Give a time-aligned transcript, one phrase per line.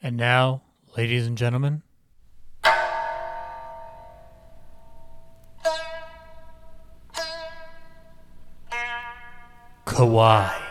[0.00, 0.62] And now,
[0.96, 1.82] ladies and gentlemen,
[9.84, 10.67] Kowai.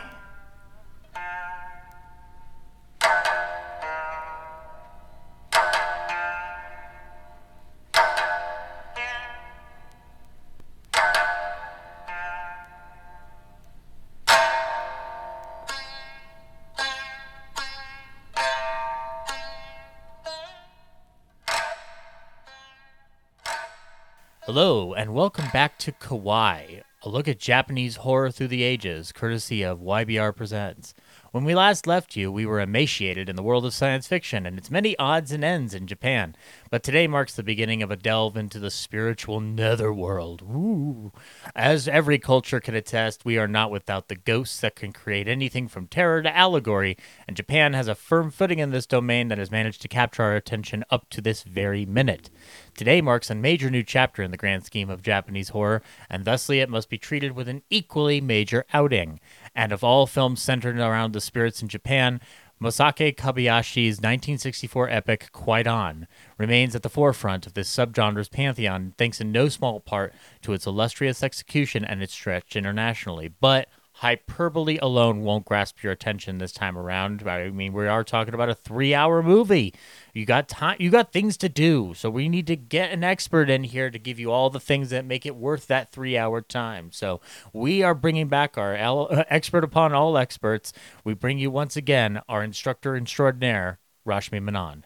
[25.17, 30.35] Welcome back to Kowai, a look at Japanese horror through the ages, courtesy of YBR
[30.35, 30.93] Presents.
[31.31, 34.57] When we last left you, we were emaciated in the world of science fiction and
[34.57, 36.35] its many odds and ends in Japan.
[36.69, 40.43] But today marks the beginning of a delve into the spiritual netherworld.
[40.43, 41.11] Ooh.
[41.55, 45.67] As every culture can attest, we are not without the ghosts that can create anything
[45.67, 46.95] from terror to allegory,
[47.27, 50.35] and Japan has a firm footing in this domain that has managed to capture our
[50.35, 52.29] attention up to this very minute.
[52.77, 56.59] Today marks a major new chapter in the grand scheme of Japanese horror, and thusly
[56.59, 59.19] it must be treated with an equally major outing.
[59.55, 62.21] And of all films centered around the spirits in Japan,
[62.61, 66.05] Masaki Kobayashi's 1964 epic Kwaidan
[66.37, 70.67] remains at the forefront of this subgenre's pantheon, thanks in no small part to its
[70.67, 73.27] illustrious execution and its stretch internationally.
[73.27, 77.27] But hyperbole alone won't grasp your attention this time around.
[77.27, 79.73] I mean, we are talking about a three-hour movie.
[80.17, 80.77] You got time.
[80.79, 81.93] You got things to do.
[81.95, 84.89] So we need to get an expert in here to give you all the things
[84.89, 86.91] that make it worth that three-hour time.
[86.91, 87.21] So
[87.53, 90.73] we are bringing back our uh, expert upon all experts.
[91.03, 94.85] We bring you once again our instructor extraordinaire, Rashmi Manan.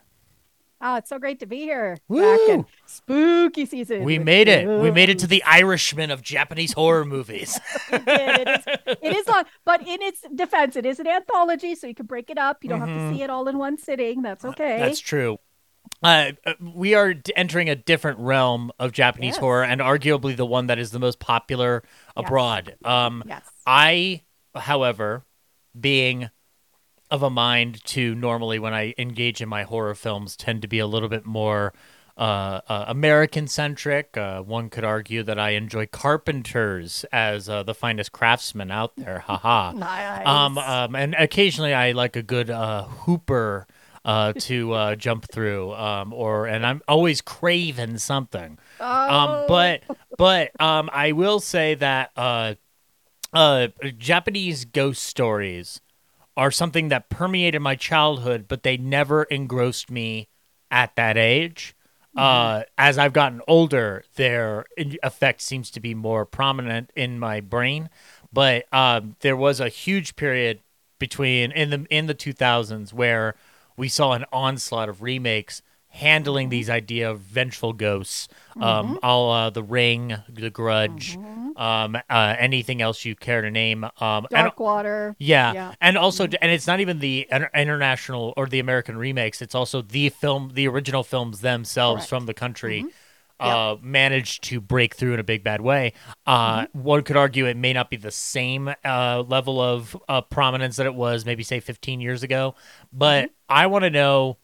[0.83, 1.97] Oh, it's so great to be here.
[2.07, 2.21] Woo!
[2.21, 4.03] Back in spooky season.
[4.03, 4.67] We made it.
[4.67, 7.59] We made it to the Irishman of Japanese horror movies.
[7.91, 11.93] It is, it is long, but in its defense, it is an anthology, so you
[11.93, 12.63] can break it up.
[12.63, 14.21] You don't have to see it all in one sitting.
[14.21, 14.63] That's okay.
[14.71, 14.83] Mm-hmm.
[14.83, 15.37] That's true.
[16.03, 19.37] Uh, uh, we are entering a different realm of Japanese Yes.
[19.39, 22.25] horror, and arguably the one that is the most popular Yes.
[22.25, 22.75] abroad.
[22.83, 23.47] Um, yes.
[23.67, 24.23] I,
[24.55, 25.25] however,
[25.79, 26.29] being
[27.11, 30.79] of a mind to normally when I engage in my horror films, tend to be
[30.79, 31.73] a little bit more
[32.17, 34.15] uh, uh, American centric.
[34.15, 39.19] Uh, one could argue that I enjoy carpenters as uh, the finest craftsmen out there.
[39.19, 39.71] Haha.
[39.81, 40.27] Nice.
[40.27, 43.67] Um, um, and occasionally I like a good uh, Hooper
[44.05, 48.57] uh, to uh, jump through, um, or and I'm always craving something.
[48.79, 49.83] oh, Um, but
[50.17, 52.55] but um, I will say that uh,
[53.33, 53.67] uh,
[53.97, 55.81] Japanese ghost stories
[56.37, 60.29] are something that permeated my childhood, but they never engrossed me
[60.69, 61.75] at that age.
[62.15, 67.89] Uh, as I've gotten older, their effect seems to be more prominent in my brain.
[68.33, 70.59] But um, there was a huge period
[70.99, 73.35] between in the in the 2000s where
[73.77, 75.61] we saw an onslaught of remakes
[75.93, 78.27] handling these idea of vengeful ghosts,
[78.59, 81.17] um, all uh, the Ring, the Grudge,
[81.57, 85.15] um, uh, anything else you care to name, um, and Dark Water.
[85.19, 85.53] yeah.
[85.53, 85.75] Yeah.
[85.81, 89.41] and also, and it's not even the international or the American remakes.
[89.41, 92.09] It's also the film, the original films themselves Correct.
[92.09, 92.79] from the country.
[92.81, 92.89] Mm-hmm.
[93.39, 95.93] Uh, managed to break through in a big bad way.
[96.27, 96.79] Uh, Mm-hmm.
[96.83, 100.85] One could argue it may not be the same uh, level of uh, prominence that
[100.85, 102.53] it was maybe say 15 years ago,
[102.93, 103.33] but Mm-hmm.
[103.49, 104.37] I want to know.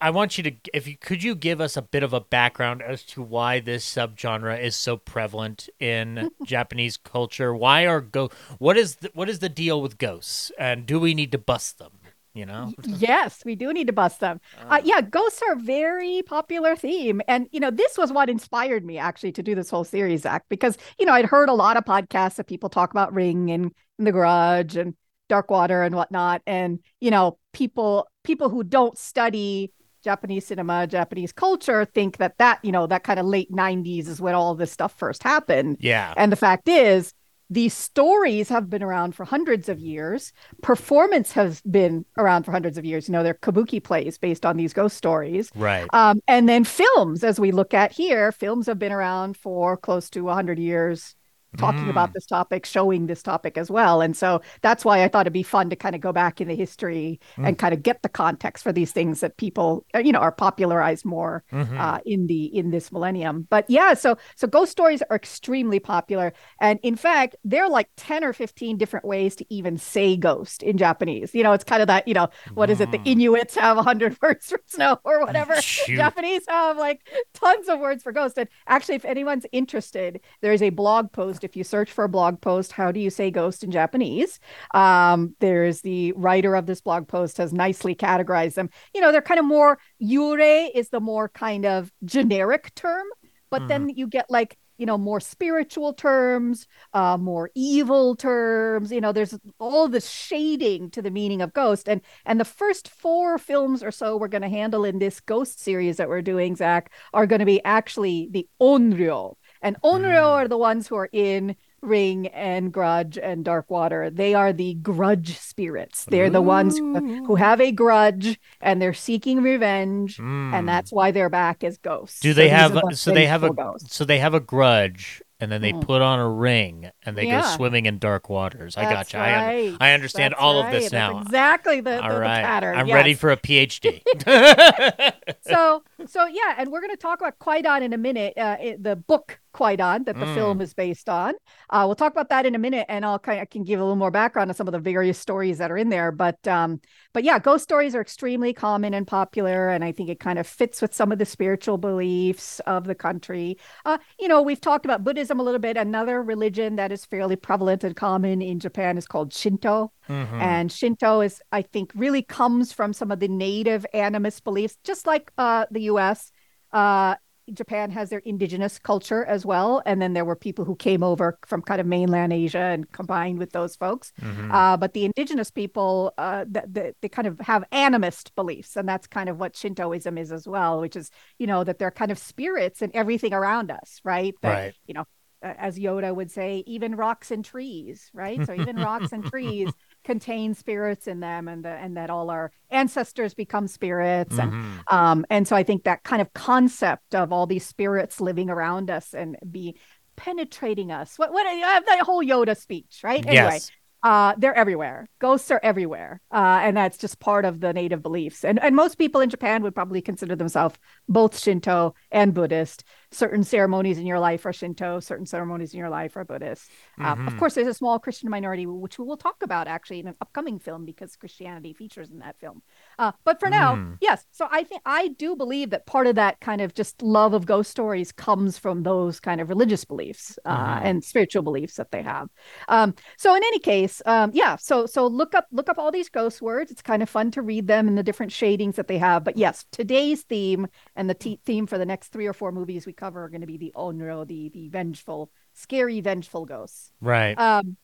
[0.00, 2.82] I want you to, if you could, you give us a bit of a background
[2.82, 7.54] as to why this subgenre is so prevalent in Japanese culture.
[7.54, 8.30] Why are go?
[8.58, 11.78] What is the, what is the deal with ghosts, and do we need to bust
[11.78, 11.92] them?
[12.36, 14.42] You know, Yes, we do need to bust them.
[14.68, 17.22] Uh, yeah, ghosts are a very popular theme.
[17.26, 20.44] And, you know, this was what inspired me actually to do this whole series, Zach,
[20.50, 23.72] because, you know, I'd heard a lot of podcasts that people talk about Ring and,
[23.96, 24.94] and The Grudge and
[25.30, 26.42] Dark Water and whatnot.
[26.46, 29.72] And, you know, people people who don't study
[30.04, 34.20] Japanese cinema, Japanese culture think that that, you know, that kind of late 90s is
[34.20, 35.78] when all this stuff first happened.
[35.80, 37.12] yeah, And the fact is,
[37.48, 40.32] these stories have been around for hundreds of years.
[40.62, 43.08] Performance has been around for hundreds of years.
[43.08, 45.50] You know, they're kabuki plays based on these ghost stories.
[45.54, 49.76] right, Um, and then films, as we look at here, films have been around for
[49.76, 51.14] close to 100 years
[51.56, 51.90] talking Mm.
[51.90, 54.00] about this topic, showing this topic as well.
[54.00, 56.48] And so that's why I thought it'd be fun to kind of go back in
[56.48, 57.48] the history Mm.
[57.48, 60.32] and kind of get the context for these things that people, uh, you know, are
[60.32, 61.78] popularized more Mhm.
[61.78, 63.46] uh, in the in this millennium.
[63.50, 67.88] But yeah, so so ghost stories are extremely popular, and in fact, there are like
[67.96, 71.34] ten or fifteen different ways to even say ghost in Japanese.
[71.34, 72.90] You know, it's kind of that you know what is it?
[72.90, 73.06] The Mm.
[73.06, 75.60] Inuits have hundred words for snow or whatever.
[75.60, 75.96] Shoot.
[75.96, 77.00] Japanese have like
[77.34, 78.38] tons of words for ghost.
[78.38, 82.08] And actually, if anyone's interested, there is a blog post If you search for a
[82.08, 84.40] blog post, how do you say ghost in Japanese?
[84.74, 88.68] Um, there's the writer of this blog post has nicely categorized them.
[88.94, 93.06] You know, they're kind of more yurei is the more kind of generic term,
[93.48, 93.68] but mm.
[93.68, 99.12] then you get like you know more spiritual terms uh more evil terms you know
[99.12, 103.82] there's all this shading to the meaning of ghost and and the first four films
[103.82, 107.26] or so we're going to handle in this ghost series that we're doing zach are
[107.26, 109.34] going to be actually the onryo
[109.66, 110.36] and onryo mm.
[110.36, 114.10] are the ones who are in Ring and Grudge and Dark Water.
[114.10, 116.04] They are the grudge spirits.
[116.04, 116.30] They're Ooh.
[116.30, 120.52] the ones who have a grudge and they're seeking revenge, mm.
[120.52, 122.20] and that's why they're back as ghosts.
[122.20, 123.94] Do they so have so they have a ghosts.
[123.94, 125.82] so they have a grudge and then they mm.
[125.82, 127.42] put on a ring and they yeah.
[127.42, 128.76] go swimming in dark waters.
[128.76, 129.18] I got you.
[129.18, 129.76] Right.
[129.80, 130.74] I, I understand That's all right.
[130.74, 131.14] of this now.
[131.14, 132.40] That's exactly the, the, right.
[132.40, 132.78] the pattern.
[132.78, 132.94] I'm yes.
[132.94, 134.02] ready for a PhD.
[135.42, 138.34] so so yeah, and we're going to talk about Kwaidan in a minute.
[138.36, 140.34] Uh, the book Kwaidan that the mm.
[140.34, 141.34] film is based on.
[141.70, 143.82] Uh, we'll talk about that in a minute, and I'll kind of can give a
[143.82, 146.12] little more background on some of the various stories that are in there.
[146.12, 146.80] But um,
[147.12, 150.46] but yeah, ghost stories are extremely common and popular, and I think it kind of
[150.46, 153.56] fits with some of the spiritual beliefs of the country.
[153.84, 155.76] Uh, you know, we've talked about Buddhism a little bit.
[155.76, 159.92] Another religion that is fairly prevalent and common in Japan is called Shinto.
[160.08, 160.40] Mm-hmm.
[160.40, 165.06] And Shinto is, I think, really comes from some of the native animist beliefs, just
[165.06, 166.30] like uh, the US.
[166.72, 167.16] Uh,
[167.52, 171.38] Japan has their indigenous culture as well, and then there were people who came over
[171.46, 174.12] from kind of mainland Asia and combined with those folks.
[174.20, 174.50] Mm-hmm.
[174.50, 179.06] Uh, but the indigenous people, uh, the, they kind of have animist beliefs, and that's
[179.06, 182.18] kind of what Shintoism is as well, which is you know that they're kind of
[182.18, 184.34] spirits and everything around us, right?
[184.42, 184.74] That, right.
[184.86, 185.04] You know,
[185.42, 188.44] as Yoda would say, even rocks and trees, right?
[188.44, 189.70] So even rocks and trees
[190.06, 194.94] contain spirits in them and the, and that all our ancestors become spirits and mm-hmm.
[194.96, 198.88] um and so i think that kind of concept of all these spirits living around
[198.88, 199.76] us and be
[200.14, 203.70] penetrating us what what I have that whole yoda speech right anyway yes.
[204.02, 205.08] Uh, they're everywhere.
[205.18, 208.44] Ghosts are everywhere, uh, and that's just part of the native beliefs.
[208.44, 210.76] And and most people in Japan would probably consider themselves
[211.08, 215.90] both Shinto and Buddhist certain ceremonies in your life are Shinto, certain ceremonies in your
[215.90, 216.70] life are Buddhist.
[217.00, 217.28] Uh, mm-hmm.
[217.28, 220.16] of course, there's a small Christian minority, which we will talk about actually in an
[220.20, 222.62] upcoming film because Christianity features in that film.
[222.98, 223.96] Uh, but for now, mm.
[224.00, 224.26] yes.
[224.30, 227.46] So I think I do believe that part of that kind of just love of
[227.46, 230.86] ghost stories comes from those kind of religious beliefs uh, mm-hmm.
[230.86, 232.28] and spiritual beliefs that they have.
[232.68, 234.56] Um, so in any case, um, yeah.
[234.56, 236.70] So so look up look up all these ghost words.
[236.70, 239.24] It's kind of fun to read them and the different shadings that they have.
[239.24, 242.86] But yes, today's theme and the t- theme for the next three or four movies
[242.86, 246.92] we cover are going to be the onryo, the the vengeful, scary, vengeful ghosts.
[247.00, 247.38] Right.
[247.38, 247.76] Um.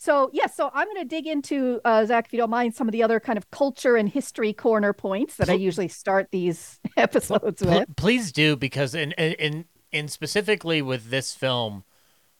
[0.00, 2.76] So yes, yeah, so I'm going to dig into uh, Zach, if you don't mind,
[2.76, 6.28] some of the other kind of culture and history corner points that I usually start
[6.30, 7.88] these episodes with.
[7.96, 11.82] Please do, because in in in specifically with this film,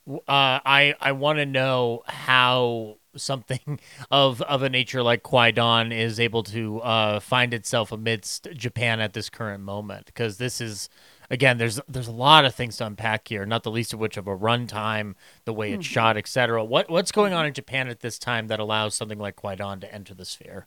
[0.07, 3.81] uh, I I want to know how something
[4.11, 9.13] of of a nature like Kwaidan is able to uh, find itself amidst Japan at
[9.13, 10.89] this current moment because this is
[11.31, 14.17] again there's there's a lot of things to unpack here not the least of which
[14.17, 15.15] of a runtime
[15.45, 15.93] the way it's mm-hmm.
[15.93, 19.37] shot etc what what's going on in Japan at this time that allows something like
[19.37, 20.67] Kwaidan to enter the sphere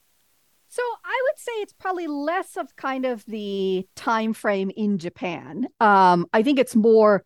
[0.70, 5.68] so I would say it's probably less of kind of the time frame in Japan.
[5.82, 7.26] Um, I think it's more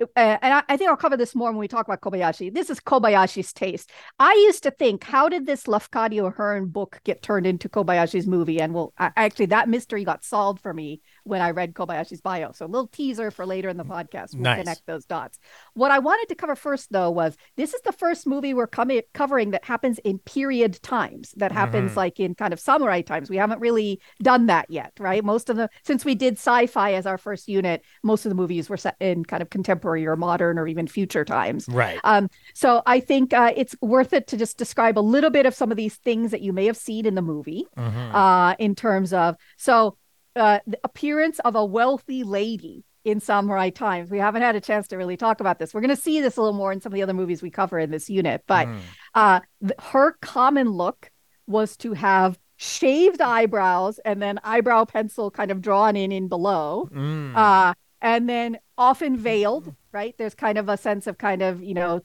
[0.00, 2.54] uh, and I, I, think I'll cover this more when we talk about Kobayashi.
[2.54, 3.90] This is Kobayashi's taste.
[4.18, 8.60] I used to think, how did this Lafcadio Hearn book get turned into Kobayashi's movie?
[8.60, 12.52] And well, I, actually, that mystery got solved for me when I read Kobayashi's bio.
[12.52, 14.34] So a little teaser for later in the podcast.
[14.34, 14.58] We'll nice.
[14.58, 15.38] connect those dots.
[15.74, 19.02] What I wanted to cover first, though, was this is the first movie we're coming
[19.14, 21.32] covering that happens in period times.
[21.36, 21.98] That happens mm-hmm.
[21.98, 23.30] like in kind of samurai times.
[23.30, 25.24] We haven't really done that yet, right?
[25.24, 28.68] Most of the since we did sci-fi as our first unit, most of the movies
[28.68, 31.68] were set in kind of contemporary or modern or even future times.
[31.68, 32.00] Right.
[32.04, 32.28] Um.
[32.54, 35.70] So I think uh, it's worth it to just describe a little bit of some
[35.70, 37.66] of these things that you may have seen in the movie.
[37.76, 38.14] Mm-hmm.
[38.14, 39.96] Uh, in terms of so
[40.36, 44.10] uh, the appearance of a wealthy lady in samurai times.
[44.10, 45.74] We haven't had a chance to really talk about this.
[45.74, 47.50] We're going to see this a little more in some of the other movies we
[47.50, 48.78] cover in this unit, but mm.
[49.14, 51.10] uh, th- her common look
[51.46, 56.88] was to have shaved eyebrows and then eyebrow pencil kind of drawn in in below.
[56.92, 57.36] Mm.
[57.36, 60.14] Uh, and then often veiled, right?
[60.18, 62.02] There's kind of a sense of kind of, you know,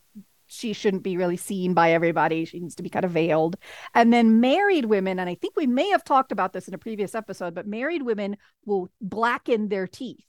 [0.48, 2.46] she shouldn't be really seen by everybody.
[2.46, 3.58] She needs to be kind of veiled.
[3.94, 6.80] And then married women, and I think we may have talked about this in a
[6.80, 10.26] previous episode, but married women will blacken their teeth.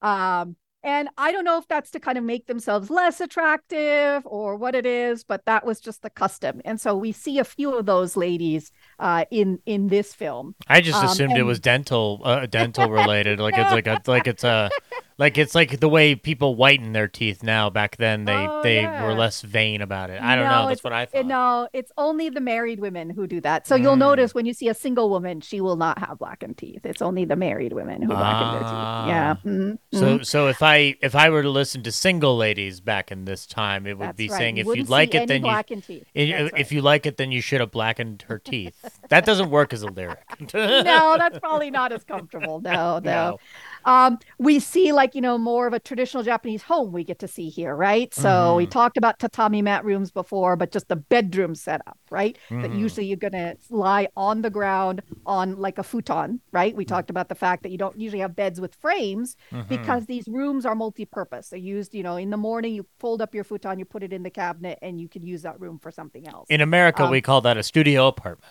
[0.00, 4.56] Um, and I don't know if that's to kind of make themselves less attractive or
[4.56, 6.60] what it is, but that was just the custom.
[6.64, 10.54] And so we see a few of those ladies uh, in in this film.
[10.68, 11.40] I just um, assumed and...
[11.40, 14.70] it was dental uh, dental related, like it's like a like it's a
[15.18, 17.68] Like it's like the way people whiten their teeth now.
[17.70, 19.04] Back then, they Oh, they yeah.
[19.04, 20.20] were less vain about it.
[20.20, 20.68] I don't No, know.
[20.68, 21.26] That's what I thought.
[21.26, 23.66] No, it's only the married women who do that.
[23.68, 24.08] So you'll Mm.
[24.10, 26.84] notice when you see a single woman, she will not have blackened teeth.
[26.84, 29.08] It's only the married women who blacken their teeth.
[29.12, 29.34] Yeah.
[29.36, 29.40] Ah.
[29.46, 30.26] mhm, So mhm.
[30.26, 33.86] so if I if I were to listen to single ladies back in this time,
[33.86, 34.38] it would That's be right.
[34.38, 36.06] saying You if you'd like it, then you blackened teeth.
[36.16, 36.60] i- That's right.
[36.60, 38.91] if you like it, then you should have blackened her teeth.
[39.08, 40.22] That doesn't work as a lyric.
[40.54, 42.60] no, that's probably not as comfortable.
[42.60, 43.00] No, no.
[43.00, 43.38] No.
[43.84, 47.28] Um, we see like, you know, more of a traditional Japanese home we get to
[47.28, 48.12] see here, right?
[48.14, 48.70] So we Mhm.
[48.70, 52.38] talked about tatami mat rooms before, but just the bedroom setup, right?
[52.60, 52.78] That Mhm.
[52.78, 56.74] usually you're gonna lie on the ground on like a futon, right?
[56.74, 59.68] We talked about the fact that you don't usually have beds with frames Mhm.
[59.68, 61.48] because these rooms are multi-purpose.
[61.50, 64.12] They're used, you know, in the morning you fold up your futon, you put it
[64.12, 66.46] in the cabinet, and you can use that room for something else.
[66.48, 68.42] in America, Um, we call that a studio apartment.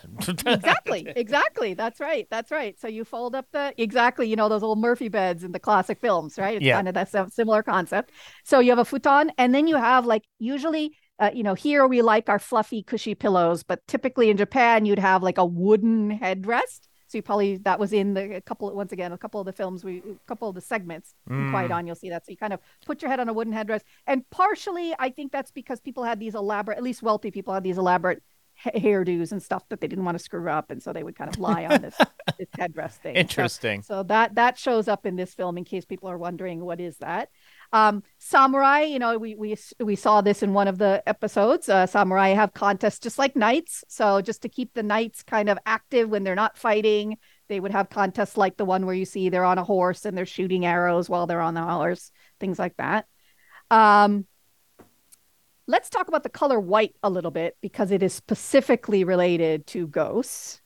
[0.46, 4.62] exactly exactly that's right that's right so you fold up the exactly you know those
[4.62, 6.56] old murphy beds in the classic films right?
[6.56, 6.76] It's Yeah.
[6.78, 8.08] kind of that sim- similar concept.
[8.44, 10.86] So you have a futon and then you have like usually
[11.22, 14.98] uh, you know here we like our fluffy cushy pillows but typically in japan you'd
[15.10, 18.92] have like a wooden headrest so you probably that was in the a couple once
[18.96, 21.70] again a couple of the films we a couple of the segments Mm.
[21.76, 22.24] on you'll see that.
[22.24, 25.28] So you kind of put your head on a wooden headrest and partially i think
[25.36, 28.20] that's because people had these elaborate at least wealthy people had these elaborate
[28.64, 31.28] hairdos and stuff that they didn't want to screw up, and so they would kind
[31.30, 31.96] of lie on this
[32.38, 33.14] this headdress thing.
[33.14, 33.82] So- Interesting.
[33.82, 36.96] So, that that shows up in this film in case people are wondering what is
[36.98, 37.28] that.
[37.74, 41.68] Um, samurai, you know, we we we saw this in one of the episodes.
[41.68, 45.58] Uh, samurai have contests just like knights, so just to keep the knights kind of
[45.64, 47.16] active when they're not fighting,
[47.48, 50.16] they would have contests like the one where you see they're on a horse and
[50.16, 53.06] they're shooting arrows while they're on the horse, things like that.
[53.70, 54.26] Um,
[55.66, 59.86] let's talk about the color white a little bit because it is specifically related to
[59.86, 60.60] ghosts.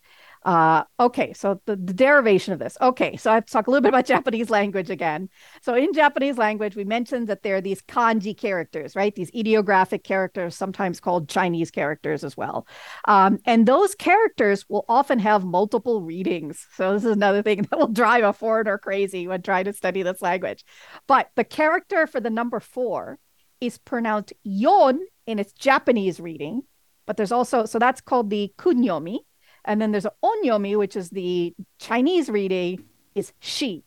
[0.46, 2.78] Uh, okay, so the, the derivation of this.
[2.80, 5.28] Okay, so I have to talk a little bit about Japanese language again.
[5.60, 9.12] So in Japanese language, we mentioned that there are these kanji characters, right?
[9.12, 12.68] These ideographic characters, sometimes called Chinese characters as well.
[13.08, 16.64] Um, and those characters will often have multiple readings.
[16.74, 20.04] So this is another thing that will drive a foreigner crazy when trying to study
[20.04, 20.64] this language.
[21.08, 23.18] But the character for the number four
[23.60, 26.62] is pronounced yon in its Japanese reading,
[27.06, 29.18] but there's also so that's called the kunyomi,
[29.64, 32.84] and then there's an onyomi, which is the Chinese reading,
[33.14, 33.84] is she,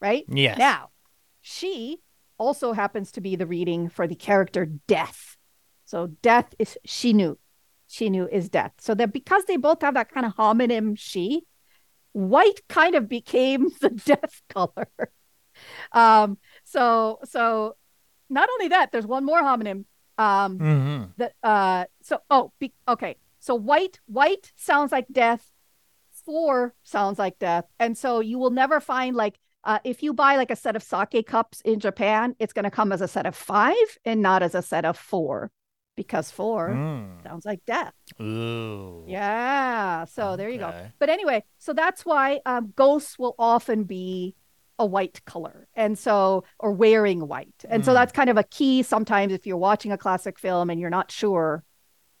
[0.00, 0.24] right?
[0.28, 0.58] Yes.
[0.58, 0.90] Now,
[1.40, 1.98] she
[2.38, 5.36] also happens to be the reading for the character death.
[5.84, 7.36] So death is shinu.
[7.88, 8.72] Shinu is death.
[8.78, 11.42] So that because they both have that kind of homonym she,
[12.12, 14.88] white kind of became the death color.
[15.92, 17.76] um, so so
[18.32, 19.84] not only that, there's one more homonym.
[20.18, 25.50] Um, hmm that uh so oh be, okay so white white sounds like death
[26.24, 30.36] four sounds like death and so you will never find like uh if you buy
[30.36, 33.26] like a set of sake cups in japan it's going to come as a set
[33.26, 33.74] of five
[34.04, 35.50] and not as a set of four
[35.96, 37.22] because four Mm.
[37.22, 39.04] sounds like death Ooh.
[39.06, 44.34] yeah so there you go but anyway so that's why um, ghosts will often be
[44.82, 47.94] a white color and so or wearing white and so Mm.
[47.94, 51.08] that's kind of a key sometimes if you're watching a classic film and you're not
[51.10, 51.62] sure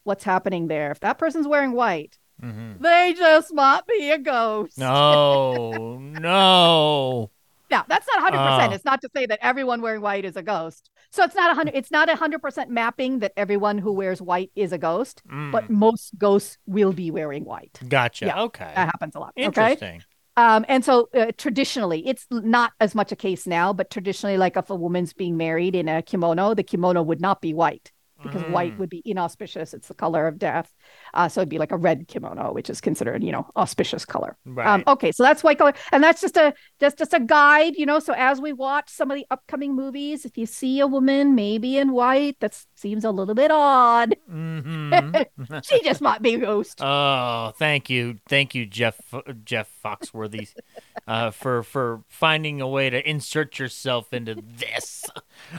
[0.04, 2.80] what's happening there if that person's wearing white Mhm.
[2.80, 7.30] they just might be a ghost No, no.
[7.70, 8.74] now that's not 100% Oh.
[8.74, 11.54] it's not to say that everyone wearing white is a ghost so it's not a
[11.54, 15.22] 100 it's not a 100% mapping that everyone who wears white is a ghost
[15.54, 15.70] but Mm.
[15.86, 18.26] most ghosts will be wearing white Gotcha.
[18.26, 18.72] yeah, okay.
[18.74, 20.02] that happens a lot okay Interesting.
[20.36, 24.56] Um, and so uh, traditionally, it's not as much a case now, but traditionally, like
[24.56, 27.91] if a woman's being married in a kimono, the kimono would not be white
[28.22, 28.78] because white Mm.
[28.78, 29.74] would be inauspicious.
[29.74, 30.72] It's the color of death.
[31.14, 34.36] Uh, so it'd be like a red kimono, which is considered, you know, auspicious color.
[34.44, 34.64] Right.
[34.64, 37.84] Um, okay, so that's white color, and that's just a just just a guide, you
[37.86, 37.98] know.
[37.98, 41.78] So as we watch some of the upcoming movies, if you see a woman maybe
[41.78, 44.14] in white, that seems a little bit odd.
[44.28, 45.16] hmm
[45.62, 46.86] She just might be a ghost.
[46.94, 48.98] Oh, thank you, thank you, Jeff
[49.44, 50.48] Jeff Foxworthy,
[51.06, 55.10] uh, for for finding a way to insert yourself into this.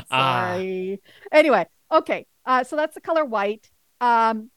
[0.10, 1.02] Ah, Sorry.
[1.32, 2.26] Anyway, okay.
[2.46, 3.70] Uh, so that's the color white.
[4.02, 4.50] Um,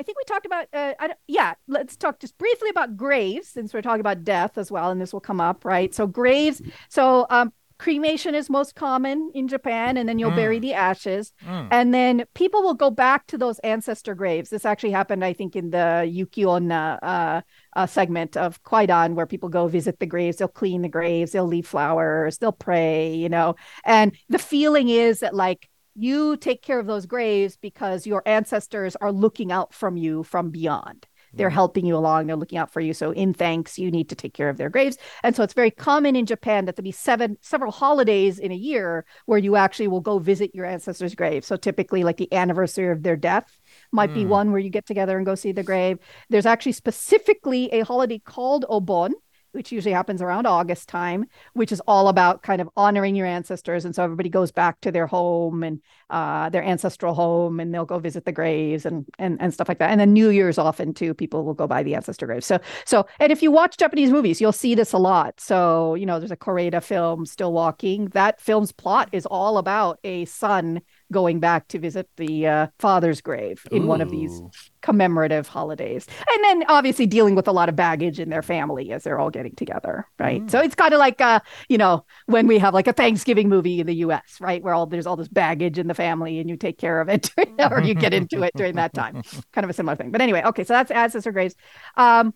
[0.00, 0.66] I think we talked about.
[0.72, 4.58] Uh, I don't, yeah, let's talk just briefly about graves since we're talking about death
[4.58, 5.94] as well, and this will come up, right?
[5.94, 6.62] So graves.
[6.88, 10.62] So um, cremation is most common in Japan, and then you'll bury Mm.
[10.62, 14.50] the ashes, mm, and then people will go back to those ancestor graves.
[14.50, 17.40] This actually happened, I think, in the Yukionna uh,
[17.76, 20.38] uh, segment of Kwaidan, where people go visit the graves.
[20.38, 23.56] They'll clean the graves, they'll leave flowers, they'll pray, you know.
[23.84, 28.96] And the feeling is that, like, you take care of those graves because your ancestors
[28.96, 31.06] are looking out from you from beyond.
[31.34, 32.92] they're helping you along, they're looking out for you.
[32.92, 34.98] So in thanks, you need to take care of their graves.
[35.22, 38.54] And so it's very common in Japan that there be seven several holidays in a
[38.54, 41.42] year where you actually will go visit your ancestors' grave.
[41.42, 43.58] So typically like the anniversary of their death
[43.92, 44.28] might be Mm.
[44.28, 45.96] one where you get together and go see the grave.
[46.28, 49.12] There's actually specifically a holiday called Obon,
[49.52, 53.84] which usually happens around August time, which is all about kind of honoring your ancestors.
[53.84, 55.80] And so everybody goes back to their home and
[56.10, 59.78] uh, their ancestral home, and they'll go visit the graves and and and stuff like
[59.78, 59.90] that.
[59.90, 62.46] And then New Year's often too, people will go by the ancestor graves.
[62.46, 65.40] So so and if you watch Japanese movies, you'll see this a lot.
[65.40, 68.06] So you know, there's a Koreeda film, Still Walking.
[68.06, 70.80] That film's plot is all about a son
[71.10, 74.42] going back to visit the uh, father's grave in one of these
[74.82, 76.06] commemorative holidays.
[76.28, 79.30] And then obviously dealing with a lot of baggage in their family as they're all
[79.30, 80.42] getting together, right?
[80.42, 80.50] Mm.
[80.50, 83.80] So it's kind of like uh, you know, when we have like a Thanksgiving movie
[83.80, 84.62] in the US, right?
[84.62, 87.30] Where all there's all this baggage in the family and you take care of it
[87.70, 89.22] or you get into it during that time.
[89.52, 90.10] Kind of a similar thing.
[90.10, 91.54] But anyway, okay, so that's ancestor graves.
[91.96, 92.34] Um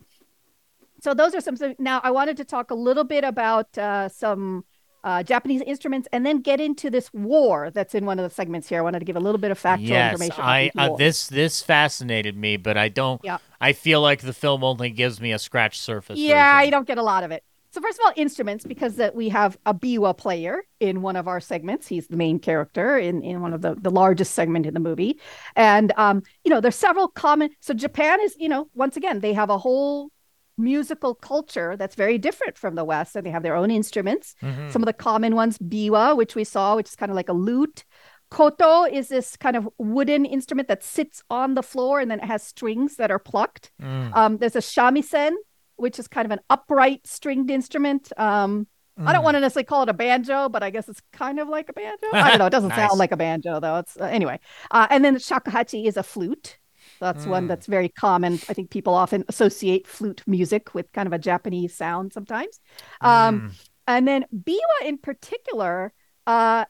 [1.02, 4.64] so those are some now I wanted to talk a little bit about uh some
[5.06, 8.68] uh, Japanese instruments, and then get into this war that's in one of the segments
[8.68, 8.80] here.
[8.80, 10.44] I wanted to give a little bit of factual yes, information.
[10.44, 13.20] I uh, this this fascinated me, but I don't.
[13.22, 13.38] Yeah.
[13.60, 16.18] I feel like the film only gives me a scratch surface.
[16.18, 16.64] Yeah, version.
[16.64, 17.44] you don't get a lot of it.
[17.70, 21.28] So first of all, instruments because that we have a biwa player in one of
[21.28, 21.86] our segments.
[21.86, 25.20] He's the main character in in one of the the largest segment in the movie,
[25.54, 27.50] and um, you know, there's several common.
[27.60, 30.10] So Japan is, you know, once again, they have a whole
[30.58, 34.34] musical culture that's very different from the West, and they have their own instruments.
[34.42, 34.70] Mhm.
[34.72, 37.32] Some of the common ones, biwa, which we saw, which is kind of like a
[37.34, 37.84] lute.
[38.30, 42.24] Koto is this kind of wooden instrument that sits on the floor and then it
[42.24, 43.70] has strings that are plucked.
[43.80, 45.32] Mm, Um, there's a shamisen,
[45.76, 48.12] which is kind of an upright stringed instrument.
[48.18, 48.66] Um,
[48.98, 49.24] I don't mm.
[49.24, 51.72] want to necessarily call it a banjo, but I guess it's kind of like a
[51.74, 52.06] banjo.
[52.14, 52.46] I don't know.
[52.46, 52.88] It doesn't Nice.
[52.88, 53.76] sound like a banjo though.
[53.76, 54.40] It's uh, anyway.
[54.70, 56.58] Uh, and then the shakuhachi is a flute.
[57.00, 57.48] That's one Mm.
[57.48, 58.42] that's very common.
[58.48, 62.60] I think people often associate flute music with kind of a Japanese sound sometimes.
[63.02, 63.52] Um, Mm.
[63.86, 65.92] and then biwa in particular
[66.26, 66.64] uh,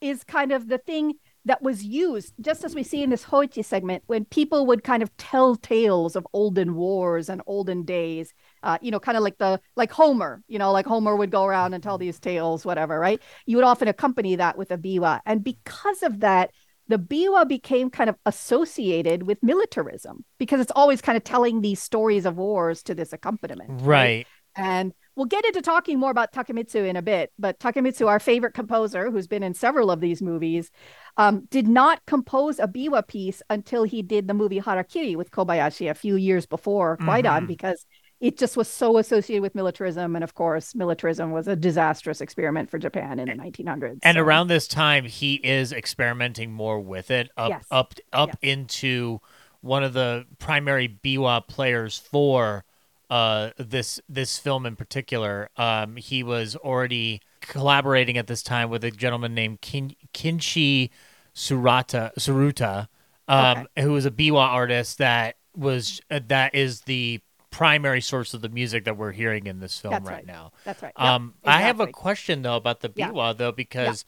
[0.00, 3.64] is kind of the thing that was used, just as we see in this Hoichi
[3.64, 8.32] segment, when people would kind of tell tales of olden wars and olden days.
[8.62, 10.42] Uh, you know, kind of like the like Homer.
[10.46, 12.98] You know, like Homer would go around and tell these tales, whatever.
[12.98, 13.20] Right?
[13.46, 16.50] You would often accompany that with a biwa, and because of that.
[16.88, 21.80] The biwa became kind of associated with militarism because it's always kind of telling these
[21.80, 23.82] stories of wars to this accompaniment.
[23.82, 24.26] right.
[24.56, 27.30] And we'll get into talking more about Takemitsu in a bit.
[27.38, 30.70] But Takemitsu, our favorite composer, who's been in several of these movies,
[31.16, 35.88] um, did not compose a biwa piece until he did the movie Harakiri with Kobayashi
[35.88, 37.46] a few years before Kwaidan, Mhm.
[37.46, 37.86] because
[38.20, 40.14] it just was so associated with militarism.
[40.16, 43.98] And of course, militarism was a disastrous experiment for Japan in the 1900s.
[44.02, 47.64] And So- around this time, he is experimenting more with it, up Yes.
[47.70, 49.20] up up into
[49.60, 52.64] one of the primary biwa players for
[53.10, 55.48] uh, this this film in particular.
[55.56, 60.90] Um, he was already collaborating at this time with a gentleman named Kin- Kinchi
[61.34, 62.88] Surata Suruta,
[63.28, 67.20] um, who was a biwa artist that was uh, that is the
[67.50, 70.26] primary source of the music that we're hearing in this film right, right.
[70.26, 70.52] now.
[70.64, 70.92] That's right.
[70.98, 73.10] Yep, Um, I have a question though about the Yeah.
[73.10, 74.04] biwa though because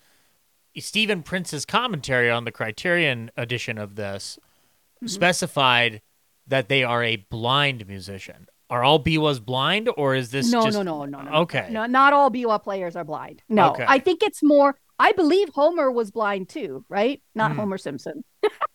[0.78, 4.38] Stephen Prince's commentary on the Criterion edition of this
[4.96, 5.06] Mm-hmm.
[5.06, 6.02] specified
[6.46, 8.46] that they are a blind musician.
[8.68, 11.30] Are all biwas blind, or is this no, just no, no, no, no.
[11.40, 11.68] Okay.
[11.70, 13.42] No, not all biwa players are blind.
[13.48, 13.86] No, Okay.
[13.88, 14.76] I think it's more.
[15.00, 17.22] I believe Homer was blind too, right?
[17.34, 17.60] Not Hmm.
[17.60, 18.22] Homer Simpson.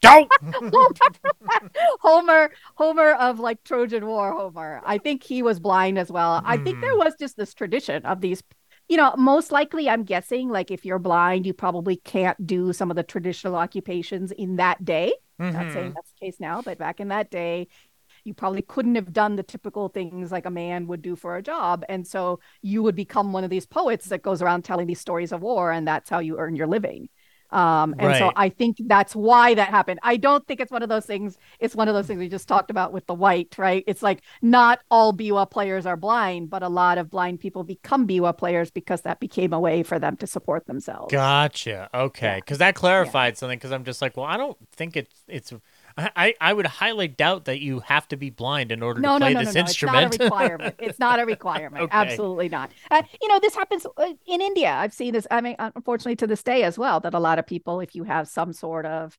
[0.02, 0.32] Don't.
[2.02, 4.82] Homer, Homer of like Trojan War, Homer.
[4.86, 6.42] I think he was blind as well.
[6.46, 7.00] I think there Hmm.
[7.00, 8.44] was just this tradition of these.
[8.88, 12.92] You know, most likely, I'm guessing, like if you're blind, you probably can't do some
[12.92, 15.14] of the traditional occupations in that day.
[15.52, 15.74] Not Mhm.
[15.74, 17.68] saying that's the case now, but back in that day,
[18.26, 21.42] you probably couldn't have done the typical things like a man would do for a
[21.44, 21.84] job.
[21.90, 25.32] And so you would become one of these poets that goes around telling these stories
[25.32, 27.10] of war, and that's how you earn your living.
[27.52, 30.00] Um, and so I think that's why that happened.
[30.04, 31.38] I don't think it's one of those things.
[31.60, 33.84] It's one of those things we just talked about with the white, right?
[33.88, 38.08] It's like not all biwa players are blind, but a lot of blind people become
[38.08, 41.14] biwa players because that became a way for them to support themselves.
[41.14, 41.90] Gotcha.
[41.94, 42.38] Okay, Yeah.
[42.38, 43.58] because that clarified something.
[43.60, 45.54] Because I'm just like, well, I don't think it's it's.
[45.98, 49.20] I, I would highly doubt that you have to be blind in order No, to
[49.20, 49.62] no, play no, no, this no.
[49.62, 50.14] instrument.
[50.14, 50.76] It's not a requirement.
[50.80, 51.84] it's not a requirement.
[51.86, 51.98] Okay.
[51.98, 52.72] Absolutely not.
[52.92, 54.72] Uh, you know, this happens uh, in India.
[54.74, 55.26] I've seen this.
[55.32, 58.04] I mean, unfortunately, to this day as well, that a lot of people, if you
[58.04, 59.18] have some sort of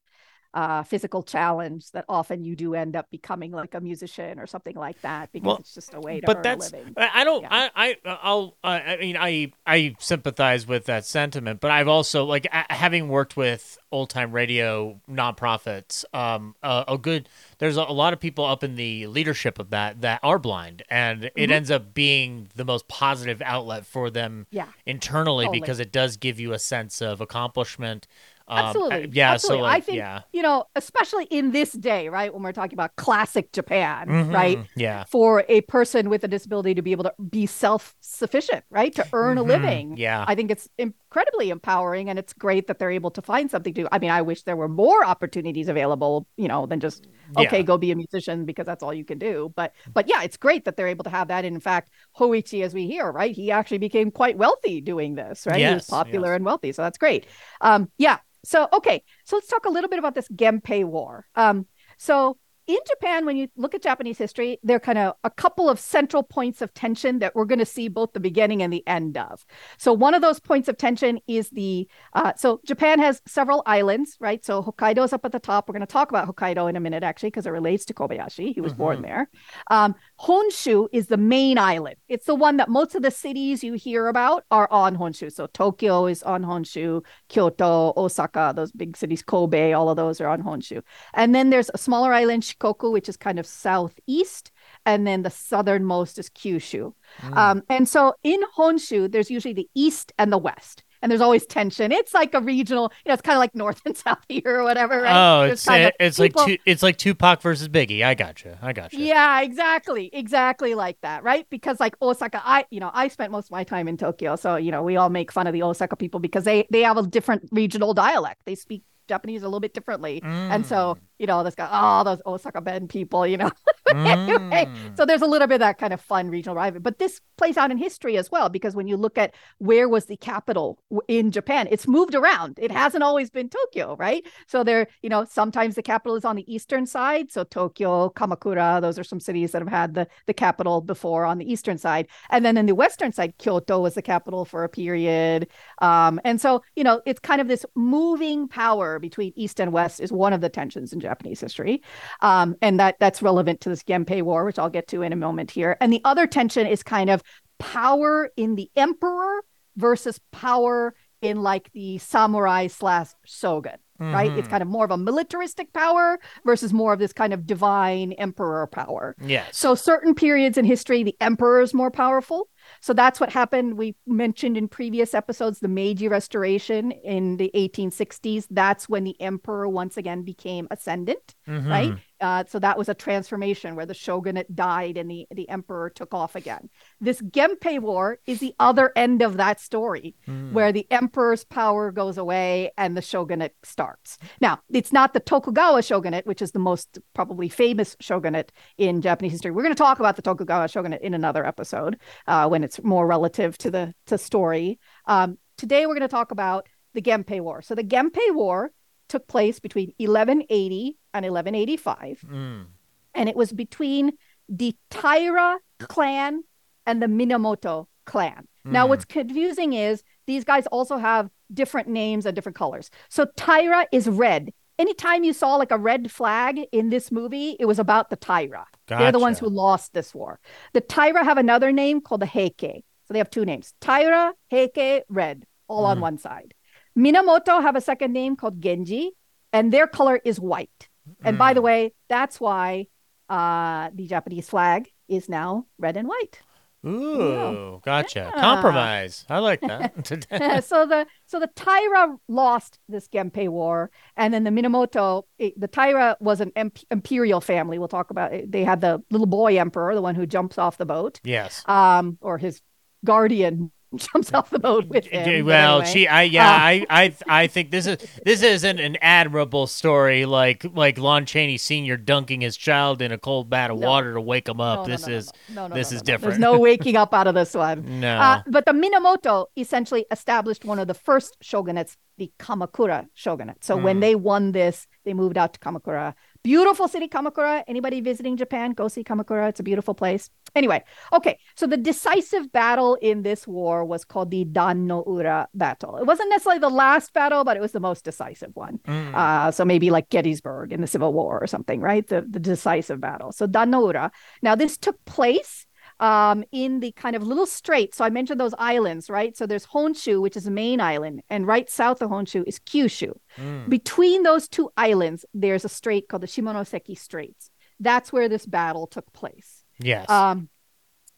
[0.57, 4.75] uh, physical challenge that often you do end up becoming like a musician or something
[4.75, 6.95] like that because Well, it's just a way to but earn that's a living.
[6.97, 7.49] I I don't Yeah.
[7.51, 7.71] I
[8.05, 12.47] I I'll I I mean I I sympathize with that sentiment, but I've also like
[12.71, 16.05] having worked with old time radio nonprofits.
[16.15, 19.69] Um, a, a good there's a, a lot of people up in the leadership of
[19.71, 21.51] that that are blind, and it Mhm.
[21.51, 24.69] ends up being the most positive outlet for them Yeah.
[24.87, 25.61] internally Totally.
[25.61, 28.07] because it does give you a sense of accomplishment.
[28.49, 29.09] Um, Absolutely.
[29.13, 29.33] yeah.
[29.33, 29.65] Absolutely.
[29.65, 30.21] So I think, yeah.
[30.33, 32.33] You know, especially in this day, right?
[32.33, 34.59] When we're talking about classic Japan, right?
[34.59, 35.05] Mhm, Yeah.
[35.05, 38.95] For a person with a disability to be able to be self sufficient, right?
[38.95, 39.97] To earn a Mhm, living.
[39.97, 40.25] Yeah.
[40.29, 40.69] I think it's
[41.09, 43.89] incredibly empowering and it's great that they're able to find something to.
[43.93, 47.63] I mean, I wish there were more opportunities available, you know, than just okay, Yeah.
[47.63, 49.53] go be a musician because that's all you can do.
[49.55, 51.45] But but yeah, it's great that they're able to have that.
[51.45, 55.47] And in fact, Hoichi, as we hear, right, he actually became quite wealthy doing this,
[55.47, 55.65] right?
[55.69, 56.37] he was popular yes.
[56.37, 57.27] and wealthy, so that's great.
[57.61, 58.19] Um, yeah.
[58.45, 61.27] So okay, so let's talk a little bit about this Genpei War.
[61.35, 61.67] Um,
[61.99, 65.69] so in Japan, when you look at Japanese history, there are kind of a couple
[65.71, 68.87] of central points of tension that we're going to see both the beginning and the
[68.87, 69.47] end of.
[69.79, 74.17] So one of those points of tension is the uh, so Japan has several islands,
[74.21, 74.45] right?
[74.45, 75.69] So Hokkaido is up at the top.
[75.69, 78.55] We're going to talk about Hokkaido in a minute, actually, because it relates to Kobayashi.
[78.55, 79.03] He was born Mhm.
[79.03, 79.31] there.
[79.71, 81.97] Um, Honshu is the main island.
[82.09, 85.31] It's the one that most of the cities you hear about are on Honshu.
[85.31, 90.29] So Tokyo is on Honshu, Kyoto, Osaka, those big cities, Kobe, all of those are
[90.29, 90.83] on Honshu.
[91.13, 94.53] And then there's a smaller island, Shikoku, which is kind of southeast.
[94.87, 96.93] And then the southernmost is Kyushu.
[97.21, 97.37] Mm.
[97.37, 100.83] Um, and so in Honshu, there's usually the east and the west.
[101.03, 101.93] And there's always tension.
[101.93, 104.65] It's like a regional, you know, it's kind of like north and south here or
[104.65, 105.15] whatever, right?
[105.15, 108.03] Oh, There's it's it, it's people- like tu- it's like Tupac versus Biggie.
[108.05, 108.59] I gotcha.
[108.63, 108.97] I gotcha.
[108.97, 110.11] Yeah, exactly.
[110.13, 111.47] Exactly like that, right?
[111.51, 114.37] Because like Osaka, I, you know, I spent most of my time in Tokyo.
[114.37, 116.97] So, you know, we all make fun of the Osaka people because they they have
[116.97, 118.41] a different regional dialect.
[118.47, 120.21] They speak Japanese a little bit differently.
[120.25, 123.51] And so, you know, this guy, oh, those Osaka Ben people, you know.
[123.95, 124.97] anyway, Mm.
[124.97, 126.81] so there's a little bit of that kind of fun regional rivalry.
[126.81, 130.07] But this plays out in history as well, because when you look at where was
[130.07, 132.59] the capital in Japan, it's moved around.
[132.61, 134.27] It hasn't always been Tokyo, right?
[134.47, 137.31] So there, you know, sometimes the capital is on the eastern side.
[137.31, 141.39] So Tokyo, Kamakura, those are some cities that have had the, the capital before on
[141.39, 142.09] the eastern side.
[142.31, 145.47] And then in the western side, Kyoto was the capital for a period.
[145.81, 150.01] Um, and so, you know, it's kind of this moving power between east and west
[150.01, 151.83] is one of the tensions in Japanese history.
[152.21, 155.17] Um, and that that's relevant to this Genpei War, which I'll get to in a
[155.17, 155.77] moment here.
[155.81, 157.23] And the other tension is kind of
[157.59, 159.43] power in the emperor
[159.77, 164.31] versus power in like the samurai slash shogun, right?
[164.37, 164.51] It's Mhm.
[164.51, 168.67] kind of more of a militaristic power versus more of this kind of divine emperor
[168.67, 169.17] power.
[169.23, 169.57] yes.
[169.57, 172.49] So certain periods in history, the emperor is more powerful.
[172.81, 173.77] So that's what happened.
[173.77, 178.47] We mentioned in previous episodes the Meiji Restoration in the 1860s.
[178.51, 181.69] That's when the emperor once again became ascendant, mm-hmm.
[181.69, 181.95] right?
[182.21, 186.15] Uh, so that was a transformation where the shogunate died and the, the emperor took
[186.15, 186.69] off again.
[187.01, 190.53] This Genpei War is the other end of that story, Mm.
[190.53, 194.19] where the emperor's power goes away and the shogunate starts.
[194.41, 199.33] Now, it's not the Tokugawa shogunate, which is the most probably famous shogunate in Japanese
[199.33, 199.51] history.
[199.51, 203.07] We're going to talk about the Tokugawa shogunate in another episode uh, when it's more
[203.07, 204.79] relative to the to story.
[205.07, 207.63] Um, today, we're going to talk about the Genpei War.
[207.63, 208.71] So the Genpei War
[209.09, 212.67] took place between 1180 and 1185 Mm.
[213.15, 214.13] and it was between
[214.49, 216.45] the Taira clan
[216.87, 218.47] and the Minamoto clan.
[218.65, 218.89] Now, Mhm.
[218.91, 222.91] what's confusing is these guys also have different names and different colors.
[223.09, 224.53] So Taira is red.
[224.79, 228.67] Anytime you saw like a red flag in this movie, it was about the Taira.
[228.89, 230.39] They're the ones who lost this war.
[230.75, 232.85] The Taira have another name called the Heike.
[233.07, 236.03] So they have two names Taira, Heike, red, all on Mhm.
[236.03, 236.55] one side.
[236.97, 239.13] Minamoto have a second name called Genji,
[239.53, 240.89] and their color is white.
[241.23, 241.65] And by the Mm.
[241.65, 242.87] way, that's why
[243.29, 246.41] uh, the Japanese flag is now red and white.
[246.87, 248.31] Ooh, gotcha.
[248.35, 248.41] Yeah.
[248.41, 249.25] Compromise.
[249.29, 249.93] I like that.
[250.65, 255.67] so the so the Taira lost this Genpei war, and then the Minamoto, it- the
[255.69, 257.79] Taira was an imp- imperial family.
[257.79, 258.53] We'll talk about it.
[258.53, 261.63] They had the little boy emperor, the one who jumps off the boat, yes.
[261.67, 262.61] um, or his
[263.05, 263.73] guardian
[264.13, 265.47] jumps off the boat with him.
[265.47, 265.93] well, anyway.
[265.93, 270.25] she, I, yeah, Uh, I, I, I think this is this isn't an admirable story
[270.27, 273.89] like like Lon Chaney Senior dunking his child in a cold bath of No.
[273.89, 274.87] water to wake him up.
[274.87, 276.33] No, this no, is no, no, this is different.
[276.33, 278.01] There's no waking up out of this one.
[278.01, 278.17] no.
[278.17, 283.65] Uh, but the Minamoto essentially established one of the first shogunates, the Kamakura shogunate.
[283.65, 284.01] So when Hmm.
[284.01, 286.15] they won this, they moved out to Kamakura,
[286.47, 287.65] Beautiful city, Kamakura.
[287.67, 289.49] Anybody visiting Japan, go see Kamakura.
[289.49, 290.31] It's a beautiful place.
[290.55, 291.41] Anyway, okay.
[291.57, 295.97] So the decisive battle in this war was called the Dan no Ura battle.
[295.97, 298.79] It wasn't necessarily the last battle, but it was the most decisive one.
[298.87, 299.13] Mm.
[299.13, 302.07] Uh, so maybe like Gettysburg in the Civil War or something, right?
[302.07, 303.33] The the decisive battle.
[303.33, 304.13] So Dan no Ura.
[304.41, 305.66] Now this took place
[306.01, 307.95] um, in the kind of little strait.
[307.95, 309.37] So I mentioned those islands, right?
[309.37, 313.15] So there's Honshu, which is the main island, and right south of Honshu is Kyushu.
[313.37, 313.69] Mm.
[313.69, 317.51] Between those two islands, there's a strait called the Shimonoseki Straits.
[317.81, 319.65] That's where this battle took place.
[319.79, 320.09] Yes.
[320.09, 320.49] Um,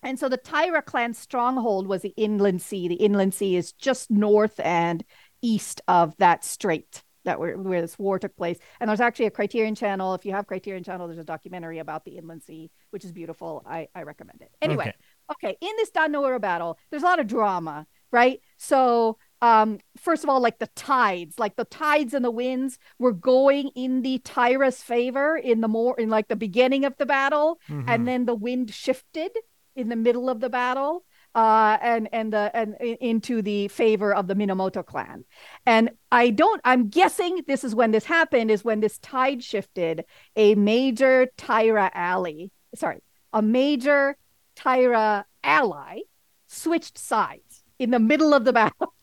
[0.03, 2.88] and so the Taira clan stronghold was the inland sea.
[2.88, 5.05] The inland sea is just north and
[5.43, 8.59] east of that strait that where, where this war took place.
[8.81, 10.14] And there's actually a Criterion channel.
[10.14, 13.62] If you have Criterion channel, there's a documentary about the inland sea, which is beautiful.
[13.67, 14.51] I, I recommend it.
[14.61, 14.93] Anyway,
[15.33, 15.51] Okay.
[15.51, 18.41] okay, in this Dan no battle, there's a lot of drama, right?
[18.57, 23.12] So um first of all like the tides like the tides and the winds were
[23.12, 27.61] going in the Taira's favor in the more in like the beginning of the battle
[27.69, 27.85] Mhm.
[27.87, 29.31] and then the wind shifted
[29.77, 34.27] in the middle of the battle uh and and the and into the favor of
[34.27, 35.25] the Minamoto clan.
[35.67, 40.05] And i don't i'm guessing this is when this happened is when this tide shifted
[40.37, 43.01] a major Taira ally sorry
[43.33, 44.17] a major
[44.57, 46.01] Taira ally
[46.49, 48.95] switched sides in the middle of the battle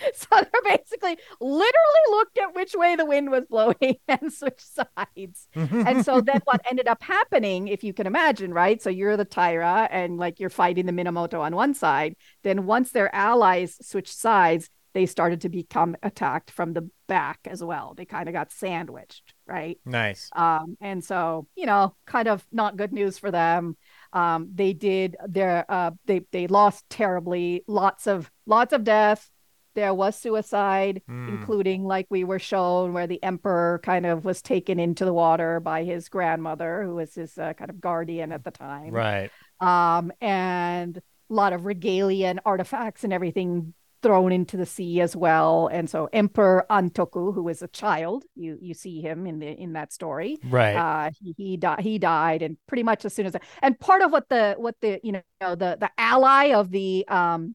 [0.14, 5.48] so they're basically literally looked at which way the wind was blowing and switched sides
[5.54, 8.80] and so then what ended up happening, if you can imagine, right?
[8.80, 12.14] So you're the Taira and like you're fighting the Minamoto on one side.
[12.42, 17.62] Then once their allies switched sides, they started to become attacked from the back as
[17.62, 17.94] well.
[17.96, 19.78] They kind of got sandwiched, right?
[19.84, 20.30] nice.
[20.34, 23.76] Um, and so, you know, kind of not good news for them.
[24.12, 29.30] Um, they did their uh they they lost terribly, lots of lots of death.
[29.78, 31.28] There was suicide, Mm.
[31.28, 35.60] including like we were shown where the emperor kind of was taken into the water
[35.60, 39.30] by his grandmother, who was his uh, kind of guardian at the time Right.
[39.60, 45.14] um, and a lot of regalia and artifacts and everything thrown into the sea as
[45.16, 45.68] well.
[45.76, 49.72] And so Emperor Antoku, who was a child, you you see him in the in
[49.74, 50.38] that story.
[50.44, 50.76] Right.
[50.76, 51.80] Uh, he he died.
[51.80, 55.00] He died, and pretty much as soon as and part of what the what the
[55.02, 57.54] you know the the ally of the um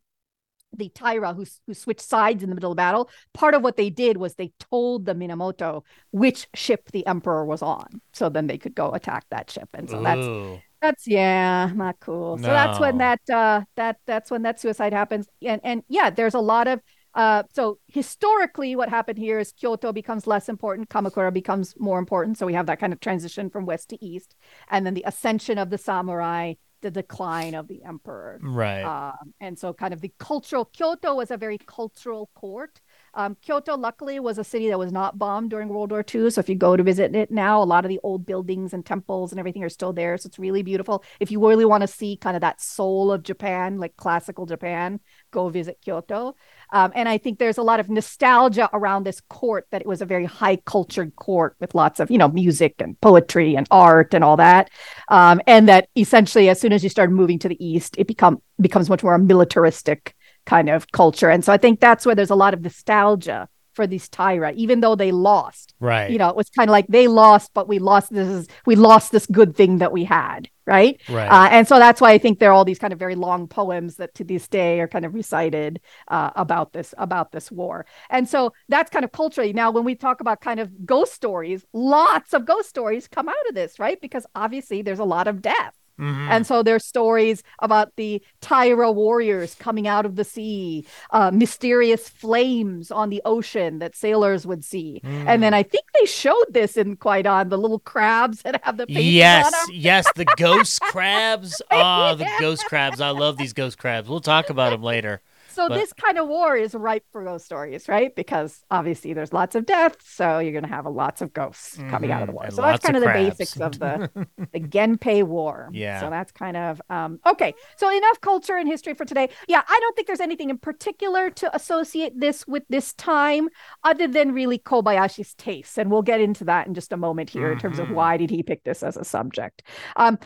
[0.76, 3.10] the Taira who who switched sides in the middle of battle.
[3.34, 7.62] Part of what they did was they told the Minamoto which ship the emperor was
[7.62, 9.70] on, so then they could go attack that ship.
[9.74, 10.62] And so that's Ooh.
[10.82, 12.38] that's yeah, not cool.
[12.38, 15.28] So that's when that uh that that's when that suicide happens.
[15.42, 16.82] And and yeah, there's a lot of
[17.16, 22.38] uh so historically what happened here is Kyoto becomes less important, Kamakura becomes more important.
[22.38, 24.36] So we have that kind of transition from west to east,
[24.70, 28.39] and then the ascension of the samurai, the decline of the emperor.
[28.43, 28.84] Right.
[28.84, 32.80] Um, and so, kind of the cultural Kyoto was a very cultural court.
[33.15, 36.30] Um, Kyoto, luckily, was a city that was not bombed during World War II.
[36.30, 38.86] So, if you go to visit it now, a lot of the old buildings and
[38.86, 40.15] temples and everything are still there.
[40.17, 41.04] So, it's really beautiful.
[41.19, 45.00] If you really want to see kind of that soul of Japan, like classical Japan,
[45.34, 46.36] go visit Kyoto.
[46.72, 50.02] Um, and I think there's a lot of nostalgia around this court that it was
[50.02, 54.13] a very high cultured court with lots of, you know, music and poetry and art
[54.13, 54.69] and all that.
[55.10, 58.41] Um, and that essentially, as soon as you start moving to the east, it become
[58.62, 60.15] becomes much more a militaristic
[60.46, 61.30] kind of culture.
[61.30, 64.82] And so I think that's where there's a lot of nostalgia for these Taira, even
[64.82, 65.74] though they lost.
[65.80, 66.12] right.
[66.12, 68.76] You know, it was kind of like they lost, but we lost this is we
[68.76, 71.02] lost this good thing that we had, right?
[71.10, 71.28] right.
[71.28, 73.47] Uh, and so that's why I think there are all these kind of very long
[73.47, 77.86] poems that to this day are kind of recited uh, about this about this war.
[78.10, 79.54] And so that's kind of culturally.
[79.54, 83.47] Now, when we talk about kind of ghost stories, lots of ghost stories come out
[83.49, 83.99] of this, right?
[83.99, 85.73] Because obviously there's a lot of death.
[85.99, 86.27] Mhm.
[86.29, 92.10] And so there's stories about the Taira warriors coming out of the sea, uh, mysterious
[92.10, 95.01] flames on the ocean that sailors would see.
[95.03, 95.58] And then Mm.
[95.58, 99.45] I think they showed this in Kwaidan the little crabs that have the faces Yes,
[99.45, 99.67] on them.
[99.79, 101.62] yes, the ghost crabs.
[101.69, 102.39] Oh, the Yeah.
[102.39, 102.99] ghost crabs.
[102.99, 104.10] I love these ghost crabs.
[104.10, 105.21] We'll talk about them later.
[105.54, 108.13] So But- this kind of war is ripe for ghost stories, right?
[108.16, 112.12] Because obviously there's lots of death, so you're going to have lots of ghosts coming
[112.12, 112.50] out of the Mhm, war.
[112.50, 115.70] So that's lots of kind of, the basics of the the Genpei War.
[115.72, 116.00] Yeah.
[116.00, 117.54] So that's kind of um okay.
[117.78, 119.30] So enough culture and history for today.
[119.48, 123.50] Yeah, I don't think there's anything in particular to associate this with this time
[123.84, 125.78] other than really Kobayashi's taste.
[125.78, 127.94] And we'll get into that in just a moment here in terms of Mhm.
[127.94, 129.63] why did he pick this as a subject.
[129.96, 130.18] Um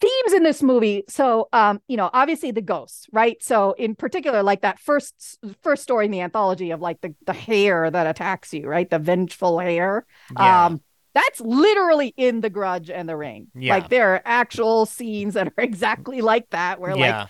[0.00, 4.42] themes in this movie so um you know obviously the ghosts right so in particular
[4.42, 8.54] like that first first story in the anthology of like the the hair that attacks
[8.54, 10.66] you right the vengeful hair Yeah.
[10.66, 10.80] um
[11.12, 13.74] that's literally in the grudge and the ring Yeah.
[13.74, 17.26] like there are actual scenes that are exactly like that where yeah.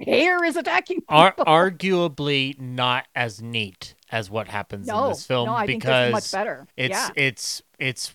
[0.00, 1.44] like hair is attacking Ar- people.
[1.46, 6.12] arguably not as neat as what happens no in this film no i think because
[6.12, 8.12] this is much better it's yeah it's it's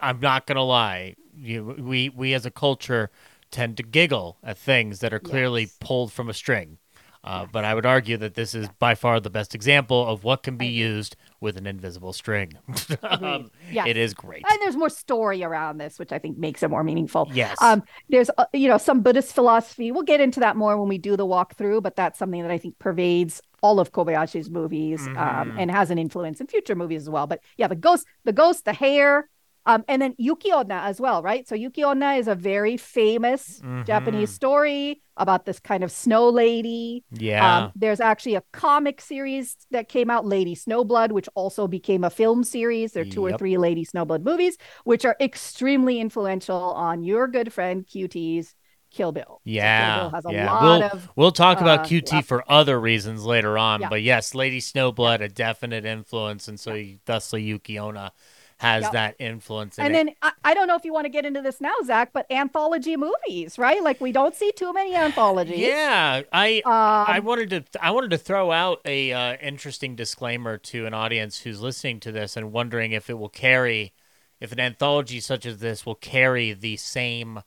[0.00, 1.16] I'm not gonna lie.
[1.40, 3.10] You, we we as a culture
[3.50, 5.76] tend to giggle at things that are clearly Yes.
[5.80, 6.78] pulled from a string.
[7.24, 10.42] Uh, But I would argue that this is by far the best example of what
[10.42, 12.52] can be used with an invisible string.
[13.02, 13.86] um, Yes.
[13.88, 14.44] It is great.
[14.48, 17.28] And there's more story around this, which I think makes it more meaningful.
[17.32, 17.60] Yes.
[17.60, 19.90] Um, there's uh, you know some Buddhist philosophy.
[19.92, 22.58] We'll get into that more when we do the walkthrough, but that's something that I
[22.58, 25.54] think pervades all of Kobayashi's movies um, Mhm.
[25.58, 27.26] and has an influence in future movies as well.
[27.26, 29.28] But yeah, the ghost, the ghost, the hair,
[29.68, 31.46] um, and then Yuki Onna as well, right?
[31.46, 34.34] So Yuki Onna is a very famous Japanese Mhm.
[34.34, 37.04] story about this kind of snow lady.
[37.12, 37.56] yeah.
[37.66, 42.10] Um, there's actually a comic series that came out, Lady Snowblood, which also became a
[42.10, 42.92] film series.
[42.92, 46.56] There are two or three Lady Snowblood movies, which are extremely influential
[46.88, 48.54] on your good friend QT's
[48.90, 49.24] Kill Bill.
[49.24, 50.46] So Kill Yeah, Bill has a yeah.
[50.52, 52.20] lot We'll- of We'll talk about uh, QT yeah.
[52.22, 53.90] for other reasons later on, Yeah.
[53.90, 58.12] but yes, Lady Snowblood, a definite influence, and so thusly Yuki Onna
[58.58, 58.92] has Yep.
[58.92, 59.78] that influence.
[59.78, 59.96] In and it.
[60.06, 62.26] then I, I don't know if you want to get into this now, Zach, but
[62.30, 63.82] anthology movies, right?
[63.82, 65.58] Like we don't see too many anthologies.
[65.58, 66.72] yeah, I Um,
[67.06, 71.40] I wanted to I wanted to throw out a uh, interesting disclaimer to an audience
[71.40, 73.92] who's listening to this and wondering if it will carry,
[74.40, 77.38] if an anthology such as this will carry the same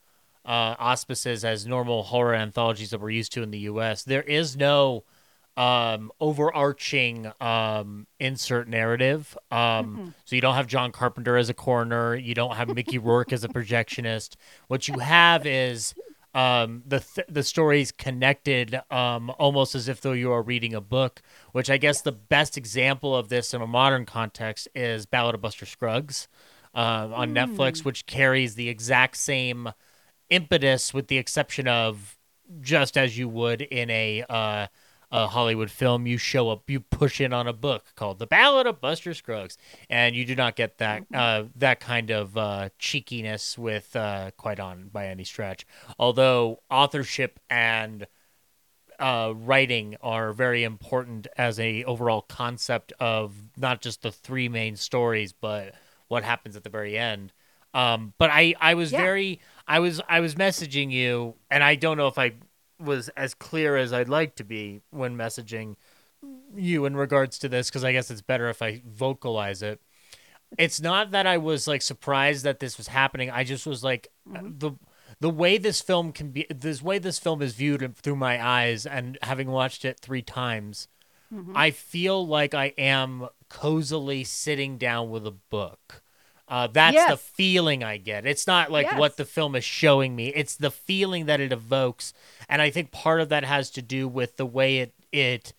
[0.46, 4.04] uh, auspices as normal horror anthologies that we're used to in the U.S.
[4.04, 5.04] There is no
[5.58, 9.38] um, overarching um, insert narrative.
[9.52, 12.16] Um, So you don't have John Carpenter as a coroner.
[12.16, 14.36] You don't have Mickey Rourke as a projectionist.
[14.68, 15.94] What you have is
[16.34, 20.80] um, the th- the stories connected um, almost as if though you are reading a
[20.82, 21.22] book.
[21.52, 25.42] Which I guess the best example of this in a modern context is Ballad of
[25.42, 26.30] Buster Scruggs
[26.74, 29.74] uh, on Netflix, which carries the exact same
[30.30, 32.18] impetus, with the exception of
[32.62, 34.68] just as you would in a uh,
[35.12, 38.66] a Hollywood film, you show up, you push in on a book called The Ballad
[38.68, 39.58] of Buster Scruggs,
[39.90, 44.60] and you do not get that uh, that kind of uh, cheekiness with uh, quite
[44.60, 45.66] on by any stretch.
[46.00, 48.08] Although authorship and
[49.00, 54.76] uh, writing are very important as a overall concept of not just the three main
[54.76, 55.74] stories, but
[56.08, 57.34] what happens at the very end.
[57.74, 59.00] Um, but I, I was Yeah.
[59.00, 62.34] very, I was, I was messaging you, and I don't know if I
[62.82, 65.76] was as clear as I'd like to be when messaging
[66.56, 69.82] you in regards to this, because I guess it's better if I vocalize it.
[70.58, 73.30] It's not that I was like surprised that this was happening.
[73.30, 74.58] I just was like mm-hmm.
[74.58, 74.72] the
[75.20, 78.86] the way this film can be, this way this film is viewed through my eyes,
[78.86, 80.88] and having watched it three times,
[81.34, 81.56] mm-hmm.
[81.56, 86.02] I feel like I am cozily sitting down with a book.
[86.52, 88.26] Uh, that's the feeling I get.
[88.26, 90.28] It's not like what the film is showing me.
[90.36, 92.14] It's the feeling that it evokes,
[92.50, 95.54] and I think part of that has to do with the way it it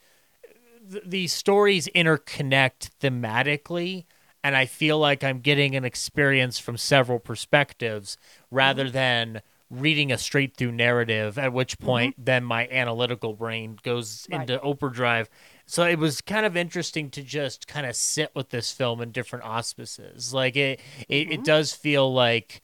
[0.90, 4.04] th- these stories interconnect thematically,
[4.44, 8.18] and I feel like I'm getting an experience from several perspectives
[8.50, 11.38] rather than reading a straight through narrative.
[11.38, 14.42] At which point, then my analytical brain goes Right.
[14.42, 15.30] into overdrive.
[15.66, 19.10] So it was kind of interesting to just kind of sit with this film in
[19.12, 20.34] different auspices.
[20.34, 22.62] Like it, it, it does feel like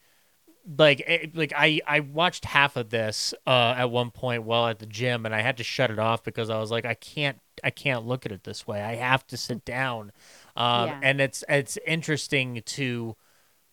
[0.79, 4.79] like it, like I I watched half of this uh at one point while at
[4.81, 7.39] the gym and I had to shut it off because I was like I can't
[7.65, 8.83] I can't look at it this way.
[8.83, 10.13] I have to sit down.
[10.57, 10.99] Um Yeah.
[11.03, 13.17] and it's it's interesting to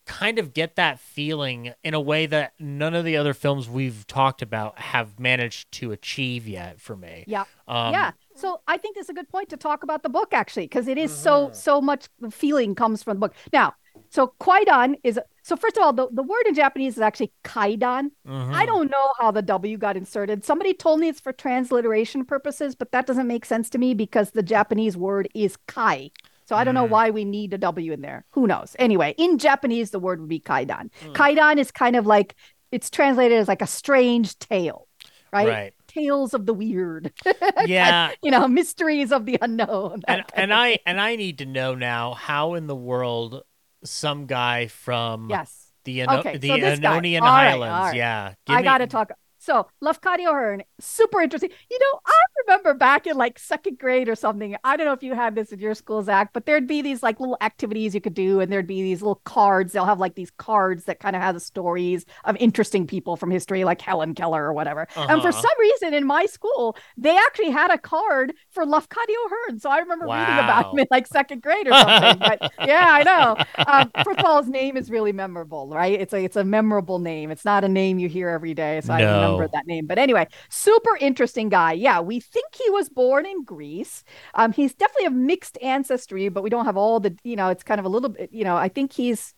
[0.06, 4.06] kind of get that feeling in a way that none of the other films we've
[4.06, 7.24] talked about have managed to achieve yet for me.
[7.28, 7.46] Yeah.
[7.68, 8.12] Um, yeah.
[8.36, 10.88] So I think this is a good point to talk about the book actually, because
[10.88, 11.54] it is so Mm-hmm.
[11.56, 13.34] so much the feeling comes from the book.
[13.54, 13.74] Now,
[14.10, 18.10] so Kwaidan is so first of all, the, the word in Japanese is actually kaidan.
[18.28, 20.44] I don't know how the W got inserted.
[20.44, 24.32] Somebody told me it's for transliteration purposes, but that doesn't make sense to me because
[24.32, 26.12] the Japanese word is kai.
[26.46, 26.90] So I don't know Mm.
[26.92, 28.26] why we need a W in there.
[28.32, 28.76] Who knows?
[28.80, 30.90] Anyway, in Japanese, the word would be kaidan.
[31.04, 31.14] Mm.
[31.14, 32.36] Kaidan is kind of like
[32.72, 34.88] it's translated as like a strange tale,
[35.34, 35.48] right?
[35.48, 35.74] Right.
[35.96, 37.12] Tales of the weird.
[37.66, 38.12] Yeah.
[38.22, 40.02] you know, mysteries of the unknown.
[40.08, 43.44] and and I and I need to know now how in the world
[43.84, 46.56] some guy from yes, the Ano- Okay, the so.
[46.58, 47.96] Anonian All right, Highlands, all right.
[47.96, 48.34] yeah.
[48.46, 49.12] Give I me- got to talk.
[49.46, 51.52] So Lafcadio Hearn, super interesting.
[51.70, 52.14] You know, I
[52.48, 54.56] remember back in like second grade or something.
[54.64, 57.04] I don't know if you had this in your school, Zach, but there'd be these
[57.04, 59.72] like little activities you could do, and there'd be these little cards.
[59.74, 63.30] They'll have like these cards that kind of have the stories of interesting people from
[63.30, 64.88] history, like Helen Keller or whatever.
[65.08, 65.32] And for Uh-huh.
[65.32, 69.60] some reason in my school, they actually had a card for Lafcadio Hearn.
[69.60, 72.24] So I remember reading about him in like second grade or something.
[72.24, 73.38] but yeah, I know.
[73.68, 76.00] Um, first of all, his name is really memorable, right?
[76.00, 77.32] It's a it's a memorable name.
[77.32, 78.82] It's not a name you hear every day.
[78.82, 79.35] So I No.
[79.38, 79.86] Remember that name.
[79.88, 81.74] But anyway, super interesting guy.
[81.74, 84.04] Yeah, we think he was born in Greece.
[84.34, 87.64] Um, he's definitely of mixed ancestry, but we don't have all the, you know, it's
[87.64, 89.34] kind of a little bit, you know, I think he's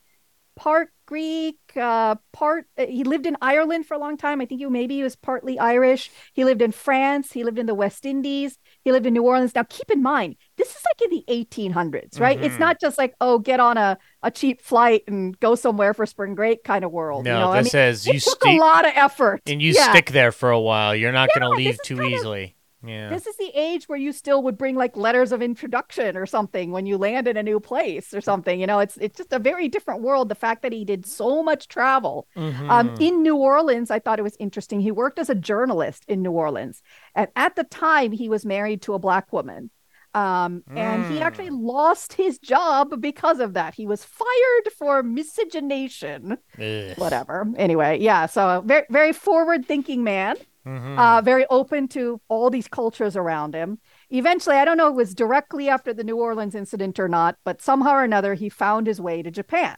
[0.56, 2.66] part Greek, uh, part.
[2.78, 4.42] uh, He lived in Ireland for a long time.
[4.42, 6.12] I think you maybe he was partly Irish.
[6.34, 7.32] He lived in France.
[7.32, 8.58] He lived in the West Indies.
[8.88, 9.54] He lived in New Orleans.
[9.54, 12.42] Now, keep in mind, this is like in the 1800s, right?
[12.42, 12.60] It's Mhm.
[12.60, 16.36] not just like oh, get on a a cheap flight and go somewhere for spring
[16.36, 17.26] break kind of world.
[17.26, 17.52] No, you know?
[17.52, 19.42] I this mean, says it you took stick a lot of effort.
[19.46, 19.90] and you yeah.
[19.92, 20.96] stick there for a while.
[20.96, 22.56] You're not going to leave too kind of- easily.
[22.86, 23.10] Yeah.
[23.10, 26.72] This is the age where you still would bring like letters of introduction or something
[26.72, 28.60] when you land in a new place or something.
[28.62, 30.30] You know, it's it's just a very different world.
[30.30, 32.28] The fact that he did so much travel.
[32.36, 32.46] Um,
[32.90, 33.02] Mhm.
[33.02, 34.80] in New Orleans, I thought it was interesting.
[34.80, 36.82] He worked as a journalist in New Orleans,
[37.16, 39.72] and at the time, he was married to a black woman.
[40.14, 41.62] Um, and he actually Mm.
[41.62, 43.76] lost his job because of that.
[43.76, 46.38] He was fired for miscegenation.
[46.60, 46.98] Ugh.
[46.98, 47.46] Whatever.
[47.58, 48.26] Anyway, yeah.
[48.26, 50.36] So a very very forward thinking man
[50.68, 50.98] Mhm.
[51.00, 53.80] uh, very open to all these cultures around him.
[54.10, 57.38] Eventually, I don't know if it was directly after the New Orleans incident or not,
[57.44, 59.78] but somehow or another, he found his way to Japan.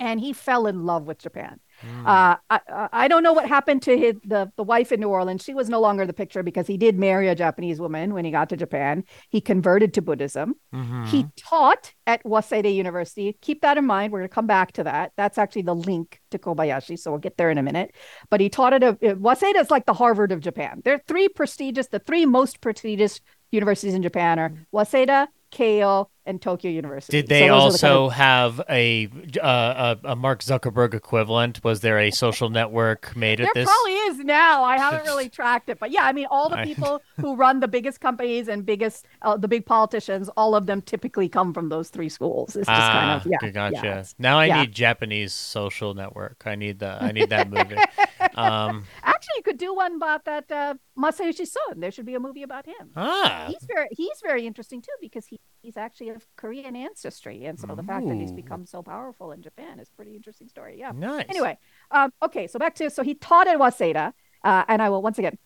[0.00, 1.60] And he fell in love with Japan.
[1.82, 2.06] Mm.
[2.06, 5.42] Uh, I, I- don't know what happened to his, the, the wife in New Orleans.
[5.42, 8.30] She was no longer the picture because he did marry a Japanese woman when he
[8.30, 9.04] got to Japan.
[9.28, 10.54] He converted to Buddhism.
[10.74, 11.06] Mhm.
[11.08, 13.36] He taught at Waseda University.
[13.40, 14.12] Keep that in mind.
[14.12, 15.12] We're going to come back to that.
[15.16, 16.98] That's actually the link to Kobayashi.
[16.98, 17.94] So we'll get there in a minute.
[18.30, 20.80] But he taught at a Waseda is like the Harvard of Japan.
[20.84, 23.20] There are three prestigious, the three most prestigious
[23.50, 27.20] universities in Japan are Waseda, Keio, and Tokyo University.
[27.20, 29.08] Did they So are the kind also of- have a,
[29.42, 31.62] uh, a a Mark Zuckerberg equivalent?
[31.64, 33.54] Was there a social network made at this?
[33.54, 34.62] There probably is now.
[34.64, 37.68] I haven't really tracked it, but yeah, I mean, all the people who run the
[37.68, 41.88] biggest companies and biggest, uh, the big politicians, all of them typically come from those
[41.90, 42.54] three schools.
[42.56, 43.80] It's just kind of yeah, Ah, gotcha.
[43.84, 44.60] yeah, now I yeah.
[44.60, 46.42] need Japanese social network.
[46.46, 47.76] I need the I need that movie.
[48.34, 51.80] um, Actually, you could do one about that uh, Masayoshi Son.
[51.80, 52.90] There should be a movie about him.
[52.96, 57.58] ah, He's very he's very interesting too because he, he's actually of Korean ancestry, and
[57.58, 60.76] so the fact that he's become so powerful in Japan is a pretty interesting story.
[60.78, 60.92] Yeah.
[60.92, 61.26] nice.
[61.28, 61.58] Anyway,
[61.90, 64.12] um, okay, so back to so he taught at Waseda,
[64.44, 65.38] uh, and I will once again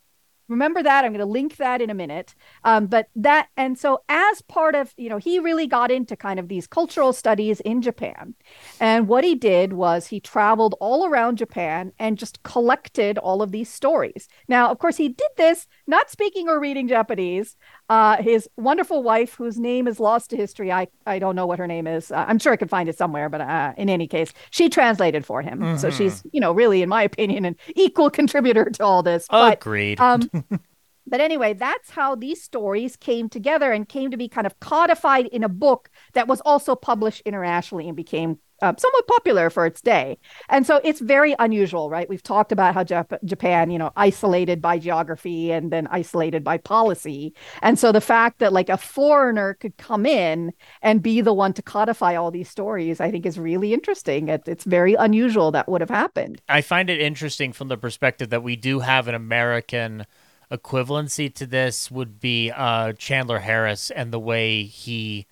[0.48, 1.04] remember that.
[1.04, 2.34] I'm going to link that in a minute.
[2.64, 6.38] Um, but that and so as part of you know he really got into kind
[6.38, 8.34] of these cultural studies in Japan,
[8.80, 13.52] and what he did was he traveled all around Japan and just collected all of
[13.52, 14.28] these stories.
[14.48, 17.57] Now, of course, he did this not speaking or reading Japanese.
[17.89, 21.59] Uh, his wonderful wife, whose name is lost to history, I I don't know what
[21.59, 22.11] her name is.
[22.11, 25.24] Uh, I'm sure I could find it somewhere, but uh, in any case, she translated
[25.26, 25.70] for him.
[25.74, 25.93] So Mhm.
[25.93, 29.28] she's you know really, in my opinion, an equal contributor to all this.
[29.28, 29.99] But Agreed.
[30.01, 30.30] um,
[31.07, 35.26] but anyway, that's how these stories came together and came to be kind of codified
[35.26, 39.80] in a book that was also published internationally and became uh, somewhat popular for its
[39.80, 40.18] day.
[40.48, 42.09] And so it's very unusual, right?
[42.09, 46.59] We've talked about how Jap- Japan, you know, isolated by geography and then isolated by
[46.59, 47.34] policy.
[47.62, 50.52] And so the fact that like a foreigner could come in
[50.82, 54.28] and be the one to codify all these stories, I think is really interesting.
[54.28, 56.40] It, it's very unusual that would have happened.
[56.48, 60.07] I find it interesting from the perspective that we do have an American
[60.50, 65.26] equivalency to this would be uh, Chandler Harris and the way he,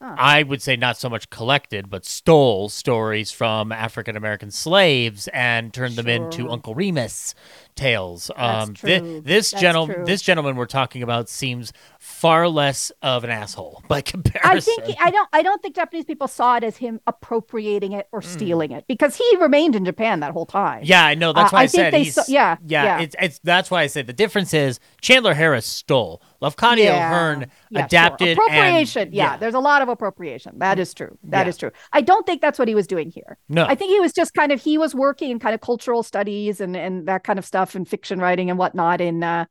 [0.00, 5.72] I would say not so much collected, but stole stories from African American slaves and
[5.72, 7.34] turned them into Uncle Remus
[7.74, 8.30] tales.
[8.36, 9.22] Um, true.
[9.24, 14.74] this gentleman, this gentleman we're talking about seems far less of an asshole by comparison.
[14.82, 18.06] I think I don't I don't think Japanese people saw it as him appropriating it
[18.12, 18.26] or Hmm.
[18.28, 20.82] stealing it because he remained in Japan that whole time.
[20.84, 21.32] Yeah, I know.
[21.32, 22.14] That's Uh, why I, I think said they he's.
[22.14, 23.00] saw- yeah, yeah, yeah.
[23.00, 26.22] It's it's that's why I said the difference is Chandler Harris stole.
[26.40, 27.08] Yeah.
[27.10, 27.84] Hearn Yeah, sure.
[27.86, 29.08] adapted and- appropriation.
[29.12, 29.36] yeah, yeah.
[29.36, 30.58] there's a lot of appropriation.
[30.58, 31.18] That is true.
[31.24, 31.70] That is Yeah.
[31.70, 31.78] true.
[31.92, 33.38] I don't think that's what he was doing here.
[33.48, 36.02] No, I think he was just kind of he was working in kind of cultural
[36.02, 39.46] studies and and that kind of stuff and fiction writing and whatnot in uh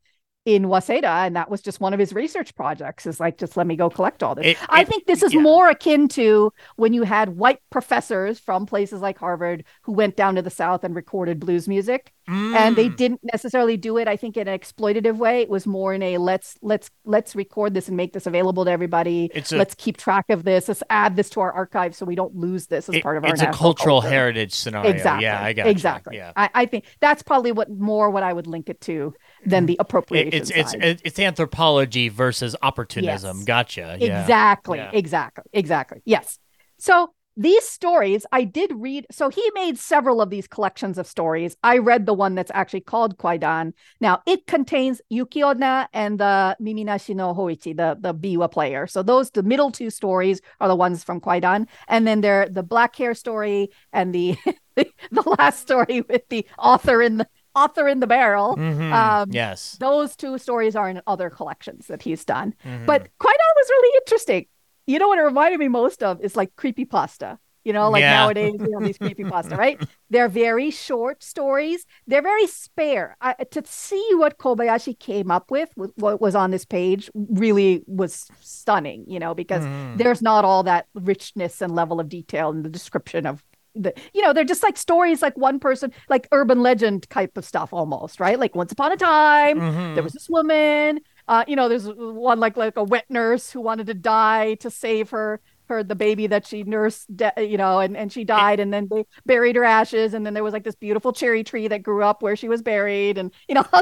[0.46, 3.06] in Waseda, and that was just one of his research projects.
[3.08, 4.46] Is like, just let me go collect all this.
[4.46, 5.42] It- I it- think this is yeah.
[5.42, 10.36] more akin to when you had white professors from places like Harvard who went down
[10.36, 12.96] to the South and recorded blues music, and they Mm.
[12.96, 14.08] didn't necessarily do it.
[14.08, 15.42] I think in an exploitative way.
[15.42, 18.72] It was more in a let's let's let's record this and make this available to
[18.72, 19.32] everybody.
[19.34, 20.68] It's a- let's keep track of this.
[20.68, 23.26] Let's add this to our archive so we don't lose this as It- part of
[23.26, 23.32] our.
[23.32, 24.14] it's a cultural culture.
[24.16, 24.92] heritage scenario.
[24.92, 25.24] Exactly.
[25.26, 26.18] Yeah, I got exactly.
[26.18, 26.32] Yeah.
[26.36, 29.14] I, I think that's probably what more what I would link it to
[29.46, 29.68] than mm.
[29.68, 30.84] the It- appropriation it's it's side.
[30.84, 33.38] it- it's anthropology versus opportunism.
[33.40, 33.46] Yes.
[33.46, 33.98] Gotcha.
[34.00, 34.22] Yeah.
[34.22, 34.92] Exactly, Yeah.
[34.94, 36.02] exactly, exactly.
[36.06, 36.40] Yes.
[36.78, 39.08] So these stories, I did read.
[39.12, 41.58] So he made several of these collections of stories.
[41.64, 43.74] I read the one that's actually called Kwaidan.
[44.00, 48.88] Now it contains Yuki Onna and the Miminashi no Hoichi, the the biwa player.
[48.88, 52.64] So those the middle two stories are the ones from Kwaidan, and then there the
[52.64, 54.38] black hair story and the
[54.76, 58.56] the last story with the author in the author in the barrel.
[58.58, 58.92] Mhm.
[58.94, 59.78] Um, yes.
[59.80, 62.54] Those two stories are in other collections that he's done.
[62.64, 62.86] Mhm.
[62.86, 64.46] But Kwaidan was really interesting.
[64.88, 67.38] You know what it reminded me most of is like creepypasta.
[67.64, 68.12] You know, like Yeah.
[68.20, 69.80] nowadays, you know, these creepypasta, right?
[70.12, 71.88] They're very short stories.
[72.06, 73.18] They're very spare.
[73.22, 77.82] I, to see what Kobayashi came up with, with what was on this page, really
[77.88, 79.06] was stunning.
[79.08, 79.98] You know, because Mhm.
[79.98, 83.44] there's not all that richness and level of detail in the description of
[83.76, 87.46] the you know they're just like stories like one person like urban legend type of
[87.46, 89.96] stuff almost right like once upon a time Mhm.
[89.96, 93.62] there was this woman uh you know there's one like like a wet nurse who
[93.62, 97.80] wanted to die to save her her the baby that she nursed de- you know
[97.80, 100.64] and and she died and then they buried her ashes and then there was like
[100.64, 103.66] this beautiful cherry tree that grew up where she was buried and you know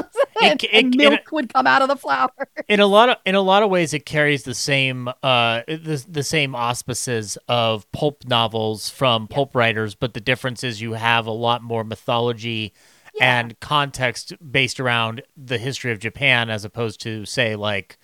[0.42, 2.30] and, it- and it- milk would come out of the flower
[2.68, 6.04] in a lot of in a lot of ways it carries the same uh the,
[6.08, 11.26] the same auspices of pulp novels from pulp writers but the difference is you have
[11.26, 12.72] a lot more mythology
[13.14, 13.40] Yeah.
[13.40, 17.96] and context based around the history of Japan as opposed to say like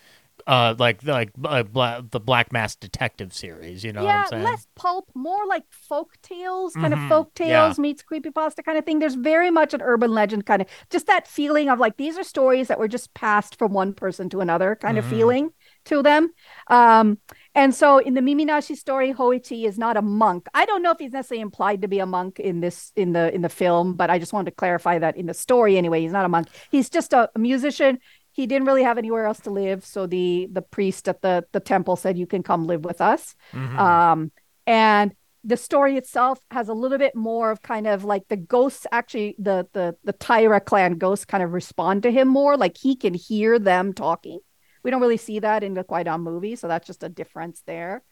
[0.46, 4.24] uh like like uh, Bla- the Black Mass Detective series you know what yeah, I'm
[4.24, 7.74] saying less pulp, more like folk tales, kind Mhm, of folk yeah.
[7.74, 8.98] tales meets creepypasta kind of thing.
[8.98, 12.22] There's very much an urban legend kind of just that feeling of like these are
[12.24, 15.04] stories that were just passed from one person to another kind of Mhm.
[15.04, 15.50] feeling
[15.86, 16.30] to them.
[16.68, 17.18] Um,
[17.54, 20.46] and so in the Miminashi story, Hoichi is not a monk.
[20.54, 23.34] I don't know if he's necessarily implied to be a monk in this in the
[23.34, 26.12] in the film, but I just wanted to clarify that in the story anyway, he's
[26.12, 26.48] not a monk.
[26.70, 27.98] He's just a musician.
[28.32, 31.60] He didn't really have anywhere else to live, so the the priest at the the
[31.60, 33.78] temple said, "You can come live with us." Mhm.
[33.78, 34.32] Um,
[34.66, 38.86] and the story itself has a little bit more of kind of like the ghosts
[38.92, 42.94] actually the the the Taira clan ghosts kind of respond to him more like he
[42.96, 44.40] can hear them talking.
[44.82, 48.02] We don't really see that in the Kwaidan movie, so that's just a difference there.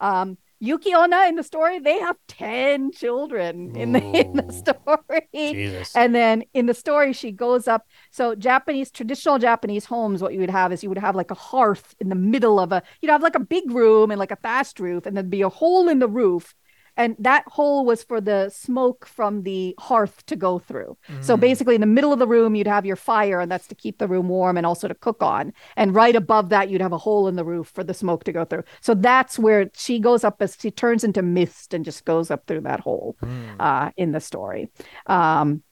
[0.00, 5.28] Um Yuki Onna in the story, they have 10 children in the in the story.
[5.32, 7.86] Jesus And then in the story, she goes up.
[8.10, 11.34] So Japanese, traditional Japanese homes, what you would have is you would have like a
[11.34, 14.36] hearth in the middle of a, you'd have like a big room and like a
[14.36, 16.54] thatched roof, and there'd be a hole in the roof.
[16.98, 20.98] And that hole was for the smoke from the hearth to go through.
[21.20, 21.40] So Mhm.
[21.40, 23.96] basically, in the middle of the room, you'd have your fire, and that's to keep
[23.98, 25.52] the room warm and also to cook on.
[25.76, 28.32] And right above that, you'd have a hole in the roof for the smoke to
[28.32, 28.64] go through.
[28.80, 32.46] So that's where she goes up as she turns into mist and just goes up
[32.46, 33.56] through that hole Mm.
[33.60, 34.70] uh, in the story.
[35.06, 35.62] Um,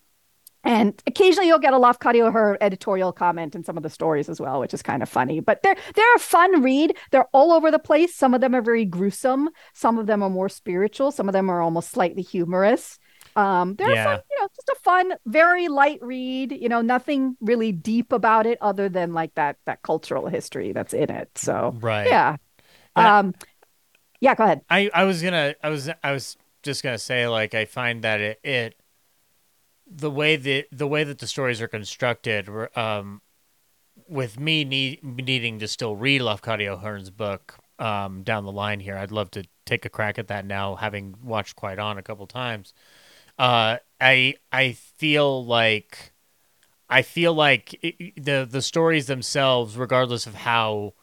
[0.66, 4.40] and occasionally you'll get a Lafcadio Hearn editorial comment in some of the stories as
[4.40, 5.40] well, which is kind of funny.
[5.40, 6.96] But they're they're a fun read.
[7.12, 8.14] They're all over the place.
[8.14, 9.48] Some of them are very gruesome.
[9.72, 11.10] Some of them are more spiritual.
[11.12, 12.98] Some of them are almost slightly humorous.
[13.36, 14.04] Um, they're Yeah.
[14.04, 16.52] fun, you know, just a fun, very light read.
[16.52, 20.94] You know, nothing really deep about it other than like that that cultural history that's
[20.94, 21.28] in it.
[21.36, 22.36] So right yeah.
[22.96, 23.34] And I- Um,
[24.20, 24.34] yeah.
[24.34, 24.62] Go ahead.
[24.70, 28.20] I, I was gonna I was I was just gonna say like I find that
[28.22, 28.74] it, it
[29.86, 33.20] the way that the way that the stories are constructed um
[34.08, 38.96] with me need, needing to still read Lafcadio O'Hearn's book um down the line here
[38.96, 42.74] I'd love to take a crack at that now having watched Kwaidan a couple times.
[43.38, 46.12] Uh I I feel like
[46.88, 50.94] I feel like it, the the stories themselves regardless of how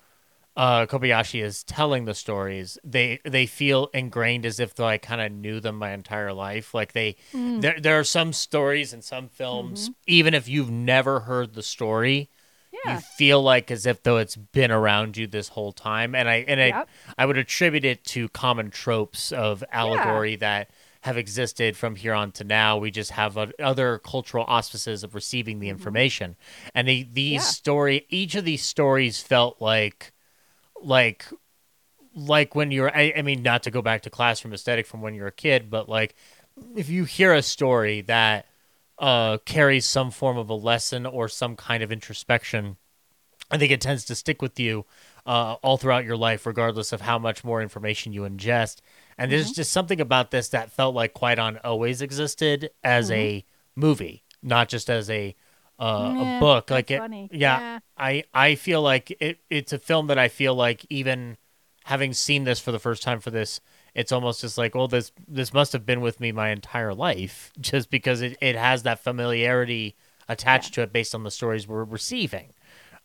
[0.56, 5.22] uh, Kobayashi is telling the stories, they they feel ingrained as if though I kind
[5.22, 6.74] of knew them my entire life.
[6.74, 7.62] Like they, Mm.
[7.62, 9.94] there there are some stories in some films, Mm-hmm.
[10.08, 12.30] even if you've never heard the story,
[12.72, 12.96] Yeah.
[12.96, 16.14] you feel like as if though it's been around you this whole time.
[16.14, 16.90] And I and I Yep.
[17.18, 20.70] I would attribute it to common tropes of allegory that
[21.02, 22.78] have existed from here on to now.
[22.78, 26.36] We just have other cultural auspices of receiving the information,
[26.74, 27.48] and the, these Mm-hmm.
[27.48, 27.58] Yeah.
[27.62, 30.14] story, each of these stories felt like,
[30.86, 31.26] like,
[32.16, 32.96] like when you're.
[32.96, 35.70] I, I mean, not to go back to classroom aesthetic from when you're a kid,
[35.70, 36.16] but like,
[36.76, 38.48] if you hear a story that
[39.00, 42.78] uh, carries some form of a lesson or some kind of introspection,
[43.52, 44.86] I think it tends to stick with you
[45.26, 48.78] uh, all throughout your life, regardless of how much more information you ingest.
[49.18, 49.54] And there's Mm-hmm.
[49.54, 54.90] just something about this that felt like Kwaidan always existed as a movie, not just
[54.90, 55.36] as a
[55.80, 56.14] uh.
[56.16, 56.70] Yeah, a book.
[56.70, 57.30] Like it, funny.
[57.32, 57.80] yeah, Yeah.
[57.98, 59.40] I I feel like it.
[59.50, 61.38] It's a film that I feel like even
[61.86, 63.60] having seen this for the first time for this,
[63.94, 67.52] it's almost just like, well, this this must have been with me my entire life,
[67.60, 69.96] just because it, it has that familiarity
[70.30, 72.54] attached to it based on the stories we're receiving.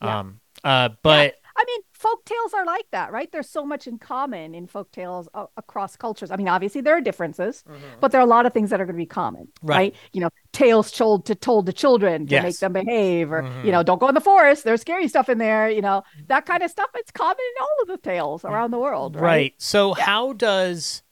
[0.03, 0.21] Yeah.
[0.21, 3.31] Um, uh, but I mean, folk tales are like that, right?
[3.33, 6.31] There's so much in common in folk tales a- across cultures.
[6.31, 7.65] I mean, obviously there are differences,
[8.01, 9.77] but there are a lot of things that are going to be common, Right.
[9.77, 9.95] right?
[10.13, 13.65] You know, tales told to told to children to make them behave, or Mhm.
[13.65, 14.63] you know, don't go in the forest.
[14.63, 15.69] There's scary stuff in there.
[15.69, 16.91] You know, that kind of stuff.
[16.95, 19.23] It's common in all of the tales around the world, right?
[19.23, 19.55] Right.
[19.59, 21.03] So how does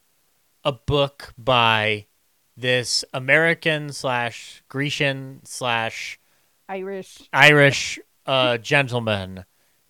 [0.64, 2.06] a book by
[2.56, 6.20] this American slash Grecian slash
[6.68, 7.28] Irish.
[7.32, 9.44] Irish uh, gentleman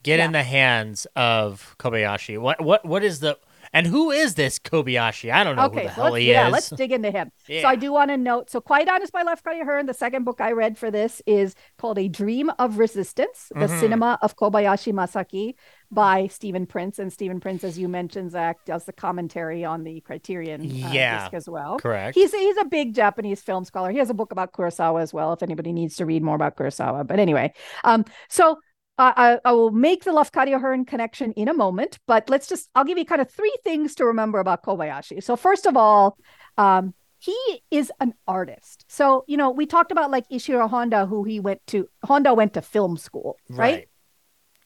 [0.07, 2.38] get in the hands of Kobayashi?
[2.38, 3.38] What what what is the
[3.72, 5.32] And who is this Kobayashi?
[5.32, 6.46] I don't know okay, who the hell he yeah, is.
[6.46, 7.30] Yeah, let's dig into him.
[7.62, 8.50] So I do want to note.
[8.50, 9.86] So Kwaidan is by Lafcadio Hearn.
[9.86, 13.80] The second book I read for this is called A Dream of Resistance: The Mhm.
[13.80, 15.54] Cinema of Kobayashi Masaki
[15.90, 16.98] by Stephen Prince.
[16.98, 21.18] And Stephen Prince, as you mentioned, Zach, does the commentary on the Criterion uh, Yeah.
[21.18, 21.78] disc as well.
[21.78, 22.14] Correct.
[22.14, 23.90] He's he's a big Japanese film scholar.
[23.90, 25.32] He has a book about Kurosawa as well.
[25.32, 27.52] If anybody needs to read more about Kurosawa, but anyway,
[27.84, 28.59] um, so
[28.99, 31.99] I I will make the Lafcadio Hearn connection in a moment.
[32.07, 35.22] But let's just I'll give you kind of three things to remember about Kobayashi.
[35.22, 36.16] So first of all,
[36.57, 37.36] um, he
[37.70, 38.84] is an artist.
[38.88, 41.88] So you know we talked about like Ishiro Honda, who he went to.
[42.05, 43.88] Honda went to film school, right?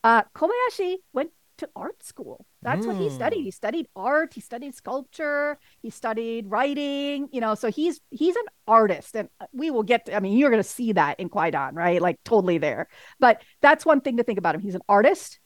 [0.04, 2.46] Uh, Kobayashi went to art school.
[2.62, 3.12] That's what he Mm.
[3.12, 3.42] studied.
[3.42, 4.34] He studied art.
[4.34, 5.58] He studied sculpture.
[5.80, 7.28] He studied writing.
[7.32, 10.06] You know, so he's he's an artist, and uh, we will get.
[10.06, 12.00] To, I mean, you're going to see that in Kwaidan, right?
[12.02, 12.88] Like totally there.
[13.18, 14.60] But that's one thing to think about him.
[14.60, 15.38] He's an artist.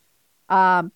[0.48, 0.92] Um,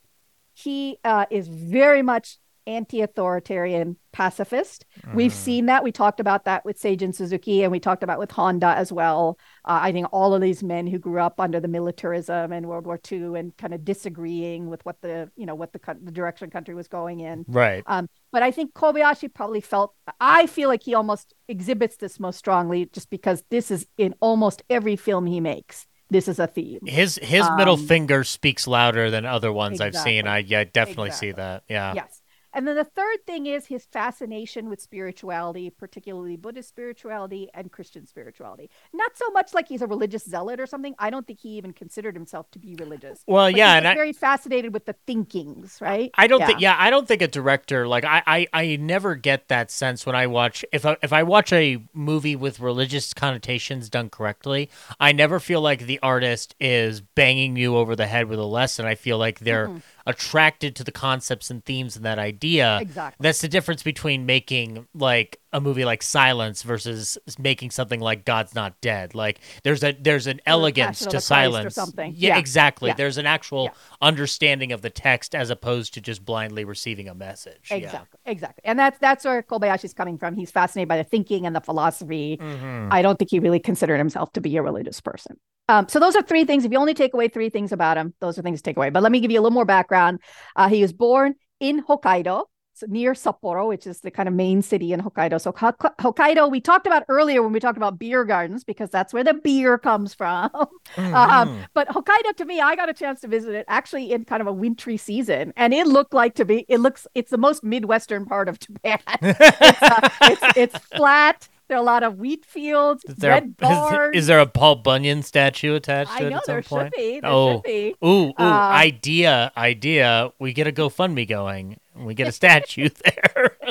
[0.55, 2.39] he uh, is very much
[2.69, 4.85] anti-authoritarian pacifist.
[5.14, 5.35] We've Mhm.
[5.35, 5.83] seen that.
[5.85, 9.39] We talked about that with Seijun Suzuki, and we talked about with Honda as well.
[9.64, 12.87] Uh, I think all of these men who grew up under the militarism and World
[12.87, 16.51] War II and kind of disagreeing with what the you know what the the direction
[16.51, 17.45] country was going in.
[17.49, 17.83] Right.
[17.87, 19.95] Um, but I think Kobayashi probably felt.
[20.21, 24.62] I feel like he almost exhibits this most strongly, just because this is in almost
[24.69, 25.87] every film he makes.
[26.11, 26.81] This is a theme.
[26.87, 30.27] His his middle Um, finger speaks louder than other ones I've seen.
[30.27, 31.64] I yeah, definitely see that.
[31.69, 31.93] Yeah.
[31.95, 32.18] Yes.
[32.59, 38.04] And then the third thing is his fascination with spirituality, particularly Buddhist spirituality and Christian
[38.04, 38.68] spirituality.
[38.92, 40.96] Not so much like he's a religious zealot or something.
[40.98, 43.22] I don't think he even considered himself to be religious.
[43.28, 46.11] Well, But yeah, he's and I, very fascinated with the thinkings, right?
[46.14, 49.46] I don't think yeah, I don't think a director like I, I I never get
[49.46, 53.88] that sense when I watch if I if I watch a movie with religious connotations
[53.88, 58.40] done correctly, I never feel like the artist is banging you over the head with
[58.40, 58.84] a lesson.
[58.84, 59.82] I feel like they're Mhm.
[60.09, 62.78] Attracted to the concepts and themes and that idea.
[62.80, 63.22] Exactly.
[63.22, 68.55] That's the difference between making like a movie like Silence versus making something like God's
[68.55, 69.14] Not Dead.
[69.14, 71.74] Like there's a there's an elegance to silence.
[71.74, 72.12] something.
[72.16, 72.38] Yeah, Yeah.
[72.38, 72.88] exactly.
[72.90, 72.94] Yeah.
[72.94, 73.70] There's an actual Yeah.
[74.03, 77.68] understanding of the text as opposed to just blindly receiving a message.
[77.70, 78.18] Exactly.
[78.26, 78.62] Exactly.
[78.64, 80.34] And that's that's where Kobayashi's coming from.
[80.34, 82.38] He's fascinated by the thinking and the philosophy.
[82.40, 82.88] Mhm.
[82.90, 85.36] I don't think he really considered himself to be a religious person.
[85.68, 86.64] Um, so those are three things.
[86.64, 88.88] If you only take away three things about him, those are things to take away.
[88.90, 90.20] But let me give you a little more background.
[90.57, 92.44] Uh, he was born in Hokkaido,
[92.87, 95.41] near Sapporo, which is the kind of main city in Hokkaido.
[95.41, 99.24] So Hokkaido, we talked about earlier when we talked about beer gardens because that's where
[99.24, 100.51] the beer comes from.
[100.97, 101.14] Mhm.
[101.14, 104.41] Um, but Hokkaido, to me, I got a chance to visit it actually in kind
[104.41, 106.64] of a wintry season, and it looked like to be.
[106.68, 107.07] It looks.
[107.14, 108.99] It's the most midwestern part of Japan.
[109.22, 111.49] it's, uh, it's it's flat.
[111.69, 114.11] There are a lot of wheat fields, is, there red a, bars.
[114.14, 116.62] is, is there a Paul Bunyan statue attached to I it know at some there
[116.62, 116.93] point?
[116.95, 117.21] should be.
[117.21, 117.53] There Oh.
[117.57, 117.95] should be.
[118.05, 120.33] Ooh, ooh, Uh, idea, idea.
[120.39, 121.79] We get a GoFundMe going.
[121.95, 123.57] and We get a statue there.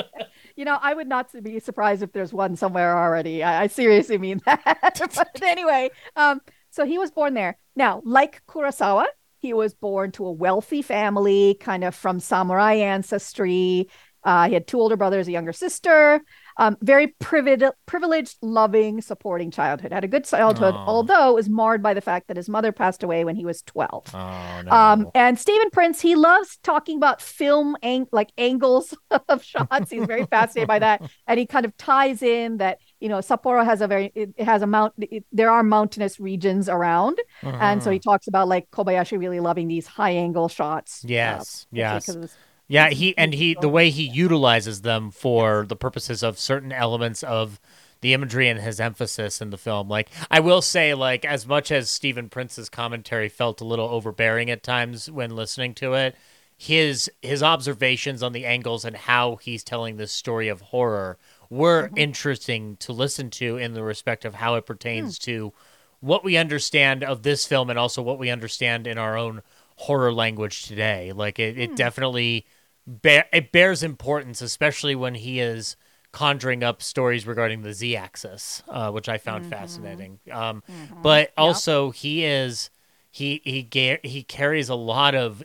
[0.56, 3.44] You know, I would not be surprised if there's one somewhere already.
[3.44, 4.98] I, I seriously mean that.
[5.14, 6.40] but anyway, um,
[6.70, 7.56] so he was born there.
[7.76, 9.04] Now, like Kurosawa,
[9.38, 13.88] he was born to a wealthy family, kind of from samurai ancestry.
[14.24, 16.20] Uh, he had two older brothers, a younger sister.
[16.58, 19.92] Um, very privileged, privileged, loving, supporting childhood.
[19.92, 20.86] Had a good childhood, Aw.
[20.86, 23.62] although it was marred by the fact that his mother passed away when he was
[23.62, 24.12] 12.
[24.14, 24.70] Oh no.
[24.72, 28.92] Um, and Stephen Prince, he loves talking about film ang- like angles
[29.28, 29.90] of shots.
[29.90, 33.64] He's very fascinated by that, and he kind of ties in that you know Sapporo
[33.64, 34.94] has a very it, has a mount.
[34.98, 39.68] It, there are mountainous regions around, and so he talks about like Kobayashi really loving
[39.68, 41.04] these high angle shots.
[41.04, 42.06] uh, Yes, especially yes.
[42.06, 42.36] 'cause of his-
[42.68, 47.22] Yeah, he and he the way he utilizes them for the purposes of certain elements
[47.22, 47.58] of
[48.00, 49.88] the imagery and his emphasis in the film.
[49.88, 54.50] Like I will say, like as much as Stephen Prince's commentary felt a little overbearing
[54.50, 56.14] at times when listening to it,
[56.58, 61.16] his his observations on the angles and how he's telling this story of horror
[61.48, 61.96] were mm-hmm.
[61.96, 65.22] interesting to listen to in the respect of how it pertains hmm.
[65.22, 65.52] to
[66.00, 69.40] what we understand of this film and also what we understand in our own
[69.76, 71.12] horror language today.
[71.12, 71.74] Like it, it hmm.
[71.76, 72.44] definitely
[72.88, 75.76] bear, it bears importance, especially when he is
[76.10, 80.20] conjuring up stories regarding the z-axis, uh, which I found fascinating.
[80.32, 80.62] Um,
[81.02, 82.70] But also, he is
[83.10, 85.44] he he ga- he carries a lot of.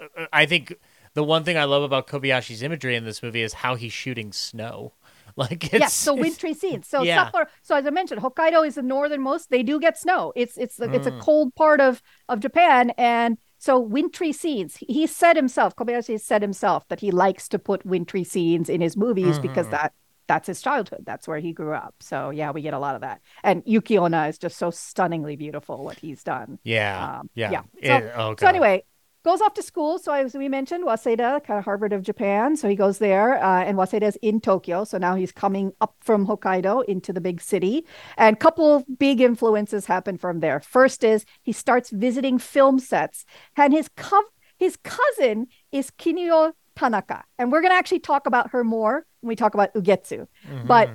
[0.00, 0.74] uh, I think
[1.14, 4.32] the one thing I love about Kobayashi's imagery in this movie is how he's shooting
[4.32, 4.94] snow.
[5.34, 6.86] Like it's yes, so wintry scenes.
[6.86, 7.30] So yeah.
[7.62, 9.48] So as I mentioned, Hokkaido is the northernmost.
[9.48, 10.34] They do get snow.
[10.36, 11.20] It's it's a- it's a Mm.
[11.20, 14.76] cold part of of Japan, and so wintry scenes.
[14.76, 18.96] He- said himself, Kobayashi said himself that he likes to put wintry scenes in his
[18.96, 19.70] movies because Mhm.
[19.76, 19.92] that
[20.26, 21.02] that's his childhood.
[21.04, 21.94] That's where he grew up.
[22.00, 23.20] So yeah, we get a lot of that.
[23.44, 26.58] And Yuki Onna is just so stunningly beautiful what he's done.
[26.64, 27.62] yeah, Um, yeah, yeah.
[27.98, 28.82] It- oh, So anyway,
[29.24, 29.98] goes off to school.
[29.98, 32.56] So as we mentioned, Waseda, kind of Harvard of Japan.
[32.56, 34.84] So he goes there, uh, and Waseda is in Tokyo.
[34.84, 37.84] So now he's coming up from Hokkaido into the big city.
[38.16, 40.60] And a couple big influences happen from there.
[40.60, 43.24] First is he starts visiting film sets,
[43.56, 44.22] and his co-
[44.58, 49.28] his cousin is Kinuyo Tanaka, and we're going to actually talk about her more when
[49.28, 50.26] we talk about Ugetsu.
[50.48, 50.66] Mm-hmm.
[50.66, 50.90] But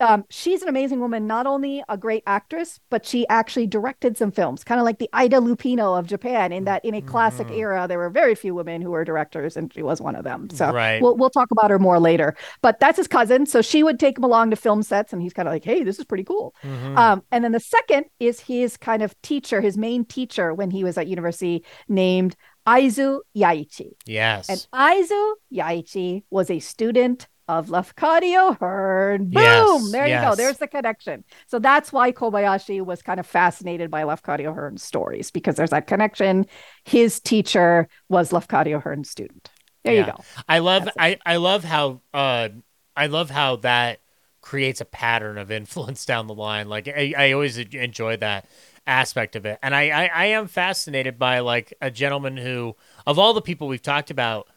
[0.00, 4.30] um, she's an amazing woman, not only a great actress, but she actually directed some
[4.30, 7.58] films, kind of like the Ida Lupino of Japan, in that in a classic mm-hmm.
[7.58, 10.48] era, there were very few women who were directors, and she was one of them.
[10.50, 11.02] So right.
[11.02, 12.36] we'll, we'll talk about her more later.
[12.62, 13.46] But that's his cousin.
[13.46, 15.82] So she would take him along to film sets, and he's kind of like, hey,
[15.82, 16.54] this is pretty cool.
[16.62, 16.96] Mm-hmm.
[16.96, 20.84] Um, and then the second is his kind of teacher, his main teacher when he
[20.84, 22.36] was at university, named
[22.66, 23.92] Aizu Yaichi.
[24.06, 24.48] Yes.
[24.48, 29.30] And Aizu Yaichi was a student of Lafcadio Hearn.
[29.30, 29.42] Boom!
[29.42, 30.22] Yes, there yes.
[30.22, 30.34] you go.
[30.36, 31.24] There's the connection.
[31.46, 35.86] So that's why Kobayashi was kind of fascinated by Lafcadio Hearn's stories because there's that
[35.86, 36.46] connection.
[36.84, 39.50] His teacher was Lafcadio Hearn's student.
[39.84, 40.00] There yeah.
[40.00, 40.18] you go.
[40.48, 42.50] I love I, I love how uh
[42.94, 44.00] I love how that
[44.42, 46.68] creates a pattern of influence down the line.
[46.68, 48.46] Like I, I always enjoy that
[48.86, 49.58] aspect of it.
[49.62, 52.74] And I, I, I am fascinated by like a gentleman who
[53.06, 54.48] of all the people we've talked about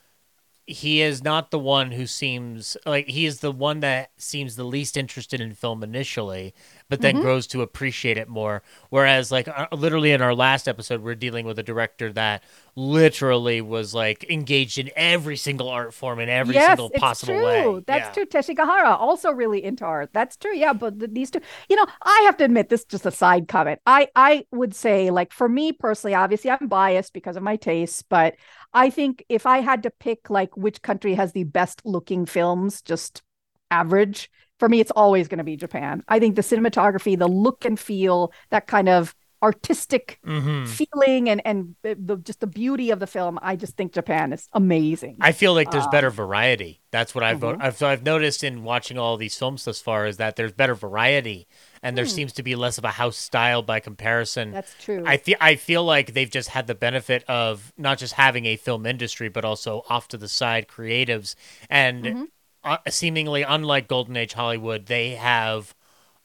[0.71, 4.63] he is not the one who seems like he is the one that seems the
[4.63, 6.53] least interested in film initially,
[6.89, 7.23] but then mm-hmm.
[7.23, 8.63] grows to appreciate it more.
[8.89, 12.43] Whereas, like, uh, literally in our last episode, we're dealing with a director that
[12.75, 17.45] literally was like engaged in every single art form in every yes, single possible true.
[17.45, 17.83] way.
[17.85, 18.23] That's yeah.
[18.23, 18.25] true.
[18.25, 20.11] Teshigahara also really into art.
[20.13, 20.55] That's true.
[20.55, 23.47] Yeah, but these two, you know, I have to admit this is just a side
[23.47, 23.81] comment.
[23.85, 28.01] I I would say like for me personally, obviously I'm biased because of my tastes,
[28.01, 28.35] but
[28.73, 32.81] I think if I had to pick like which country has the best looking films,
[32.81, 33.21] just
[33.69, 36.03] average, for me, it's always going to be Japan.
[36.07, 40.65] I think the cinematography, the look and feel, that kind of artistic mm-hmm.
[40.65, 44.47] feeling and and the, just the beauty of the film i just think japan is
[44.53, 47.61] amazing i feel like there's um, better variety that's what I've, mm-hmm.
[47.61, 51.47] I've I've noticed in watching all these films thus far is that there's better variety
[51.83, 52.11] and there hmm.
[52.11, 54.51] seems to be less of a house style by comparison.
[54.51, 55.03] That's true.
[55.05, 58.55] I feel I feel like they've just had the benefit of not just having a
[58.55, 61.35] film industry but also off to the side creatives
[61.69, 62.23] and mm-hmm.
[62.63, 65.75] uh, seemingly unlike golden age Hollywood, they have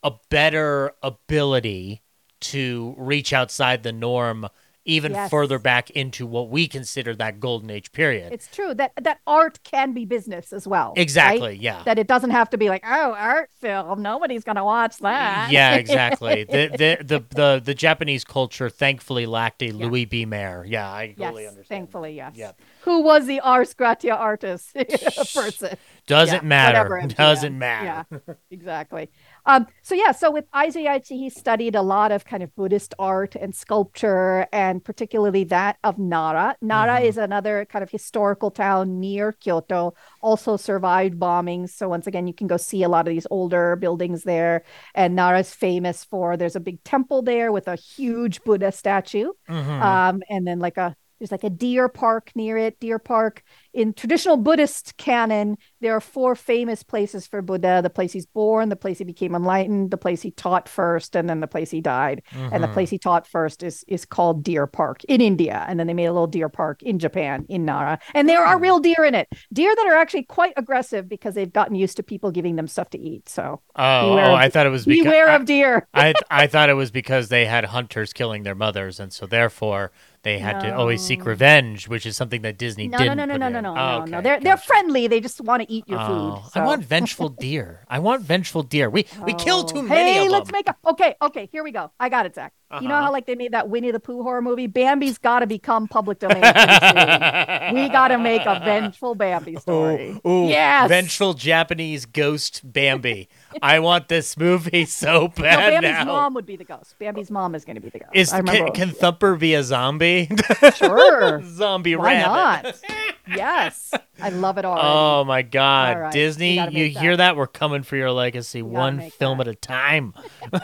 [0.02, 2.02] a better ability
[2.38, 4.48] to reach outside the norm
[4.86, 5.30] even yes.
[5.30, 8.32] further back into what we consider that golden age period.
[8.32, 10.94] It's true that that art can be business as well.
[10.96, 11.40] Exactly.
[11.40, 11.60] Right?
[11.60, 11.82] Yeah.
[11.84, 14.00] That it doesn't have to be like, oh, art film.
[14.00, 15.50] Nobody's gonna watch that.
[15.50, 16.44] Yeah, exactly.
[16.44, 19.72] the, the, the the the Japanese culture thankfully lacked a yeah.
[19.72, 20.24] Louis B.
[20.24, 20.64] Mayer.
[20.66, 21.66] Yeah, I totally understand.
[21.68, 22.32] Thankfully, yes.
[22.36, 22.52] Yeah.
[22.82, 24.74] Who was the ars gratia artist
[25.34, 25.76] person?
[26.06, 27.02] Doesn't yeah, matter.
[27.08, 28.06] Doesn't matter.
[28.10, 29.10] Yeah, exactly.
[29.46, 32.94] Um, so yeah, so with Aizu Yaichi, he studied a lot of kind of Buddhist
[32.98, 36.56] art and sculpture, and particularly that of Nara.
[36.60, 37.06] Nara mm-hmm.
[37.06, 41.70] is another kind of historical town near Kyoto, also survived bombings.
[41.70, 44.64] So once again, you can go see a lot of these older buildings there.
[44.94, 49.30] And Nara is famous for there's a big temple there with a huge Buddha statue,
[49.48, 49.82] mm-hmm.
[49.82, 52.78] um, and then like a there's like a deer park near it.
[52.78, 53.42] Deer Park
[53.76, 58.70] in traditional Buddhist canon, there are four famous places for Buddha the place he's born,
[58.70, 61.82] the place he became enlightened, the place he taught first, and then the place he
[61.82, 62.22] died.
[62.32, 62.54] Mm-hmm.
[62.54, 62.72] And the mm-hmm.
[62.72, 65.62] place he taught first is, is called Deer Park in India.
[65.68, 67.98] And then they made a little deer park in Japan, in Nara.
[68.14, 68.62] And there are hmm.
[68.62, 72.02] real deer in it, deer that are actually quite aggressive because they've gotten used to
[72.02, 73.28] people giving them stuff to eat.
[73.28, 75.86] So, oh, oh I thought it was because, beware I, of deer.
[75.92, 78.98] I, I thought it was because they had hunters killing their mothers.
[78.98, 79.92] And so, therefore,
[80.26, 80.70] they had no.
[80.70, 83.16] to always seek revenge, which is something that Disney no, didn't.
[83.16, 84.20] No, no, no, no, no, no, oh, okay, no.
[84.20, 84.44] They're gotcha.
[84.44, 85.06] they're friendly.
[85.06, 86.06] They just want to eat your oh,
[86.42, 86.50] food.
[86.52, 86.60] So.
[86.60, 87.84] I want vengeful deer.
[87.88, 88.90] I want vengeful deer.
[88.90, 89.36] We we oh.
[89.36, 91.14] kill too many hey, of let's make a okay.
[91.22, 91.92] Okay, here we go.
[92.00, 92.52] I got it, Zach.
[92.68, 92.82] Uh-huh.
[92.82, 94.66] You know how like they made that Winnie the Pooh horror movie?
[94.66, 96.38] Bambi's got to become public domain.
[96.42, 100.20] we got to make a vengeful Bambi story.
[100.26, 103.28] Ooh, ooh, yes, vengeful Japanese ghost Bambi.
[103.62, 105.60] I want this movie so bad.
[105.60, 106.04] No, Bambi's now.
[106.06, 106.98] mom would be the ghost.
[106.98, 108.10] Bambi's mom is going to be the ghost.
[108.14, 110.28] Is can, can Thumper be a zombie?
[110.74, 112.82] Sure, zombie Why rabbit.
[112.84, 113.36] not?
[113.36, 114.78] yes, I love it all.
[114.80, 116.12] Oh my God, right.
[116.12, 116.54] Disney!
[116.54, 117.00] You that.
[117.00, 117.36] hear that?
[117.36, 119.46] We're coming for your legacy, one film that.
[119.46, 120.14] at a time.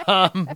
[0.07, 0.49] um,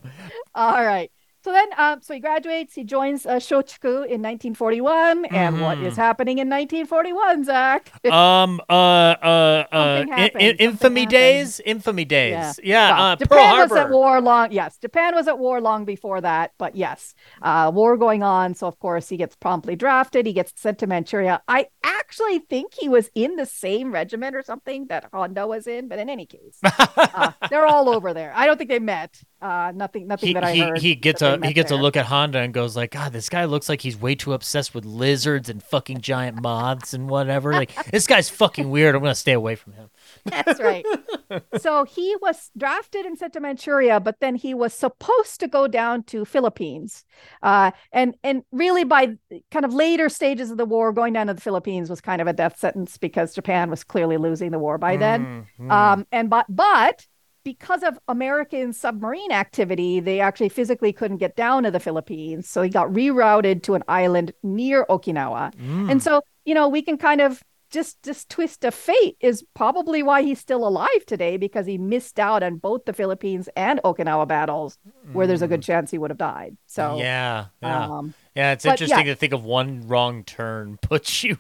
[0.55, 1.11] all right.
[1.47, 2.75] So then, um, so he graduates.
[2.75, 5.27] He joins uh, Shochiku in 1941.
[5.27, 5.33] Mm-hmm.
[5.33, 6.01] And what is mm-hmm.
[6.01, 7.93] happening in 1941, Zach?
[8.11, 10.05] um, uh, uh, uh,
[10.41, 12.33] in, infamy days, infamy days.
[12.33, 14.51] Yeah, yeah well, uh, Japan was at war long.
[14.51, 16.51] Yes, Japan was at war long before that.
[16.59, 18.55] But yes, uh, war going on.
[18.55, 20.27] So of course he gets promptly drafted.
[20.27, 21.43] He gets sent to Manchuria.
[21.47, 25.87] I actually think he was in the same regiment or something that Honda was in.
[25.87, 28.33] But in any case, uh, they're all over there.
[28.35, 29.23] I don't think they met.
[29.41, 30.79] Uh, nothing, nothing he, that I he, heard.
[30.79, 31.79] he gets a he gets there.
[31.79, 34.33] a look at Honda and goes like, God, this guy looks like he's way too
[34.33, 37.53] obsessed with lizards and fucking giant moths and whatever.
[37.53, 38.95] Like this guy's fucking weird.
[38.95, 39.91] I'm gonna stay away from him.
[40.25, 40.87] That's right.
[41.59, 45.69] so he was drafted and sent to Manchuria, but then he was supposed to go
[45.69, 47.05] down to Philippines.
[47.43, 49.19] Uh, and and really by
[49.51, 52.27] kind of later stages of the war, going down to the Philippines was kind of
[52.27, 55.47] a death sentence because Japan was clearly losing the war by then.
[55.61, 55.71] Mm, mm.
[55.71, 57.07] Um, and but but
[57.47, 62.49] because of American submarine activity, they actually physically couldn't get down to the Philippines.
[62.49, 65.55] So he got rerouted to an island near Okinawa.
[65.55, 65.89] Mm.
[65.93, 70.03] And so, you know, we can kind of just this twist of fate is probably
[70.03, 74.27] why he's still alive today because he missed out on both the Philippines and Okinawa
[74.27, 74.77] battles
[75.13, 76.57] where there's a good chance he would have died.
[76.67, 76.99] So Mm.
[76.99, 78.53] yeah, yeah, um yeah.
[78.53, 79.15] It's but interesting yeah.
[79.15, 81.39] to think of one wrong turn puts you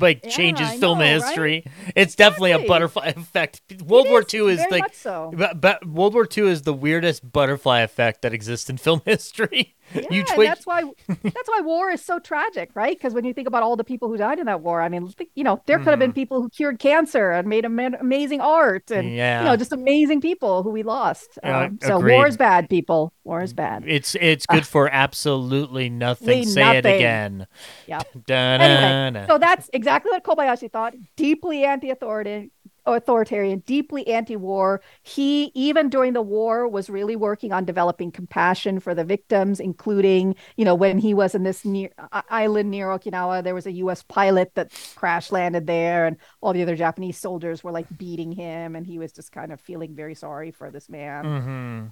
[0.00, 1.12] like Yeah, changes I film know, right?
[1.12, 1.64] history.
[1.94, 3.60] It's definitely a butterfly effect.
[3.84, 5.32] World it War II is like so.
[5.34, 9.74] But, but World War II is the weirdest butterfly effect that exists in film history.
[9.94, 12.96] Yeah, you and that's why that's why war is so tragic, right?
[12.96, 15.10] Because when you think about all the people who died in that war, I mean,
[15.34, 18.90] you know, there could have been people who cured cancer and made ama- amazing art,
[18.90, 21.38] and yeah, you know, just amazing people who we lost.
[21.42, 23.14] Um, so war is bad, people.
[23.24, 23.84] War is bad.
[23.86, 26.26] it's it's good for absolutely nothing.
[26.44, 26.96] Say it nothing.
[26.96, 27.46] again.
[27.86, 28.02] Yeah.
[28.26, 29.26] Da-na-na.
[29.26, 30.94] So that's exactly what Kobayashi thought.
[31.16, 32.50] Deeply anti-authoritarian,
[32.86, 34.80] authoritarian, deeply anti-war.
[35.02, 40.36] He even during the war was really working on developing compassion for the victims, including,
[40.56, 43.72] you know, when he was in this near uh, island near Okinawa, there was a
[43.72, 44.02] U.S.
[44.02, 48.74] pilot that crash landed there, and all the other Japanese soldiers were like beating him,
[48.74, 51.24] and he was just kind of feeling very sorry for this man.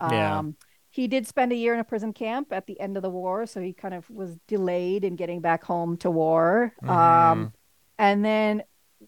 [0.01, 0.38] Mhm, Yeah.
[0.38, 0.57] Um,
[0.97, 3.44] he did spend a year in a prison camp at the end of the war,
[3.44, 6.72] so he kind of was delayed in getting back home to war.
[6.82, 6.90] Mm-hmm.
[6.90, 7.53] Um,
[7.99, 8.62] and then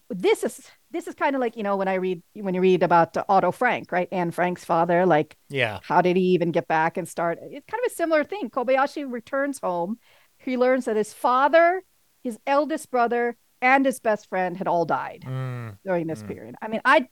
[0.09, 0.61] this is
[0.91, 3.51] this is kind of like you know when I read when you read about Otto
[3.51, 4.07] Frank, right?
[4.11, 5.79] Anne Frank's father, like yeah.
[5.81, 7.39] how did he even get back and start?
[7.41, 8.51] It's kind of a similar thing.
[8.51, 9.97] Kobayashi returns home.
[10.37, 11.81] He learns that his father,
[12.23, 15.77] his eldest brother, and his best friend had all died Mm.
[15.83, 16.27] during this Mm.
[16.27, 16.55] period.
[16.61, 17.07] I mean, I,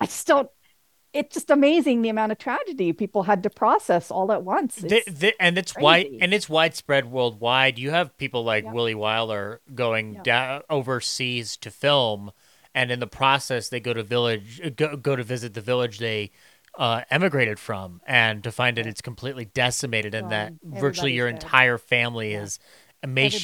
[0.00, 0.48] I just don't.
[1.14, 4.82] It's just amazing the amount of tragedy people had to process all at once.
[4.84, 7.78] It's- th- and it's wide and it's widespread worldwide.
[7.78, 8.72] You have people like Yeah.
[8.72, 10.22] Willie Wyler going Yeah.
[10.24, 12.32] down overseas to film,
[12.74, 16.30] and in the process, they go to village go, go to visit the village they
[16.76, 21.40] uh, emigrated from, and to find that it's completely decimated, and that virtually your dead.
[21.42, 22.42] entire family Yeah.
[22.42, 22.58] is.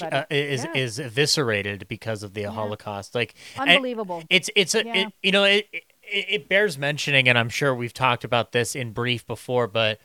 [0.02, 2.44] uh, is is eviscerated because of the.
[2.44, 3.14] Holocaust.
[3.14, 4.22] Like unbelievable.
[4.30, 5.68] it's it's a it, you know it,
[6.10, 10.00] it it bears mentioning, and I'm sure we've talked about this in brief before, but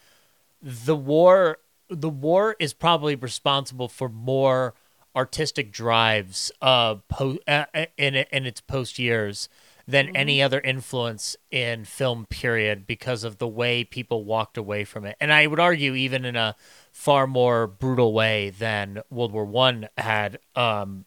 [0.61, 4.73] the war the war is probably responsible for more
[5.15, 7.65] artistic drives uh, po- uh
[7.97, 9.49] in in its post years
[9.87, 10.15] than Mm-hmm.
[10.15, 15.15] any other influence in film period because of the way people walked away from it
[15.19, 16.55] and i would argue even in a
[16.91, 21.05] far more brutal way than world war one had um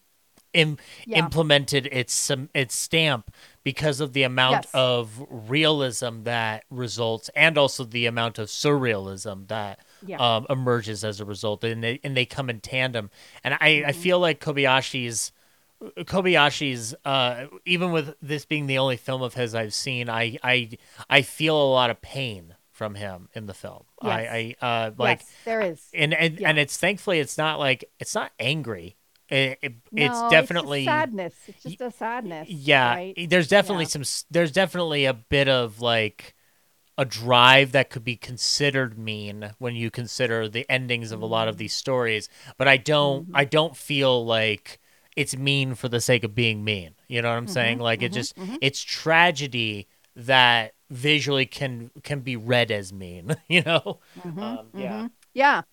[0.53, 1.19] Im- Yeah.
[1.19, 3.31] implemented its um, its stamp
[3.71, 4.71] because of the amount Yes.
[4.73, 10.17] of realism that results and also the amount of surrealism that Yeah.
[10.25, 13.05] um, emerges as a result and they and they come in tandem
[13.43, 13.89] and I, Mm-hmm.
[13.89, 15.31] I feel like Kobayashi's
[15.97, 20.69] Kobayashi's uh, even with this being the only film of his I've seen I I
[21.09, 25.19] I feel a lot of pain from him in the film I I uh, like
[25.19, 25.81] yes, there is.
[25.93, 26.49] and and, Yeah.
[26.49, 28.95] and it's thankfully it's not like it's not angry
[29.29, 31.43] it, it- No, it's definitely sadness.
[31.47, 32.69] It's just a sadness.
[32.71, 33.19] yeah right?
[33.27, 33.87] there's definitely Yeah.
[33.87, 36.35] some there's definitely a bit of like
[36.97, 41.47] a drive that could be considered mean when you consider the endings of a lot
[41.47, 41.57] of Mm-hmm.
[41.57, 44.79] these stories but i don't i don't feel like
[45.15, 48.01] it's mean for the sake of being mean you know what i'm Mm-hmm, saying like
[48.03, 53.99] it just it's tragedy that visually can can be read as mean you know
[54.41, 55.63] um, yeah Yeah.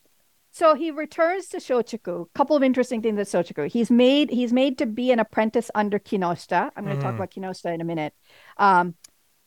[0.56, 2.32] So he returns to Shochiku.
[2.34, 3.68] Couple of interesting things at Shochiku.
[3.70, 6.70] He's made he's made to be an apprentice under Kinoshita.
[6.74, 7.16] I'm going to talk Mhm.
[7.16, 8.14] about Kinoshita in a minute.
[8.56, 8.94] Um,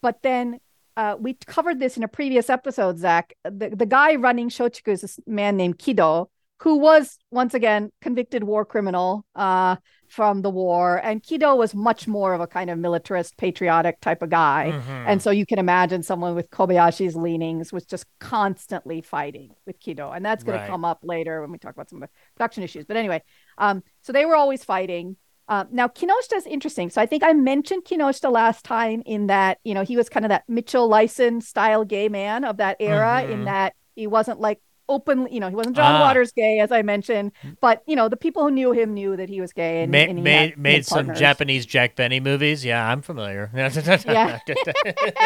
[0.04, 0.60] but then
[0.96, 3.34] uh, we covered this in a previous episode, Zach.
[3.44, 6.28] The, the guy running Shochiku is this man named Kido,
[6.62, 9.78] who was once again convicted war criminal uh,
[10.10, 11.00] from the war.
[11.04, 14.72] And Kido was much more of a kind of militarist, patriotic type of guy.
[14.74, 15.04] Mhm.
[15.08, 20.16] And so you can imagine someone with Kobayashi's leanings was just constantly fighting with Kido.
[20.16, 20.66] And that's going Right.
[20.66, 22.86] to come up later when we talk about some of the production issues.
[22.86, 23.22] But anyway,
[23.58, 25.16] um, so they were always fighting.
[25.48, 26.90] Uh, now, Kinoshita is interesting.
[26.90, 30.26] So I think I mentioned Kinoshita last time in that, you know, he was kind
[30.26, 33.32] of that Mitchell Leisen style gay man of that era, Mhm.
[33.32, 36.02] in that he wasn't like openly, you know, he wasn't John Ah.
[36.02, 37.32] Waters gay, as I mentioned,
[37.62, 39.84] but, you know, the people who knew him knew that he was gay.
[39.84, 41.14] And, Ma- and he made made some.
[41.16, 42.66] Japanese Jack Benny movies.
[42.66, 43.50] Yeah, I'm familiar.
[44.06, 44.40] Yeah.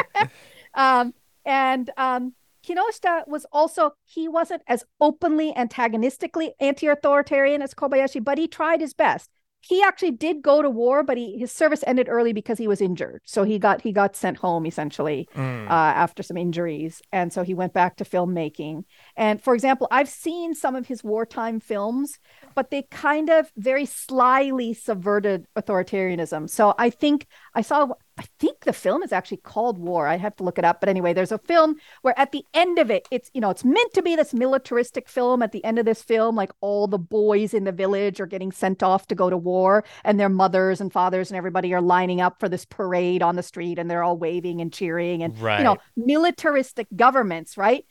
[0.76, 1.14] um,
[1.46, 2.34] and um,
[2.66, 8.94] Kinoshita was also he wasn't as openly antagonistically anti-authoritarian as Kobayashi, but he tried his
[8.94, 9.30] best
[9.66, 12.82] he actually did go to war, but he his service ended early because he was
[12.82, 13.22] injured.
[13.24, 15.68] So he got he got sent home essentially mm.
[15.68, 18.84] uh, after some injuries, and so he went back to filmmaking.
[19.16, 22.20] And for example, I've seen some of his wartime films,
[22.56, 26.50] but they kind of very slyly subverted authoritarianism.
[26.50, 27.88] So I think I saw
[28.18, 30.08] I think the film is actually called War.
[30.08, 30.80] I have to look it up.
[30.80, 33.66] But anyway, there's a film where at the end of it, it's, you know, it's
[33.66, 35.42] meant to be this militaristic film.
[35.42, 38.52] At the end of this film, like all the boys in the village are getting
[38.52, 42.22] sent off to go to war, and their mothers and fathers and everybody are lining
[42.22, 45.24] up for this parade on the street and they're all waving and cheering.
[45.24, 45.58] And, right.
[45.58, 47.86] you know, militaristic governments, right?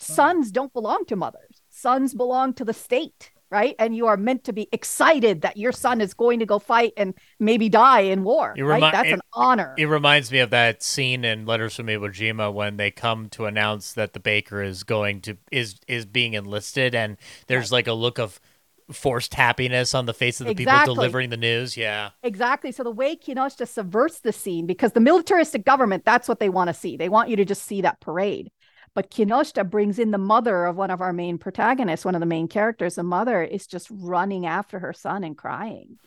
[0.00, 3.74] Sons don't belong to mothers, sons belong to the state right?
[3.78, 6.92] And you are meant to be excited that your son is going to go fight
[6.96, 8.92] and maybe die in war, remi- right?
[8.92, 9.74] That's it, an honor.
[9.78, 13.46] It reminds me of that scene in Letters from Iwo Jima when they come to
[13.46, 17.78] announce that the baker is going to is is being enlisted, and there's right.
[17.78, 18.40] like a look of
[18.92, 20.80] forced happiness on the face of the exactly.
[20.80, 21.76] people delivering the news.
[21.76, 22.10] Yeah.
[22.22, 22.72] Exactly.
[22.72, 26.68] So the way Kinoshita subverts the scene, because the militaristic government, that's what they want
[26.68, 26.96] to see.
[26.96, 28.50] They want you to just see that parade.
[28.94, 32.26] But Kinoshita brings in the mother of one of our main protagonists, one of the
[32.26, 32.94] main characters.
[32.96, 35.98] The mother is just running after her son and crying.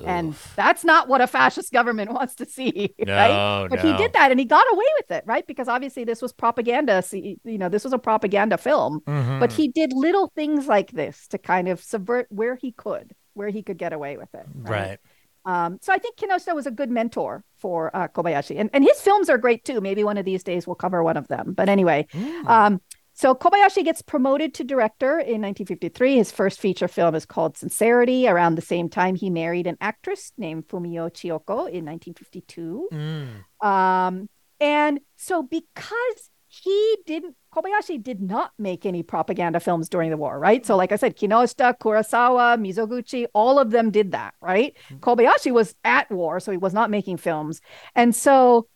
[0.00, 0.06] Oof.
[0.06, 3.68] And that's not what a fascist government wants to see, no, right?
[3.68, 3.90] But no.
[3.92, 5.46] he did that and he got away with it, right?
[5.46, 7.02] Because obviously this was propaganda.
[7.02, 9.38] See, You know, this was a propaganda film, mm-hmm.
[9.38, 13.50] but he did little things like this to kind of subvert where he could, where
[13.50, 14.46] he could get away with it.
[14.54, 14.70] Right.
[14.70, 14.98] right.
[15.44, 19.00] Um, so I think Kinoshita was a good mentor for uh, Kobayashi, and and his
[19.00, 19.80] films are great too.
[19.80, 21.54] Maybe one of these days we'll cover one of them.
[21.54, 22.46] But anyway, mm.
[22.46, 22.80] um,
[23.14, 26.16] so Kobayashi gets promoted to director in 1953.
[26.16, 28.26] His first feature film is called Sincerity.
[28.26, 32.88] Around the same time, he married an actress named Fumio Chiyoko in 1952.
[32.92, 33.66] Mm.
[33.66, 34.28] Um,
[34.60, 40.38] and so because he didn't Kobayashi did not make any propaganda films during the war,
[40.38, 40.64] right?
[40.64, 44.74] So, like I said, Kinoshita, Kurosawa, Mizoguchi, all of them did that, right?
[44.88, 44.98] Mm-hmm.
[44.98, 47.60] Kobayashi was at war, so he was not making films.
[47.94, 48.68] And so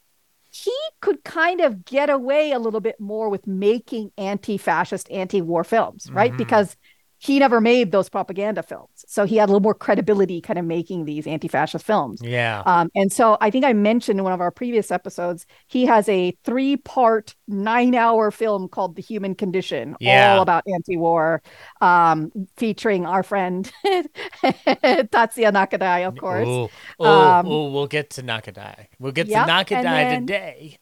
[0.51, 5.41] he could kind of get away a little bit more with making anti fascist, anti
[5.41, 6.31] war films, right?
[6.31, 6.39] Mm-hmm.
[6.39, 6.77] Because
[7.19, 9.05] he never made those propaganda films.
[9.07, 12.21] So he had a little more credibility kind of making these anti-fascist films.
[12.23, 12.63] Yeah.
[12.67, 16.09] Um, and so I think I mentioned in one of our previous episodes, he has
[16.09, 20.35] a three-part, nine-hour film called The Human Condition, yeah.
[20.35, 21.43] all about anti-war,
[21.81, 26.47] um, featuring our friend Tatsuya Nakadai, of course.
[26.47, 28.87] Ooh, um, we'll get to Nakadai.
[28.99, 30.79] We'll get yep, to Nakadai then, today.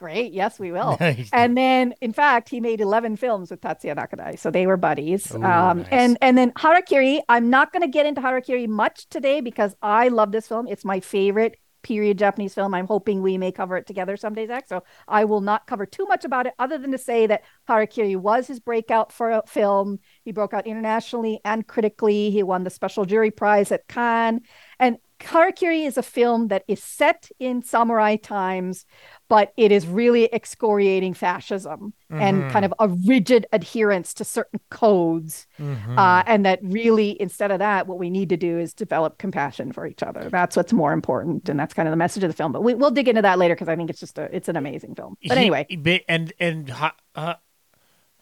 [0.00, 0.32] Great.
[0.32, 0.96] Yes, we will.
[1.32, 4.38] and then, in fact, he made 11 films with Tatsuya Nakadai.
[4.38, 5.30] So they were buddies.
[5.34, 5.88] Ooh, um, nice.
[5.90, 10.08] And and then Harakiri, I'm not going to get into Harakiri much today because I
[10.08, 10.66] love this film.
[10.68, 12.72] It's my favorite period Japanese film.
[12.72, 14.68] I'm hoping we may cover it together someday, Zach.
[14.68, 18.16] So I will not cover too much about it other than to say that Harakiri
[18.16, 19.98] was his breakout for a film.
[20.24, 22.30] He broke out internationally and critically.
[22.30, 24.40] He won the Special Jury Prize at Cannes.
[24.78, 28.84] And Harakiri is a film that is set in samurai times,
[29.28, 32.20] but it is really excoriating fascism mm-hmm.
[32.20, 35.46] and kind of a rigid adherence to certain codes.
[35.58, 35.98] Mm-hmm.
[35.98, 39.72] Uh, and that really, instead of that, what we need to do is develop compassion
[39.72, 40.28] for each other.
[40.30, 42.52] That's what's more important, and that's kind of the message of the film.
[42.52, 44.56] But we, will dig into that later because I think it's just a it's an
[44.56, 45.16] amazing film.
[45.26, 46.74] But anyway, he, and and
[47.14, 47.34] uh,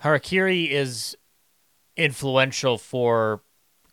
[0.03, 1.17] Harakiri is
[1.97, 3.43] influential for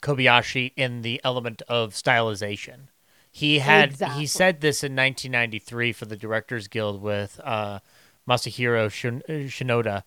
[0.02, 2.88] Kobayashi in the element of stylization.
[3.36, 4.22] He had exactly.
[4.22, 7.80] he said this in 1993 for the Directors Guild with uh,
[8.26, 10.04] Masahiro Shin- Shinoda.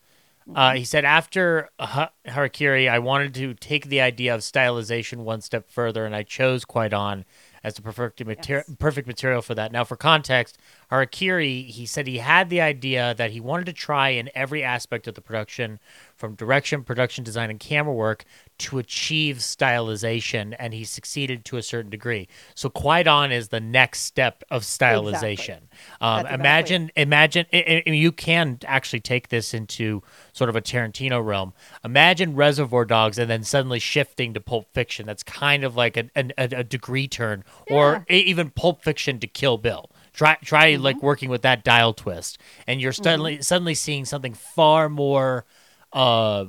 [0.55, 5.71] Uh, he said after Harakiri, I wanted to take the idea of stylization one step
[5.71, 7.27] further, and I chose Kwaidan
[7.63, 8.77] as the perfect, mater- yes.
[8.79, 9.73] perfect material for that.
[9.73, 10.57] Now, for context,
[10.91, 15.07] Harakiri, he said he had the idea that he wanted to try in every aspect
[15.07, 15.81] of the production,
[16.19, 18.25] from direction, production design, and camera work,
[18.59, 22.27] to achieve stylization, and he succeeded to a certain degree.
[22.55, 25.61] So Kwaidan is the next step of stylization.
[25.63, 25.69] Exactly.
[26.01, 30.03] Um, imagine, imagine, I mean, you can actually take this into
[30.33, 31.53] sort of a Tarantino realm.
[31.85, 35.07] Imagine Reservoir Dogs, and then suddenly shifting to Pulp Fiction.
[35.07, 37.77] That's kind of like a, a, a degree turn, yeah.
[37.77, 39.89] or even Pulp Fiction to Kill Bill.
[40.13, 40.83] Try try mm-hmm.
[40.83, 43.43] like working with that dial twist, and you're suddenly mm-hmm.
[43.43, 45.45] suddenly seeing something far more.
[45.93, 46.47] Uh,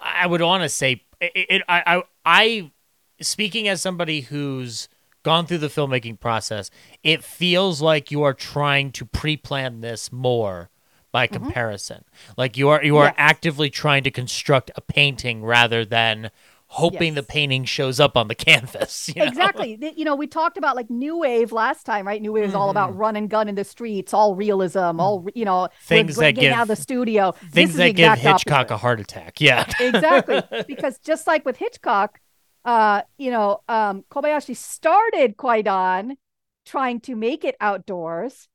[0.00, 1.62] I would want to say it, it.
[1.68, 2.72] I, I I
[3.20, 4.88] speaking as somebody who's
[5.22, 6.70] gone through the filmmaking process,
[7.02, 10.70] it feels like you are trying to pre-plan this more
[11.12, 11.44] by mm-hmm.
[11.44, 12.04] comparison.
[12.36, 16.30] Like you are you are actively trying to construct a painting rather than
[16.70, 19.08] hoping the painting shows up on the canvas.
[19.08, 19.24] you know?
[19.24, 19.78] Exactly.
[19.96, 22.20] You know, we talked about like New Wave last time, right?
[22.20, 25.44] New Wave is all about run and gun in the streets, all realism, all you
[25.44, 25.84] know, Mm-hmm.
[25.86, 27.32] Things that give- out of the studio.
[27.50, 28.74] Things that give Hitchcock opposite.
[28.74, 29.40] a heart attack.
[29.40, 29.64] Yeah.
[29.80, 32.20] exactly because just like with hitchcock
[32.64, 36.16] uh you know um kobayashi started kwaidan
[36.66, 38.48] trying to make it outdoors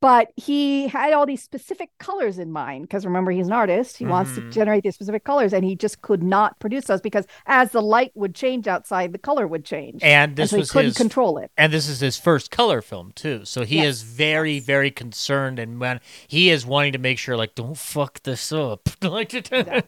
[0.00, 4.04] but he had all these specific colors in mind because remember he's an artist he
[4.06, 4.50] wants to Mhm.
[4.52, 8.12] generate these specific colors and he just could not produce those because as the light
[8.14, 10.96] would change outside the color would change And and this so he was couldn't his
[10.96, 13.44] control it and this is his first color film too.
[13.44, 17.54] So he is very, very concerned and when he is wanting to make sure like
[17.54, 18.88] don't fuck this up.
[19.02, 19.80] exactly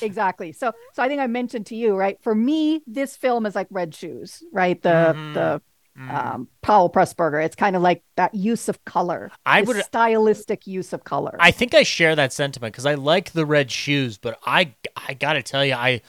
[0.00, 3.54] exactly so so i think i mentioned to you right for me this film is
[3.54, 5.34] like red shoes right the Mhm.
[5.34, 5.62] the
[5.98, 6.12] Mm.
[6.14, 7.44] um, Powell Pressburger.
[7.44, 9.30] It's kind of like that use of color.
[9.46, 11.36] I the would- stylistic use of color.
[11.40, 14.74] I think I share that sentiment because I like the red shoes, but I
[15.08, 16.02] I gotta tell you, I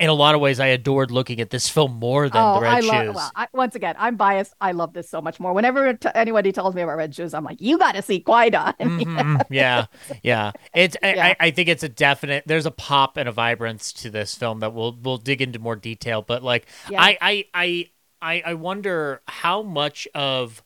[0.00, 2.60] in a lot of ways I adored looking at this film more than oh, the
[2.62, 2.88] red I shoes.
[2.90, 3.14] love.
[3.14, 4.52] Well, I, once again, I'm biased.
[4.60, 5.52] I love this so much more.
[5.52, 8.74] Whenever t- anybody tells me about red shoes, I'm like, you got to see Kwaidan.
[8.80, 9.86] Mhm, yeah,
[10.24, 10.50] yeah.
[10.74, 10.96] It's.
[11.02, 11.26] I, Yeah.
[11.26, 12.42] I, I think it's a definite.
[12.46, 15.76] There's a pop and a vibrance to this film that we'll we'll dig into more
[15.76, 16.22] detail.
[16.22, 17.00] But like, Yeah.
[17.00, 17.88] I, I I
[18.20, 20.62] I I wonder how much of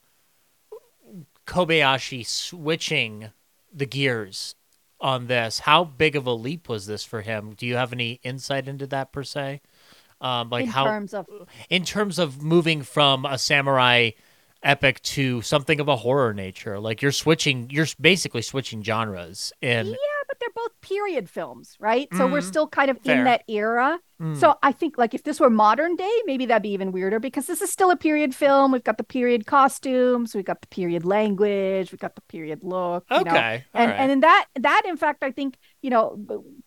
[1.46, 3.30] Kobayashi switching
[3.72, 4.55] the gears
[5.00, 5.61] on this.
[5.61, 7.55] How big of a leap was this for him?
[7.55, 9.61] Do you have any insight into that per se?
[10.20, 11.26] Um, like in how terms of
[11.68, 14.11] in terms of moving from a samurai
[14.62, 19.88] epic to something of a horror nature like you're switching you're basically switching genres and
[19.88, 19.94] yeah,
[20.33, 22.09] but they're both period films, right?
[22.16, 22.45] So we're Mhm.
[22.45, 23.18] still kind of Fair.
[23.18, 24.01] in that era.
[24.18, 24.35] Mm.
[24.37, 27.47] So I think like if this were modern day, maybe that'd be even weirder because
[27.47, 28.72] this is still a period film.
[28.72, 33.05] We've got the period costumes, we've got the period language, we've got the period look.
[33.11, 33.30] you know?
[33.30, 34.01] okay and right.
[34.01, 36.16] and in that that in fact i think you know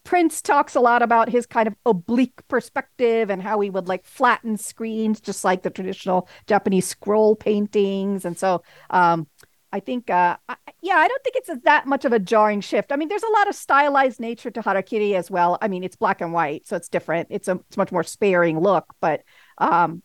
[0.04, 4.06] prince talks a lot about his kind of oblique perspective and how he would like
[4.06, 9.28] flatten screens just like the traditional japanese scroll paintings and so um
[9.76, 12.92] i think uh I, yeah i don't think it's that much of a jarring shift.
[12.92, 15.58] I mean there's a lot of stylized nature to harakiri as well.
[15.62, 17.28] I mean it's black and white so it's different.
[17.30, 19.24] It's a it's much more sparing look but
[19.58, 20.02] um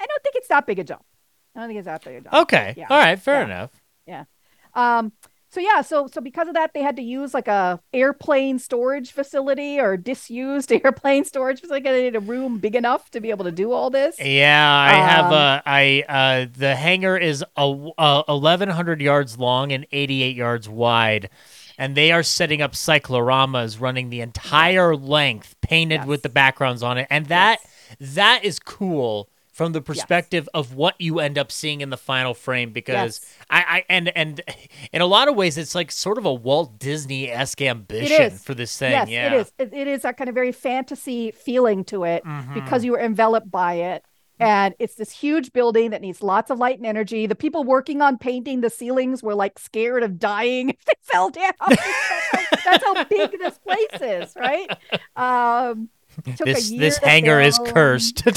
[0.00, 1.04] i don't think it's that big a jump.
[1.54, 2.34] I don't think it's that big a jump.
[2.42, 2.74] Okay.
[2.76, 3.18] Yeah, all right.
[3.18, 3.44] Fair yeah.
[3.44, 3.70] enough.
[4.06, 4.24] Yeah.
[4.74, 5.12] um,
[5.54, 9.12] so yeah, so so because of that, they had to use like a airplane storage
[9.12, 11.84] facility or disused airplane storage facility.
[11.84, 14.16] They needed a room big enough to be able to do all this.
[14.20, 17.62] yeah i have Um, uh i uh the hangar is a,
[17.98, 21.30] uh 1100 yards long and 88 yards wide
[21.78, 26.06] and they are setting up cycloramas running the entire length painted Yes.
[26.06, 27.58] with the backgrounds on it and that
[28.00, 32.34] that is cool from the perspective of what you end up seeing in the final
[32.34, 33.36] frame because Yes.
[33.48, 34.40] I, I and and
[34.92, 38.52] in a lot of ways it's like sort of a Walt Disney esque ambition for
[38.52, 38.90] this thing.
[38.90, 39.26] yes, yeah.
[39.32, 39.52] it is.
[39.58, 42.52] It, it is that kind of very fantasy feeling to it Mhm.
[42.54, 44.04] because you were enveloped by it.
[44.40, 47.26] And it's this huge building that needs lots of light and energy.
[47.28, 51.30] The people working on painting the ceilings were like scared of dying if they fell
[51.30, 51.52] down.
[51.68, 51.80] that's,
[52.32, 54.68] how, that's how big this place is, right?
[55.14, 55.88] Um,
[56.44, 58.24] this this hangar is cursed.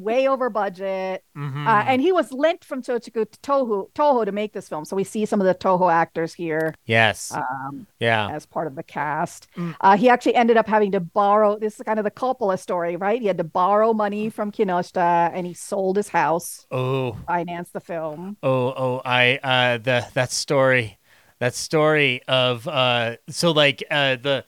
[0.00, 1.22] way over budget.
[1.36, 1.66] Mhm.
[1.66, 4.84] Uh, and he was lent from Shochiku to Toho, Toho to make this film.
[4.84, 7.32] So we see some of the Toho actors here yes.
[7.32, 8.28] um, yeah.
[8.30, 9.48] as part of the cast.
[9.56, 9.76] Mm.
[9.80, 11.58] Uh, he actually ended up having to borrow.
[11.58, 13.20] This is kind of the Coppola story, right?
[13.20, 17.16] He had to borrow money from Kinoshita, and he sold his house, Oh.
[17.26, 18.36] finance the film.
[18.42, 18.72] Oh.
[18.76, 19.02] Oh.
[19.04, 19.38] I.
[19.42, 19.78] Uh.
[19.78, 20.98] The that story.
[21.38, 22.66] That story of.
[22.66, 23.16] Uh.
[23.28, 23.82] So like.
[23.90, 24.16] Uh.
[24.16, 24.44] The.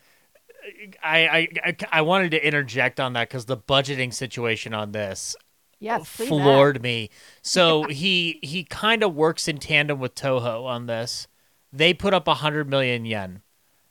[1.02, 5.36] I, I, I, wanted to interject on that because the budgeting situation on this
[5.78, 7.10] Yes, floored me.
[7.44, 11.26] So he he kind of works in tandem with Toho on this.
[11.72, 13.42] They put up a hundred million yen.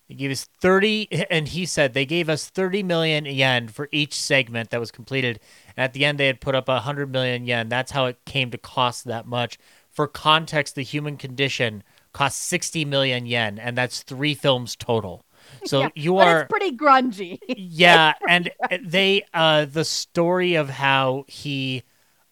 [0.08, 4.14] He gave us thirty, and he said they gave us thirty million yen for each
[4.14, 5.42] segment that was completed.
[5.76, 7.68] And at the end, they had put up a hundred million yen.
[7.68, 9.58] That's how it came to cost that much.
[9.90, 15.26] For context, the human condition cost sixty million yen, and that's three films total.
[15.64, 17.40] So Yeah, you but are it's pretty grungy.
[17.56, 18.52] yeah and
[18.84, 21.84] they uh the story of how he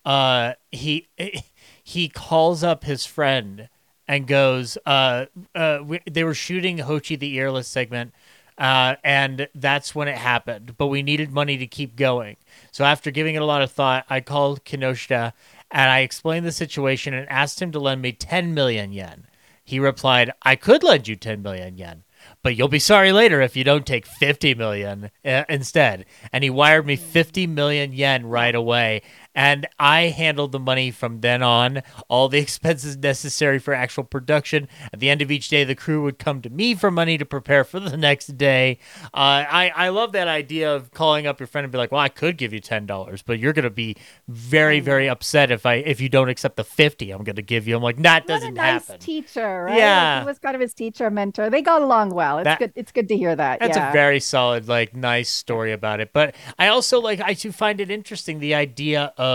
[0.05, 1.07] uh he
[1.83, 3.69] he calls up his friend
[4.07, 8.13] and goes uh uh we, they were shooting Hoichi the earless segment
[8.57, 12.37] uh and that's when it happened but we needed money to keep going.
[12.71, 15.33] So after giving it a lot of thought I called Kinoshita
[15.71, 19.27] and I explained the situation and asked him to lend me 10 million yen.
[19.65, 22.03] He replied I could lend you 10 million yen
[22.41, 26.05] but you'll be sorry later if you don't take 50 million uh, instead.
[26.31, 29.01] And he wired me 50 million yen right away.
[29.39, 34.67] And I handled the money from then on, all the expenses necessary for actual production.
[34.91, 37.23] At the end of each day, the crew would come to me for money to
[37.25, 38.79] prepare for the next day.
[39.13, 42.01] Uh, I I love that idea of calling up your friend and be like, "Well,
[42.01, 43.95] I could give you ten dollars, but you're gonna be
[44.27, 47.77] very very upset if I if you don't accept the fifty I'm gonna give you."
[47.77, 49.77] I'm like, "That What doesn't nice happen." teacher, right?
[49.77, 50.19] Yeah.
[50.19, 51.49] He was kind of his teacher, mentor.
[51.49, 52.39] They got along well.
[52.39, 52.73] It's That- good.
[52.75, 53.61] It's good to hear that.
[53.61, 53.89] That's yeah.
[53.89, 56.11] a very solid, like, nice story about it.
[56.11, 59.28] But I also like I do find it interesting the idea of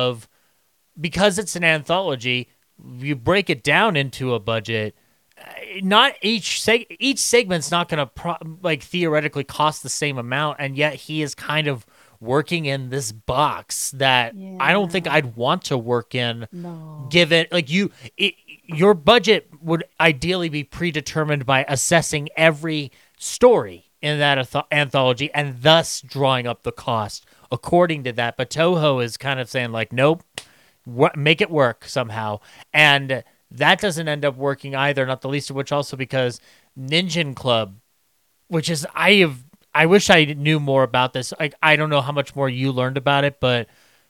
[1.01, 2.49] because it's an anthology,
[2.99, 4.95] you break it down into a budget.
[5.39, 5.45] uh,
[5.83, 10.57] Not each seg- each segment's not going to pro- like theoretically cost the same amount,
[10.61, 11.87] and yet he is kind of
[12.21, 17.07] working in this box that I don't think I'd want to work in no.
[17.11, 18.35] given like you it,
[18.65, 25.61] your budget would ideally be predetermined by assessing every story in that anth- anthology and
[25.61, 29.93] thus drawing up the cost according to that but toho is kind of saying like
[29.93, 30.23] nope
[30.87, 32.41] wo- make it work somehow.
[32.73, 36.41] And that doesn't end up working either not the least of which also because
[36.79, 37.77] ninja club
[38.49, 41.33] which is i have i wish i knew more about this.
[41.39, 43.69] Like i don't know how much more you learned about it but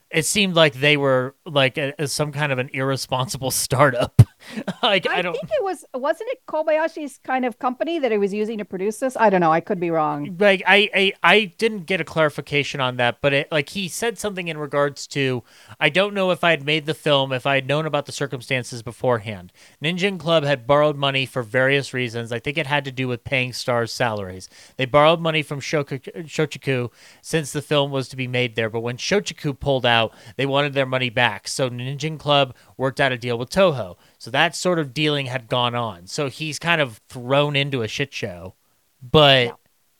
[0.09, 4.21] it seemed like they were like a- some kind of an irresponsible startup
[4.83, 8.17] like i, I, don't think it was wasn't it Kobayashi's kind of company that he
[8.17, 9.17] was using to produce this?
[9.17, 9.51] I don't know.
[9.51, 10.37] I could be wrong.
[10.39, 14.17] like I, I I didn't get a clarification on that, but it like he said
[14.17, 15.43] something in regards to
[15.79, 18.11] I don't know if I had made the film if I had known about the
[18.11, 19.51] circumstances beforehand.
[19.83, 22.31] Ninja Club had borrowed money for various reasons.
[22.31, 24.49] I think it had to do with paying stars' salaries.
[24.77, 26.91] They borrowed money from Shoku- Shochiku
[27.21, 30.73] since the film was to be made there, but when Shochiku pulled out, they wanted
[30.73, 31.47] their money back.
[31.47, 33.95] So Ninja Club worked out a deal with Toho.
[34.17, 36.07] So that sort of dealing had gone on.
[36.07, 38.55] So he's kind of thrown into a shit show,
[39.01, 39.51] but Yeah.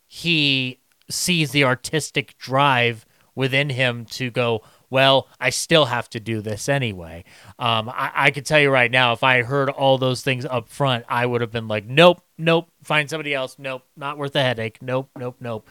[0.07, 0.79] he
[1.09, 3.05] sees the artistic drive
[3.35, 7.25] within him to go, well, I still have to do this anyway.
[7.59, 10.69] Um, I, I could tell you right now, if I heard all those things up
[10.69, 13.57] front, I would have been like, nope, nope, find somebody else.
[13.59, 14.81] Nope, not worth the headache.
[14.81, 15.67] Nope, nope, nope.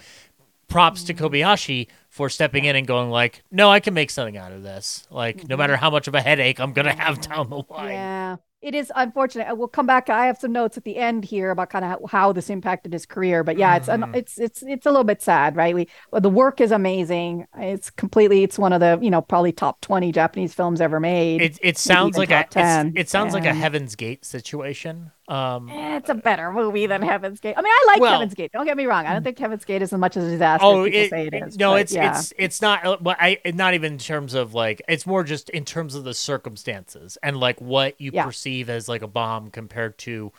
[0.68, 4.53] Props to Kobayashi for stepping in and going like, no, I can make something out
[4.53, 5.05] of this.
[5.11, 7.91] Like, no matter how much of a headache I'm gonna have down the line.
[7.91, 8.36] Yeah.
[8.62, 9.55] It is unfortunate.
[9.59, 10.09] We'll come back.
[10.09, 13.05] I have some notes at the end here about kind of how, this impacted his
[13.05, 13.45] career.
[13.45, 14.03] But yeah, it's Mm-hmm.
[14.05, 15.74] an, it's it's it's a little bit sad, right?
[15.74, 17.47] We well, the work is amazing.
[17.59, 18.43] It's completely.
[18.43, 21.43] It's one of the you know probably top twenty Japanese films ever made.
[21.43, 22.86] It it sounds like a top 10.
[22.89, 25.11] it's, it sounds like a Heaven's Gate situation.
[25.26, 27.55] Um, it's a better movie than Heaven's Gate.
[27.56, 28.52] I mean, I like Well- Heaven's Gate.
[28.52, 29.06] Don't get me wrong.
[29.06, 31.10] I don't think Heaven's Gate is as much as a disaster oh, as people it,
[31.10, 31.56] say it is.
[31.59, 32.10] no, it's yeah.
[32.18, 32.84] it's it's not.
[32.84, 36.05] uh, Well, I not even in terms of like it's more just in terms of
[36.05, 38.24] the circumstances and like what you Yeah.
[38.26, 40.30] perceive as like a bomb compared to,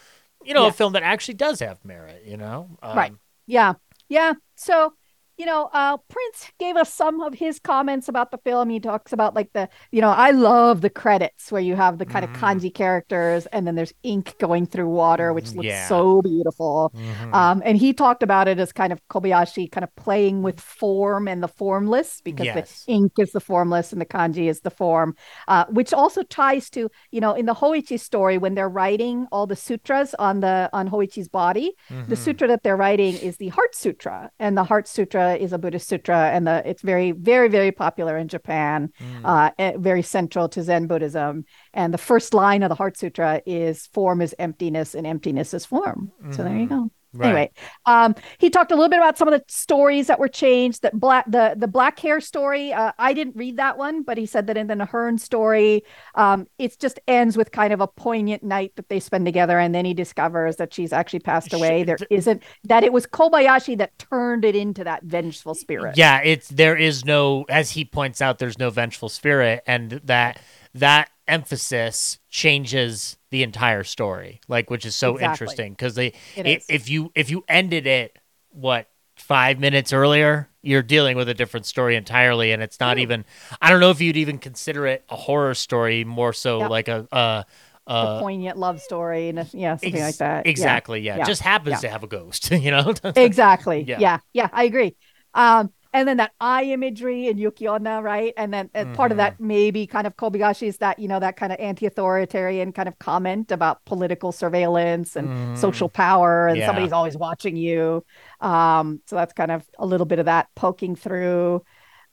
[0.44, 2.24] you know, a film that actually does have merit.
[2.26, 3.14] You know, um, Right.
[3.48, 3.74] Yeah.
[4.08, 4.34] Yeah.
[4.56, 4.94] So,
[5.38, 8.70] you know, uh, Prince gave us some of his comments about the film.
[8.70, 12.06] He talks about like the, you know, I love the credits where you have the
[12.06, 12.30] kind Mhm.
[12.36, 15.88] of kanji characters and then there's ink going through water, which looks Yeah.
[15.88, 16.92] so beautiful.
[16.96, 17.34] mhm.
[17.34, 21.28] Um, and he talked about it as kind of Kobayashi kind of playing with form
[21.28, 22.84] and the formless because Yes.
[22.86, 25.16] the ink is the formless and the kanji is the form,
[25.48, 29.48] uh, which also ties to, you know, in the Hoichi story, when they're writing all
[29.48, 31.74] the sutras on the on Hoichi's body,
[32.08, 32.18] the Mhm.
[32.18, 34.88] sutra that they're writing is the Heart Sutra, and the Heart
[35.34, 39.22] Sutra is a Buddhist sutra, and the it's very, very, very popular in Japan, Mm.
[39.24, 41.46] uh, eh, very central to Zen Buddhism.
[41.74, 45.66] And the first line of the Heart Sutra is "Form is emptiness, and emptiness is
[45.66, 46.70] form." So there you Mhm.
[46.70, 46.90] go.
[47.16, 47.28] Right.
[47.28, 47.52] Anyway,
[47.86, 50.82] um, he talked a little bit about some of the stories that were changed.
[50.82, 52.74] That black, the the black hair story.
[52.74, 55.84] Uh, I didn't read that one, but he said that in the Nahern story,
[56.16, 59.74] um, it just ends with kind of a poignant night that they spend together, and
[59.74, 61.84] then he discovers that she's actually passed away.
[61.84, 65.98] There th- isn't that it was Kobayashi that turned it into that vengeful spirit.
[65.98, 70.40] Yeah, it's there is no as he points out there's no vengeful spirit and that
[70.76, 74.40] that emphasis changes the entire story.
[74.48, 75.32] Like which is so Exactly.
[75.32, 76.66] interesting because they It i- is.
[76.70, 78.18] if you if you ended it
[78.52, 78.88] what
[79.18, 83.04] 5 minutes earlier, you're dealing with a different story entirely and it's not True.
[83.04, 83.26] even
[83.62, 86.68] I don't know if you'd even consider it a horror story more so Yeah.
[86.68, 87.44] like a uh
[87.88, 90.46] a uh poignant love story, and a- yeah, something ex- like that.
[90.46, 90.50] Yeah.
[90.52, 91.18] Exactly, yeah.
[91.18, 91.26] Yeah.
[91.26, 91.80] Just happens Yeah.
[91.82, 92.94] to have a ghost, you know?
[93.16, 94.00] exactly Yeah.
[94.00, 94.20] yeah.
[94.34, 94.96] yeah i agree
[95.36, 99.18] um and then that eye imagery in Yuki Onna right and then uh, part of
[99.18, 99.18] Mm-hmm.
[99.18, 103.52] that maybe kind of kobayashi's that you know that kind of anti-authoritarian kind of comment
[103.52, 105.50] about political surveillance and Mm.
[105.54, 106.66] social power and Yeah.
[106.66, 108.06] somebody's always watching you
[108.42, 111.64] um so that's kind of a little bit of that poking through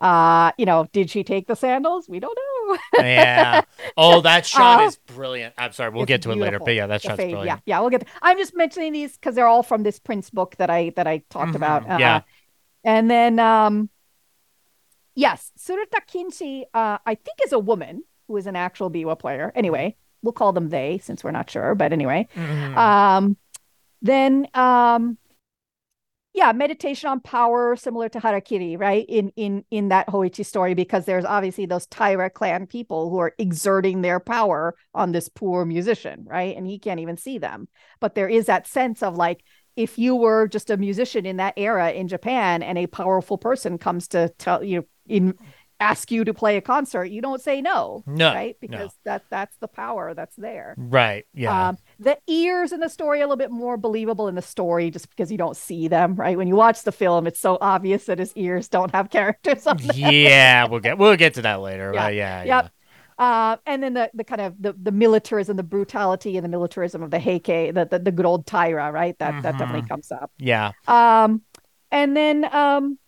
[0.00, 3.64] uh you know did she take the sandals we don't know yeah.
[3.96, 5.54] Oh, that shot Uh, is brilliant.
[5.58, 6.60] I'm sorry, we'll get to it later.
[6.60, 7.42] But yeah, that shot's fade, brilliant.
[7.42, 10.56] yeah yeah we'll get i'm just mentioning these because they're all from this prince book
[10.56, 12.22] that i that i talked about Mhm, yeah.
[12.84, 13.88] And then um
[15.14, 19.52] yes, Tsuruta Kinshi, uh, I think is a woman who is an actual biwa player.
[19.54, 21.74] Anyway, we'll call them they since we're not sure.
[21.74, 22.76] But anyway, Mhm.
[22.76, 23.36] um,
[24.00, 25.18] then um,
[26.34, 29.04] yeah, meditation on power, similar to Harakiri, right?
[29.06, 33.34] In in in that Hoichi story, because there's obviously those Taira clan people who are
[33.38, 36.56] exerting their power on this poor musician, right?
[36.56, 37.68] And he can't even see them.
[38.00, 39.44] But there is that sense of like
[39.76, 43.78] if you were just a musician in that era in Japan and a powerful person
[43.78, 45.34] comes to tell you in
[45.80, 48.56] ask you to play a concert, you don't say no, No, right?
[48.62, 48.68] no.
[48.68, 50.76] Because that that's the power that's there.
[50.78, 51.24] right.
[51.34, 51.70] Yeah.
[51.70, 55.10] Um, the ears in the story a little bit more believable in the story just
[55.10, 56.36] because you don't see them, right?
[56.38, 59.78] When you watch the film, it's so obvious that his ears don't have characters on
[59.78, 59.90] them.
[59.96, 61.90] yeah, we'll get we'll get to that later.
[61.92, 62.14] Yeah, Right?
[62.14, 62.44] Yeah.
[62.44, 62.72] Yep.
[63.22, 67.00] Uh, and then the the kind of the, the militarism, the brutality and the militarism
[67.06, 69.16] of the Heike, the, the the good old Taira, right?
[69.18, 69.88] That that definitely Mhm.
[69.88, 70.30] comes up.
[70.38, 70.72] Yeah.
[70.88, 71.42] Um,
[71.90, 72.98] and then um,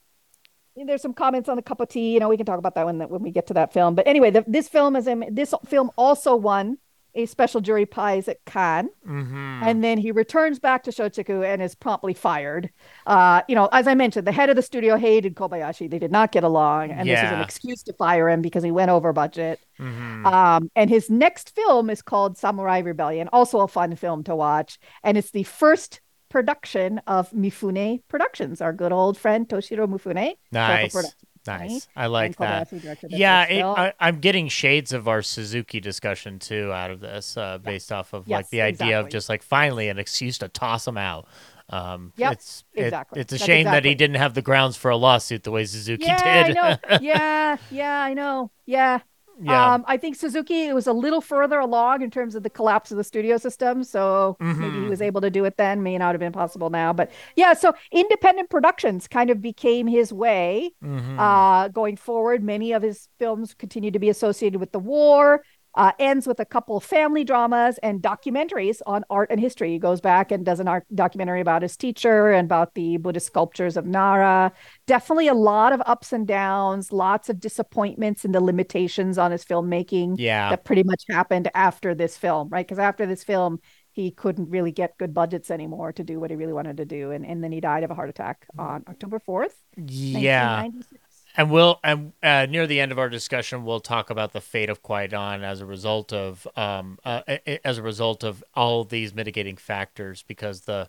[0.77, 2.13] there's some comments on the cup of tea.
[2.15, 3.97] You know, we can talk about that when when we get to that film.
[3.97, 6.79] But anyway, the, this film is this film also won
[7.15, 8.91] a special jury prize at Cannes.
[9.05, 12.71] hmm And then he returns back to Shochiku and is promptly fired.
[13.07, 15.91] Uh, you know, as I mentioned, the head of the studio hated Kobayashi.
[15.91, 16.91] They did not get along.
[16.91, 19.61] And this is an excuse to fire him because he went over budget.
[19.79, 24.35] hmm Um, and his next film is called Samurai Rebellion, also a fun film to
[24.35, 24.79] watch.
[25.03, 30.35] And it's the first production of Mifune Productions, our good old friend Toshiro Mifune.
[30.51, 31.15] nice.
[31.47, 31.89] Nice.
[31.95, 32.71] I like that.
[32.71, 33.63] Kobayashi directed the Yeah, it.
[33.63, 38.13] I, I'm getting shades of our Suzuki discussion too out of this, uh, based off
[38.13, 41.27] of like the idea of just like finally an excuse to toss him out.
[41.71, 43.21] Um, Yep, it's it- exactly.
[43.21, 45.65] it's a That's shame that he didn't have the grounds for a lawsuit the way
[45.65, 46.57] Suzuki yeah, did.
[46.57, 46.99] I know.
[47.01, 48.51] Yeah, yeah, I know.
[48.67, 49.01] Yeah.
[49.41, 52.51] Yeah, Um, I think Suzuki It was a little further along in terms of the
[52.51, 55.83] collapse of the studio system, so maybe he was able to do it then.
[55.83, 57.53] May not have been possible now, but yeah.
[57.55, 61.17] So independent productions kind of became his way Mhm.
[61.19, 62.43] uh, going forward.
[62.43, 65.43] Many of his films continue to be associated with the war.
[65.77, 69.73] Uh, ends with a couple of family dramas and documentaries on art and history.
[69.73, 73.27] He goes back and does an art documentary about his teacher and about the Buddhist
[73.27, 74.53] sculptures of Nara.
[74.87, 79.45] Definitely a lot of ups and downs, lots of disappointments and the limitations on his
[79.45, 82.67] filmmaking yeah, that pretty much happened after this film, right?
[82.67, 83.59] Because after this film,
[83.93, 87.13] he couldn't really get good budgets anymore to do what he really wanted to do.
[87.13, 90.63] And, and then he died of a heart attack on October 4th, yeah.
[90.63, 91.04] 1996.
[91.37, 94.71] And we'll and uh, near the end of our discussion, we'll talk about the fate
[94.71, 97.23] of Kwaidan as a result of um uh,
[97.65, 100.23] as a result of all these mitigating factors.
[100.23, 100.89] Because the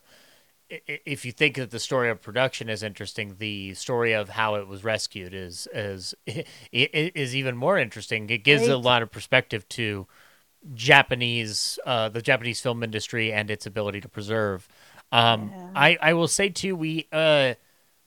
[0.70, 4.68] if you think that the story of production is interesting, the story of how it
[4.68, 6.14] was rescued is is
[6.72, 8.30] is even more interesting.
[8.30, 10.08] It gives a lot of perspective to
[10.74, 14.68] Japanese uh, the Japanese film industry and its ability to preserve.
[15.12, 15.70] Um, Yeah.
[15.76, 17.56] I I will say too we uh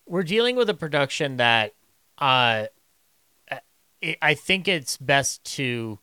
[0.06, 1.74] we're dealing with a production that
[2.20, 2.66] uh
[4.22, 5.98] I think it's best to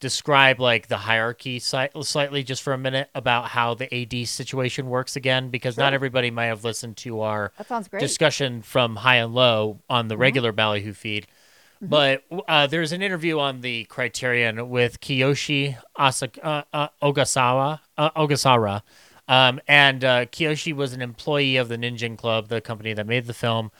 [0.00, 5.14] describe like the hierarchy slightly just for a minute about how the AD situation works
[5.14, 8.00] again because not everybody might have listened to our That sounds great.
[8.00, 10.20] discussion from High and Low on the Mhm.
[10.20, 11.28] regular Ballyhoo feed.
[11.82, 18.10] But uh, there's an interview on the Criterion with Kiyoshi Asa- uh, uh, Ogasawa, uh,
[18.10, 18.82] Ogasara.
[19.28, 23.26] Um, and uh, Kiyoshi was an employee of the Ninja Club, the company that made
[23.26, 23.70] the film.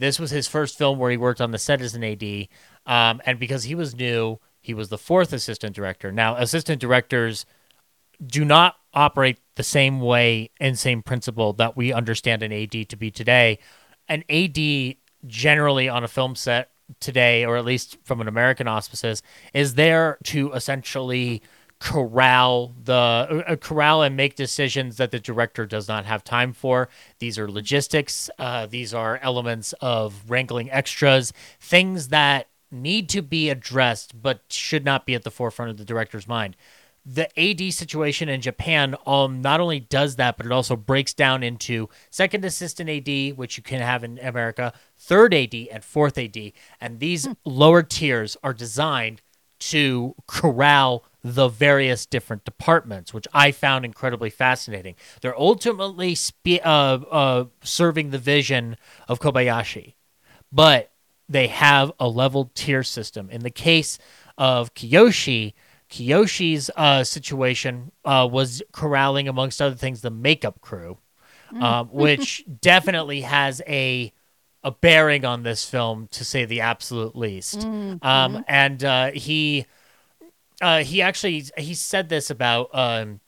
[0.00, 2.48] This was his first film where he worked on the set as an AD.
[2.86, 6.10] Um, and because he was new, he was the fourth assistant director.
[6.10, 7.44] Now, assistant directors
[8.24, 12.96] do not operate the same way and same principle that we understand an AD to
[12.96, 13.58] be today.
[14.08, 14.96] An AD
[15.26, 19.22] generally on a film set today, or at least from an American auspices,
[19.52, 21.42] is there to essentially
[21.80, 26.88] corral the uh, corral and make decisions that the director does not have time for.
[27.18, 28.30] These are logistics.
[28.38, 34.84] Uh, these are elements of wrangling extras, things that need to be addressed but should
[34.84, 36.54] not be at the forefront of the director's mind
[37.04, 41.42] the AD situation in Japan um not only does that, but it also breaks down
[41.42, 46.52] into second assistant AD, which you can have in America, third AD, and fourth AD.
[46.80, 49.22] And these lower tiers are designed
[49.60, 54.94] to corral the various different departments, which I found incredibly fascinating.
[55.20, 58.76] They're ultimately spe- uh, uh, serving the vision
[59.06, 59.94] of Kobayashi,
[60.50, 60.90] but
[61.28, 63.28] they have a level tier system.
[63.30, 63.98] In the case
[64.38, 65.52] of Kiyoshi,
[65.90, 70.98] Kiyoshi's uh, situation uh, was corralling, amongst other things, the makeup crew,
[71.60, 74.12] um, which definitely has a
[74.62, 77.62] a bearing on this film, to say the absolute least.
[78.02, 79.66] Um, and uh, he
[80.60, 83.20] uh, he actually he said this about um,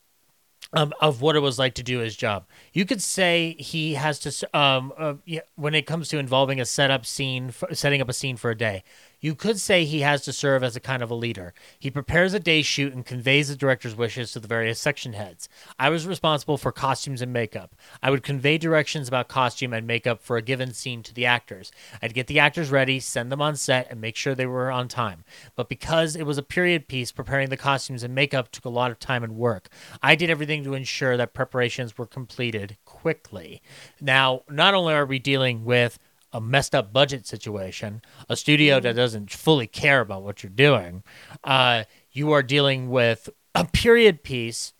[0.74, 2.46] um, of what it was like to do his job.
[2.72, 5.14] You could say he has to, um, uh,
[5.54, 8.56] when it comes to involving a setup scene, for, setting up a scene for a
[8.56, 8.82] day,
[9.22, 11.54] you could say he has to serve as a kind of a leader.
[11.78, 15.48] He prepares a day shoot and conveys the director's wishes to the various section heads.
[15.78, 17.76] I was responsible for costumes and makeup.
[18.02, 21.70] I would convey directions about costume and makeup for a given scene to the actors.
[22.02, 24.88] I'd get the actors ready, send them on set, and make sure they were on
[24.88, 25.24] time.
[25.54, 28.90] But because it was a period piece, preparing the costumes and makeup took a lot
[28.90, 29.68] of time and work.
[30.02, 33.62] I did everything to ensure that preparations were completed quickly.
[34.00, 36.00] Now, not only are we dealing with
[36.32, 38.96] a messed up budget situation, a studio that mm-hmm.
[38.96, 41.02] doesn't fully care about what you're doing,
[41.44, 44.72] uh, you are dealing with a period piece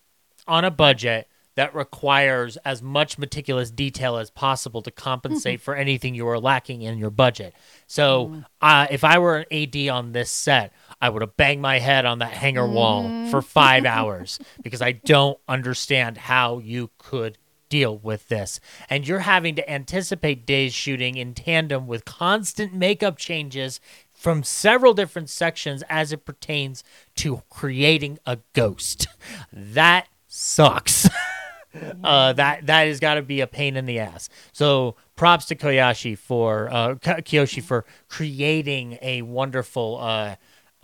[0.47, 5.63] on a budget that requires as much meticulous detail as possible to compensate mm-hmm.
[5.63, 7.53] for anything you are lacking in your budget.
[7.85, 8.39] So, mm-hmm.
[8.61, 12.05] uh, if I were an AD on this set, I would have banged my head
[12.05, 13.47] on that hanger wall for mm-hmm.
[13.47, 17.37] five hours because I don't understand how you could
[17.73, 18.59] deal with this.
[18.87, 23.81] And you're having to anticipate days shooting in tandem with constant makeup changes
[24.13, 26.83] from several different sections as it pertains
[27.15, 29.07] to creating a ghost.
[29.51, 31.09] That sucks.
[32.03, 34.29] uh, that that has got to be a pain in the ass.
[34.51, 40.35] So props to Koyashi for uh, Kiyoshi for creating a wonderful uh,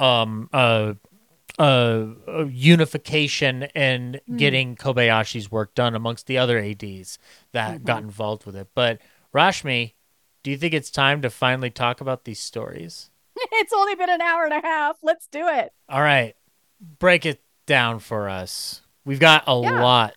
[0.03, 0.49] um,
[1.59, 4.37] uh, unification and mm.
[4.37, 7.19] getting Kobayashi's work done amongst the other ads
[7.51, 7.83] that mm-hmm.
[7.83, 8.69] got involved with it.
[8.73, 8.99] But
[9.33, 9.93] Rashmi,
[10.41, 13.09] do you think it's time to finally talk about these stories?
[13.35, 14.97] it's only been an hour and a half.
[15.03, 15.73] Let's do it.
[15.89, 16.35] All right,
[16.97, 18.81] break it down for us.
[19.03, 19.83] We've got a yeah.
[19.83, 20.15] lot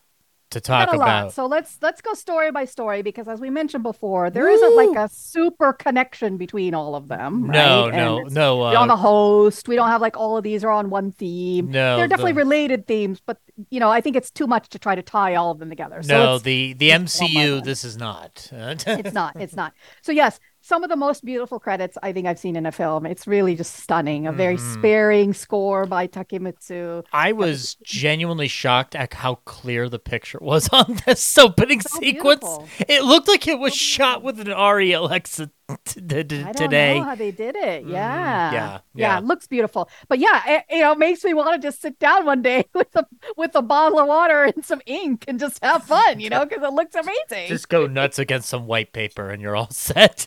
[0.53, 1.25] to talk about.
[1.25, 1.33] Lot.
[1.33, 5.11] So let's let's go story by story because as we mentioned before, there not like
[5.11, 7.47] a super connection between all of them.
[7.49, 7.97] No, right?
[7.97, 8.63] no, no.
[8.63, 11.71] Uh, on the host, we don't have like all of these are on one theme.
[11.71, 12.39] No, they're definitely the...
[12.39, 13.39] related themes, but
[13.71, 16.03] you know, I think it's too much to try to tie all of them together.
[16.03, 18.49] So no, the the MCU, this is not.
[18.53, 19.37] it's not.
[19.37, 19.75] It's not.
[20.03, 23.05] So yes, some of the most beautiful credits I think I've seen in a film.
[23.05, 24.27] It's really just stunning.
[24.29, 24.75] A very mm.
[24.75, 27.05] sparing score by Takemitsu.
[27.13, 32.41] I was genuinely shocked at how clear the picture was on this opening so sequence.
[32.41, 32.69] Beautiful.
[32.89, 35.51] It looked like it was so shot with an Arri Alexa
[35.85, 36.99] t- t- I don't today.
[36.99, 37.85] Know how they did it?
[37.85, 38.53] Mm, yeah.
[38.53, 39.89] yeah, yeah, yeah, It looks beautiful.
[40.09, 42.95] But yeah, it, you know, makes me want to just sit down one day with
[42.95, 43.07] a
[43.37, 46.63] with a bottle of water and some ink and just have fun, you know, because
[46.63, 47.49] it looks amazing.
[47.49, 50.27] Just go nuts against some white paper and you're all set.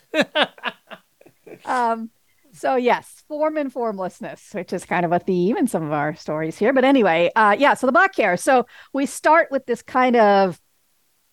[1.66, 2.10] um.
[2.54, 6.16] So yes, form and formlessness, which is kind of a theme in some of our
[6.16, 6.72] stories here.
[6.72, 7.74] But anyway, uh, yeah.
[7.74, 8.38] So the black hair.
[8.38, 10.62] So we start with this kind of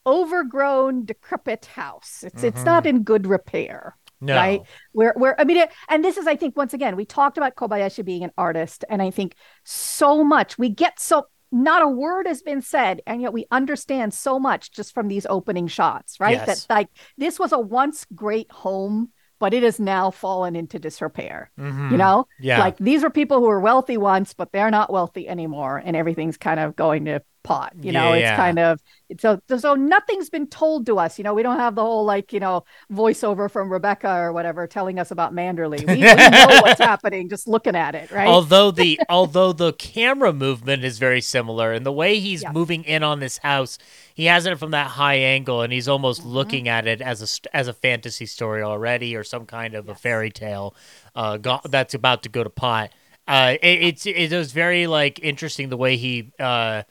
[0.06, 2.22] overgrown, decrepit house.
[2.24, 2.46] It's mm-hmm.
[2.46, 3.96] it's not in good repair.
[4.22, 4.36] No.
[4.36, 4.62] Right.
[4.92, 7.56] Where, where, I mean, it, and this is, I think, once again, we talked about
[7.56, 8.84] Kobayashi being an artist.
[8.88, 9.34] And I think
[9.64, 13.02] so much we get so, not a word has been said.
[13.04, 16.36] And yet we understand so much just from these opening shots, right?
[16.36, 16.66] Yes.
[16.66, 16.88] That like
[17.18, 19.10] this was a once great home
[19.42, 21.50] but it has now fallen into disrepair.
[21.58, 21.90] Mm-hmm.
[21.90, 22.60] You know, yeah.
[22.60, 26.36] like these were people who were wealthy once, but they're not wealthy anymore, and everything's
[26.36, 27.72] kind of going to pot.
[27.80, 28.80] You know, yeah, it's kind of
[29.18, 31.18] so so nothing's been told to us.
[31.18, 34.66] You know, we don't have the whole like you know voiceover from Rebecca or whatever
[34.66, 35.86] telling us about Manderley.
[35.86, 38.28] We, we know what's happening just looking at it, right?
[38.28, 42.52] Although the although the camera movement is very similar, and the way he's yeah.
[42.52, 43.78] moving in on this house,
[44.14, 46.30] he has it from that high angle, and he's almost mm-hmm.
[46.30, 49.96] looking at it as a as a fantasy story already, or some kind of yes.
[49.96, 50.74] a fairy tale
[51.14, 52.90] uh, go- that's about to go to pot.
[53.28, 56.82] Uh, it, it's it was very like interesting the way he uh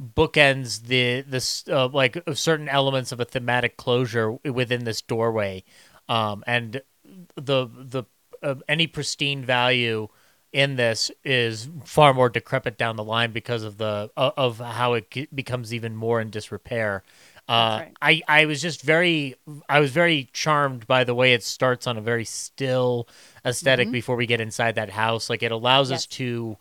[0.00, 5.64] bookends the this uh, like certain elements of a thematic closure within this doorway
[6.08, 6.82] um and
[7.34, 8.04] the the
[8.42, 10.08] uh, any pristine value
[10.52, 14.94] in this is far more decrepit down the line because of the uh, of how
[14.94, 17.02] it becomes even more in disrepair
[17.48, 17.96] uh, right.
[18.28, 19.34] I, I was just very
[19.70, 23.08] I was very charmed by the way it starts on a very still
[23.42, 23.92] esthetic mm-hmm.
[23.92, 25.30] before we get inside that house.
[25.30, 26.00] Like it allows yes.
[26.00, 26.58] us to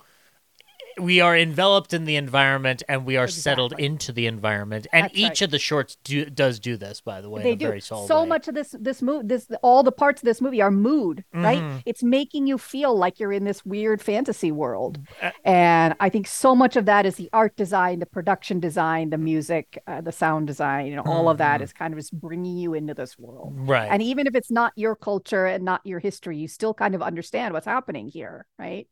[1.00, 3.42] we are enveloped in the environment and we are exactly.
[3.42, 5.42] settled into the environment and That's each right.
[5.44, 8.28] of the shorts do, does do this by the way they do so way.
[8.28, 11.46] much of this this movie this all the parts of this movie are mood mm-hmm.
[11.46, 16.10] right it's making you feel like you're in this weird fantasy world uh, and i
[16.10, 20.02] think so much of that is the art design the production design the music uh,
[20.02, 21.30] the sound design you know all mm-hmm.
[21.30, 21.78] of that mm-hmm.
[21.78, 24.96] kind of just bringing you into this world right and even if it's not your
[24.96, 28.88] culture and not your history you still kind of understand what's happening here right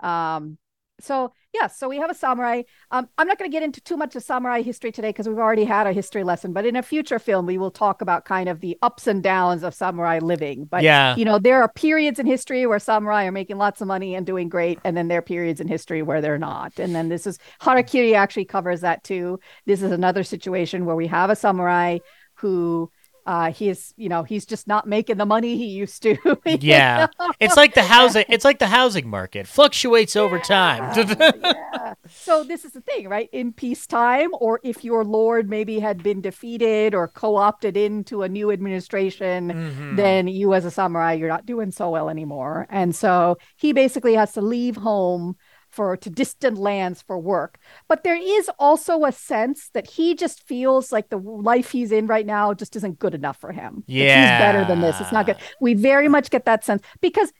[0.00, 0.58] um
[1.00, 2.62] so yeah, so we have a samurai.
[2.90, 5.38] Um, I'm not going to get into too much of samurai history today because we've
[5.38, 6.52] already had a history lesson.
[6.52, 9.62] But in a future film, we will talk about kind of the ups and downs
[9.62, 10.64] of samurai living.
[10.64, 11.16] But Yeah.
[11.16, 14.26] you know, there are periods in history where samurai are making lots of money and
[14.26, 16.78] doing great, and then there are periods in history where they're not.
[16.78, 19.40] And then this is Harakiri actually covers that too.
[19.64, 21.98] This is another situation where we have a samurai
[22.34, 22.90] who.
[23.26, 26.16] Uh, he is, you know, he's just not making the money he used to.
[26.60, 27.08] Yeah.
[27.40, 29.46] It's like the housing it's like the housing market.
[29.46, 30.82] Fluctuates over time.
[30.96, 31.94] yeah.
[32.08, 33.28] So this is the thing, right?
[33.32, 38.50] In peacetime, or if your lord maybe had been defeated or co-opted into a new
[38.52, 39.96] administration, Mhm.
[39.96, 42.66] then you as a samurai, you're not doing so well anymore.
[42.70, 45.36] And so he basically has to leave home
[45.76, 47.58] for to distant lands for work.
[47.88, 52.06] But there is also a sense that he just feels like the life he's in
[52.06, 53.84] right now just isn't good enough for him.
[53.86, 55.00] yeah he's better than this.
[55.00, 55.36] It's not good.
[55.60, 57.32] We very much get that sense because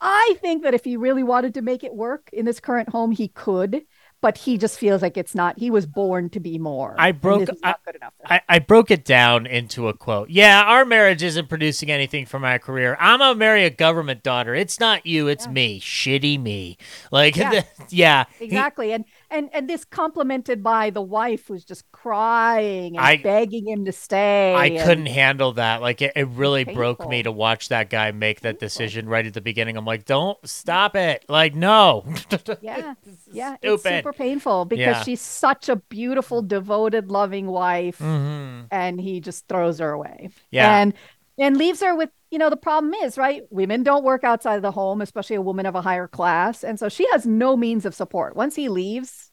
[0.00, 3.12] I think that if he really wanted to make it work in this current home,
[3.12, 3.82] he could,
[4.24, 5.58] but he just feels like it's not.
[5.58, 6.94] He was born to be more.
[6.96, 8.14] I broke- This is good enough.
[8.26, 8.40] For him.
[8.48, 10.30] I, I broke it down into a quote.
[10.30, 12.96] Yeah, our marriage isn't producing anything for my career.
[12.98, 14.54] I'm gonna marry a government daughter.
[14.54, 15.52] It's not you, it's Yeah.
[15.52, 15.78] me.
[15.78, 16.78] Shitty me.
[17.10, 17.64] Like Yeah.
[17.90, 18.24] yeah.
[18.38, 19.04] he- exactly, and
[19.34, 23.92] and and this complemented by the wife who's just crying and I- begging him to
[23.92, 24.54] stay.
[24.54, 25.80] I and- couldn't handle that.
[25.82, 29.34] Like it, it really broke me to watch that guy make that decision right at
[29.34, 29.76] the beginning.
[29.76, 31.24] I'm like, don't stop it.
[31.28, 32.04] Like, no.
[32.62, 32.94] Yeah,
[33.32, 33.64] yeah, Stupid.
[33.74, 35.02] it's super painful because Yeah.
[35.02, 37.98] she's such a beautiful, devoted, loving wife.
[37.98, 40.30] hmm and he just throws her away.
[40.50, 40.78] Yeah.
[40.80, 40.94] And
[41.38, 43.44] and leaves her with, you know, the problem is, right?
[43.50, 46.64] Women don't work outside of the home, especially a woman of a higher class.
[46.64, 48.34] And so she has no means of support.
[48.34, 49.30] Once he leaves,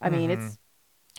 [0.00, 0.58] I mean, it's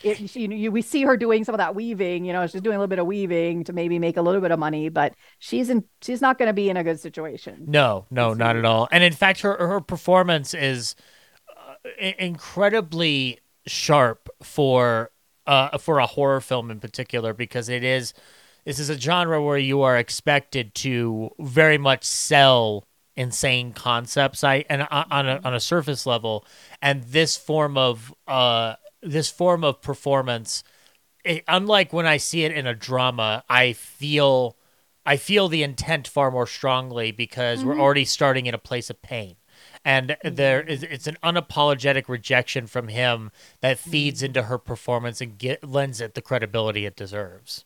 [0.03, 2.75] it she, you, we see her doing some of that weaving, you know, she's doing
[2.75, 5.69] a little bit of weaving to maybe make a little bit of money, but she's
[5.69, 7.63] in she's not going to be in a good situation.
[7.65, 8.89] No, no, not at all.
[8.91, 10.97] And in fact, her her performance is
[11.49, 11.75] uh,
[12.19, 15.11] incredibly sharp for
[15.47, 18.13] uh for a horror film in particular because it is
[18.65, 22.85] this is a genre where you are expected to very much sell
[23.15, 26.45] insane concepts I and on on a, on a surface level
[26.81, 30.63] and this form of uh this form of performance
[31.25, 34.55] it, unlike when I see it in a drama, I feel
[35.05, 37.81] I feel the intent far more strongly because we're mm-hmm.
[37.81, 39.35] already starting in a place of pain.
[39.83, 40.35] And mm-hmm.
[40.35, 43.31] there is it's an unapologetic rejection from him
[43.61, 43.89] that mm-hmm.
[43.89, 47.65] feeds into her performance and get, lends it the credibility it deserves.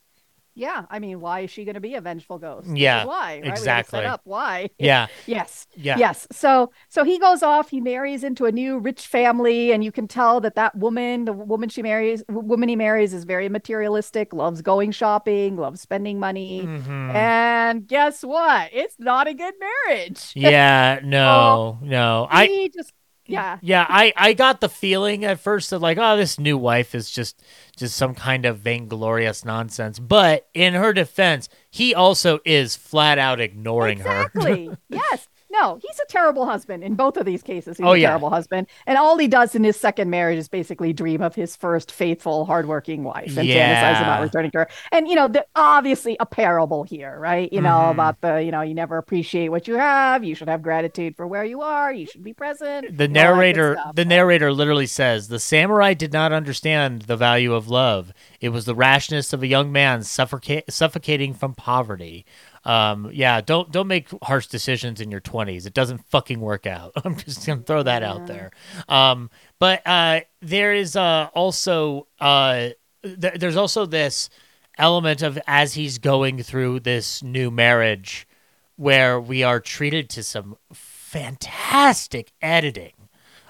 [0.59, 2.67] Yeah, I mean, why is she going to be a vengeful ghost?
[2.75, 3.39] Yeah, why?
[3.41, 3.45] Right?
[3.45, 3.99] Exactly.
[3.99, 4.21] set up.
[4.25, 4.69] Why?
[4.77, 5.07] Yeah.
[5.25, 5.67] Yes.
[5.75, 5.97] Yeah.
[5.97, 6.27] Yes.
[6.33, 10.05] So so he goes off, he marries into a new rich family and you can
[10.07, 14.61] tell that that woman, the woman she marries, woman he marries is very materialistic, loves
[14.61, 16.63] going shopping, loves spending money.
[16.63, 17.13] Mhm.
[17.15, 18.69] And guess what?
[18.73, 20.33] It's not a good marriage.
[20.35, 22.27] Yeah, no, no.
[22.29, 22.91] I just
[23.29, 23.57] yeah.
[23.61, 27.09] Yeah, I, I got the feeling at first that like, oh, this new wife is
[27.09, 27.41] just
[27.77, 29.99] just some kind of vainglorious nonsense.
[29.99, 34.23] But in her defense, he also is flat out ignoring her.
[34.33, 34.69] Exactly.
[34.89, 35.27] yes.
[35.59, 37.77] No, he's a terrible husband in both of these cases.
[37.77, 38.09] He's Oh, a yeah.
[38.09, 38.67] terrible husband.
[38.87, 42.45] And all he does in his second marriage is basically dream of his first faithful,
[42.45, 44.67] hardworking wife and fantasize about returning to her.
[44.91, 47.51] And, you know, the, obviously a parable here, right?
[47.51, 47.91] You know, Mhm.
[47.91, 50.23] about the, you know, you never appreciate what you have.
[50.23, 51.91] You should have gratitude for where you are.
[51.93, 52.59] You should be present.
[52.59, 57.03] The and all that good narrator the narrator literally says, "The samurai did not understand
[57.03, 58.13] the value of love.
[58.39, 62.25] It was the rashness of a young man suffoca- suffocating from poverty."
[62.65, 65.65] Um, yeah, don't don't make harsh decisions in your 20s.
[65.65, 66.91] It doesn't fucking work out.
[67.05, 68.51] I'm just going to throw that out there.
[68.87, 69.29] Um,
[69.59, 72.69] but uh, there is uh, also uh,
[73.03, 74.29] th- there's also this
[74.77, 78.27] element of as he's going through this new marriage
[78.75, 82.93] where we are treated to some fantastic editing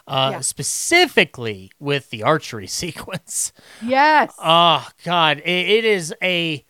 [0.08, 0.40] uh, Yeah.
[0.42, 3.54] specifically with the archery sequence.
[3.82, 4.34] Yes.
[4.40, 6.66] Oh God, it, it is a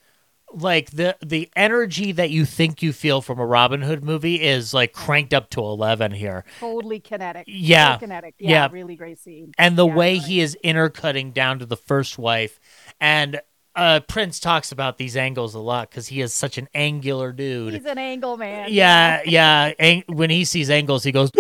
[0.54, 4.74] like the the energy that you think you feel from a Robin Hood movie is
[4.74, 7.46] like cranked up to eleven here, totally kinetic.
[7.48, 7.94] yeah.
[7.94, 8.36] Totally kinetic.
[8.40, 8.70] Yeah, Yeah.
[8.72, 9.54] Really great scene.
[9.58, 10.22] and the Yeah, way right.
[10.24, 12.60] he is intercutting down to the first wife,
[13.00, 13.42] and
[13.76, 17.74] uh, Prince talks about these angles a lot because he is such an angular dude.
[17.74, 18.68] He's an angle man.
[18.72, 19.72] yeah, yeah.
[19.80, 21.32] Ang- when he sees angles, he goes.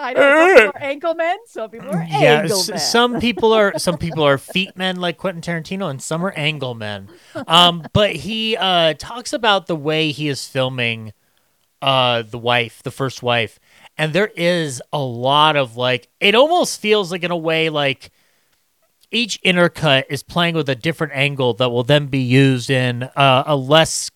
[0.00, 2.78] I don't know some people are ankle men, some people are Yeah, angle s- men.
[2.78, 6.74] some people are some people are feet men like Quentin Tarantino, and some are angle
[6.74, 7.08] men.
[7.46, 11.12] Um, but he uh, talks about the way he is filming
[11.82, 13.58] uh, the wife, the first wife,
[13.96, 18.10] and there is a lot of like it almost feels like in a way like
[19.10, 23.42] each intercut is playing with a different angle that will then be used in uh,
[23.46, 24.10] a less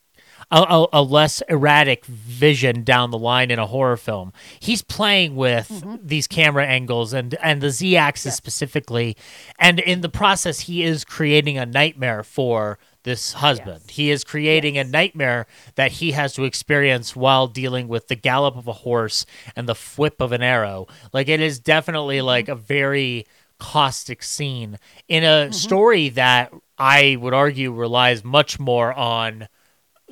[0.51, 4.33] a, a, a less erratic vision down the line in a horror film.
[4.61, 5.97] He's playing with Mm-hmm.
[6.07, 9.17] these camera angles and and the Z axis specifically,
[9.59, 13.81] and in the process, he is creating a nightmare for this husband.
[13.87, 13.97] Yes.
[13.97, 18.57] He is creating a nightmare that he has to experience while dealing with the gallop
[18.57, 20.87] of a horse and the whip of an arrow.
[21.13, 22.27] Like it is definitely Mm-hmm.
[22.27, 23.27] like a very
[23.59, 29.49] caustic scene in a story that I would argue relies much more on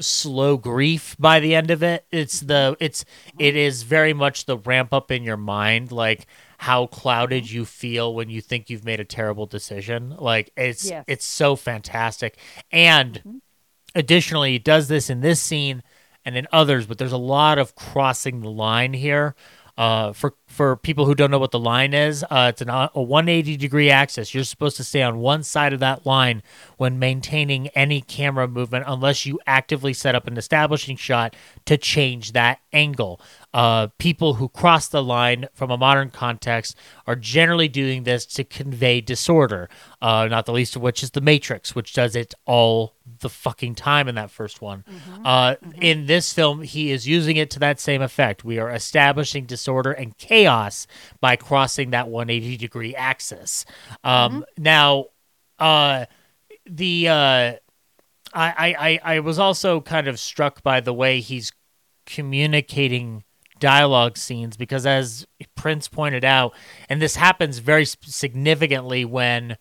[0.01, 2.07] slow grief by the end of it.
[2.11, 3.05] It's the it's
[3.39, 6.27] it is very much the ramp up in your mind like
[6.59, 10.17] how clouded you feel when you think you've made a terrible decision.
[10.19, 11.05] Like it's Yes.
[11.09, 12.39] it's so fantastic.
[12.71, 13.43] And
[13.95, 15.83] additionally, he does this in this scene
[16.25, 19.35] and in others, but there's a lot of crossing the line here.
[19.77, 22.89] Uh, for for people who don't know what the line is, uh, it's an, a
[22.93, 24.35] 180 degree axis.
[24.35, 26.43] You're supposed to stay on one side of that line
[26.77, 31.35] when maintaining any camera movement, unless you actively set up an establishing shot
[31.65, 33.19] to change that angle.
[33.55, 36.77] Uh, people who cross the line from a modern context
[37.07, 39.69] are generally doing this to convey disorder.
[40.01, 43.75] Uh, not the least of which is the Matrix, which does it all the fucking
[43.75, 44.85] time in that first one.
[45.25, 48.45] Uh, In this film, he is using it to that same effect.
[48.45, 50.42] We are establishing disorder and chaos
[51.21, 53.65] by crossing that 180 degree axis.
[54.05, 55.07] Um, Now,
[55.59, 56.07] uh,
[56.67, 57.57] the uh, I,
[58.35, 61.53] I I I was also kind of struck by the way he's
[62.07, 63.25] communicating
[63.59, 66.55] dialogue scenes because as Prince pointed out,
[66.89, 69.57] and this happens very significantly when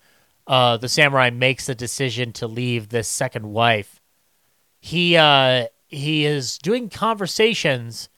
[0.47, 4.01] uh, the samurai makes the decision to leave this second wife.
[4.79, 8.09] He uh, he is doing conversations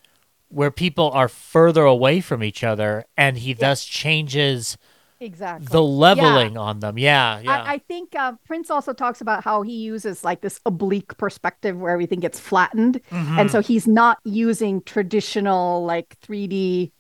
[0.53, 4.77] where people are further away from each other, and he thus changes
[5.19, 5.67] Exactly.
[5.71, 6.97] the leveling on them.
[6.97, 7.63] Yeah, yeah.
[7.63, 11.77] I, I think uh, Prince also talks about how he uses like this oblique perspective
[11.79, 13.39] where everything gets flattened, Mm-hmm.
[13.39, 16.91] and so he's not using traditional like 3D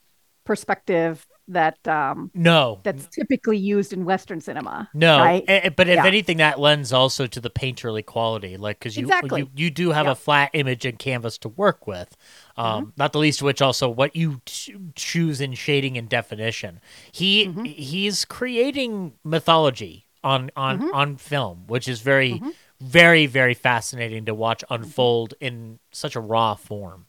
[0.45, 4.89] perspective that um, no, that's typically used in Western cinema.
[4.93, 5.43] No, right?
[5.47, 6.05] eh, but if Yeah.
[6.05, 9.41] anything, that lends also to the painterly quality, like because you, Exactly.
[9.41, 10.11] you you do have Yeah.
[10.13, 12.15] a flat image and canvas to work with,
[12.57, 12.89] um, Mm-hmm.
[12.97, 16.79] not the least of which also what you ch- choose in shading and definition.
[17.11, 17.63] He Mm-hmm.
[17.65, 20.93] he's creating mythology on on Mm-hmm.
[20.95, 22.41] on film, which is very
[22.81, 27.05] very very fascinating to watch unfold in such a raw form.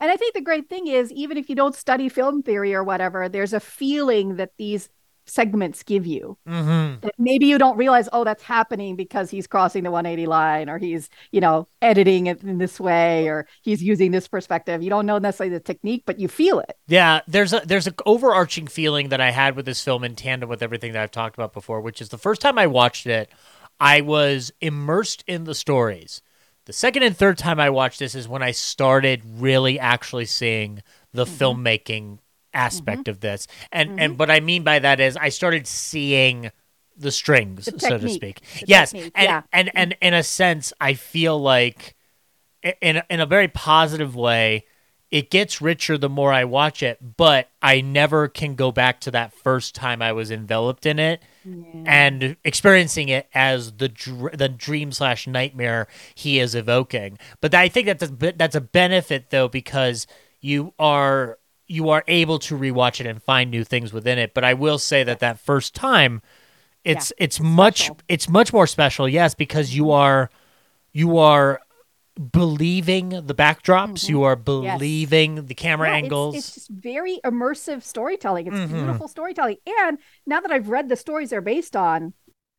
[0.00, 2.82] And I think the great thing is, even if you don't study film theory or
[2.82, 4.88] whatever, there's a feeling that these
[5.26, 7.00] segments give you Mm-hmm.
[7.06, 10.78] that maybe you don't realize, oh, that's happening because he's crossing the 180 line or
[10.78, 14.82] he's, you know, editing it in this way or he's using this perspective.
[14.82, 16.76] You don't know necessarily the technique, but you feel it.
[16.88, 20.48] Yeah, there's a there's an overarching feeling that I had with this film in tandem
[20.48, 23.30] with everything that I've talked about before, which is the first time I watched it,
[23.78, 26.22] I was immersed in the stories.
[26.70, 30.84] The second and third time I watched this is when I started really actually seeing
[31.12, 31.42] the Mm-hmm.
[31.42, 32.18] filmmaking
[32.54, 33.48] aspect of this.
[33.72, 36.52] And and what I mean by that is I started seeing
[36.96, 38.42] the strings, The so to speak.
[38.60, 39.42] The yes, technique, and, yeah.
[39.52, 41.96] and and in a sense, I feel like
[42.80, 44.64] in in a very positive way,
[45.10, 47.16] it gets richer the more I watch it.
[47.16, 51.20] But I never can go back to that first time I was enveloped in it
[51.86, 57.18] and experiencing it as the dr- the dream slash nightmare he is evoking.
[57.40, 60.06] But I think that's a, that's a benefit though because
[60.40, 64.34] you are you are able to rewatch it and find new things within it.
[64.34, 66.20] But I will say that that first time,
[66.84, 67.98] it's it's much special.
[68.08, 69.08] it's much more special.
[69.08, 70.30] Yes, because you are
[70.92, 71.60] you are
[72.20, 74.08] believing the backdrops.
[74.08, 75.94] You are believing the camera Mm-hmm.
[75.96, 76.36] Yeah, angles.
[76.36, 78.46] It's, just very immersive storytelling.
[78.46, 78.72] It's Mhm.
[78.72, 79.56] beautiful storytelling.
[79.80, 82.12] And now that I've read the stories they're based on,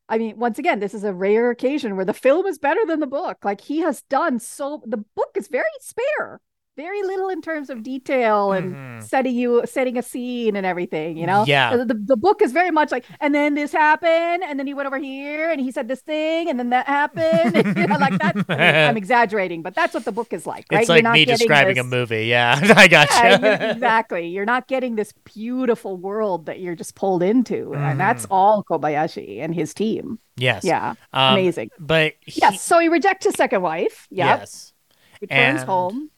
[0.08, 3.00] I mean, once again, this is a rare occasion where the film is better than
[3.00, 3.44] the book.
[3.44, 6.40] Like he has done so the book is very spare.
[6.74, 9.02] Very little in terms of detail and Mhm.
[9.02, 11.44] setting you setting a scene and everything, you know?
[11.46, 11.76] Yeah.
[11.76, 14.86] The, the, book is very much like, and then this happened, and then he went
[14.86, 17.54] over here and he said this thing, and then that happened.
[17.56, 18.36] and, you know, like that.
[18.48, 20.80] I mean, I'm exaggerating, but that's what the book is like, right?
[20.80, 22.24] It's You're like not me describing a this- movie.
[22.26, 23.44] Yeah, I got yeah, you.
[23.46, 24.28] you're- exactly.
[24.28, 28.32] You're not getting this beautiful world that you're just pulled into, and that's Mm-hmm.
[28.32, 30.20] all Kobayashi and his team.
[30.36, 30.64] yes.
[30.64, 31.68] Yeah, Um, amazing.
[31.78, 32.62] But he, Yes.
[32.62, 34.06] So he rejects his second wife.
[34.10, 34.38] Yep.
[34.40, 34.72] Yes.
[35.20, 36.08] Returns And- home.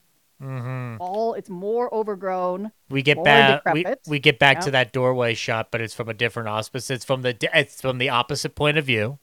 [0.44, 2.72] Hmm All it's more overgrown.
[2.90, 3.62] We get back.
[3.72, 6.90] We, we get back to that doorway shot, but it's from a different auspice.
[6.90, 9.18] It's from the it's from the opposite point of view.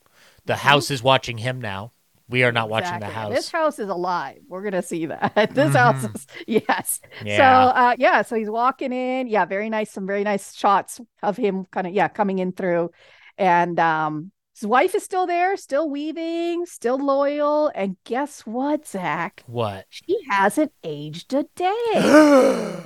[0.45, 1.91] The house is watching him now.
[2.27, 3.13] We are not watching the Mm-hmm.
[3.13, 3.35] House.
[3.35, 4.39] This house is alive.
[4.47, 5.51] We're gonna see that.
[5.53, 6.15] This house Mhm.
[6.15, 7.01] is yes.
[7.23, 7.37] Yeah.
[7.37, 9.27] So uh yeah, so he's walking in.
[9.27, 12.91] Yeah, very nice, some very nice shots of him kind of yeah, coming in through.
[13.37, 14.31] And um
[14.61, 17.71] his wife is still there, still weaving, still loyal.
[17.73, 19.43] And guess what, Zach?
[19.47, 19.85] What?
[19.89, 21.65] She hasn't aged a day.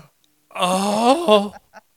[0.56, 1.54] oh.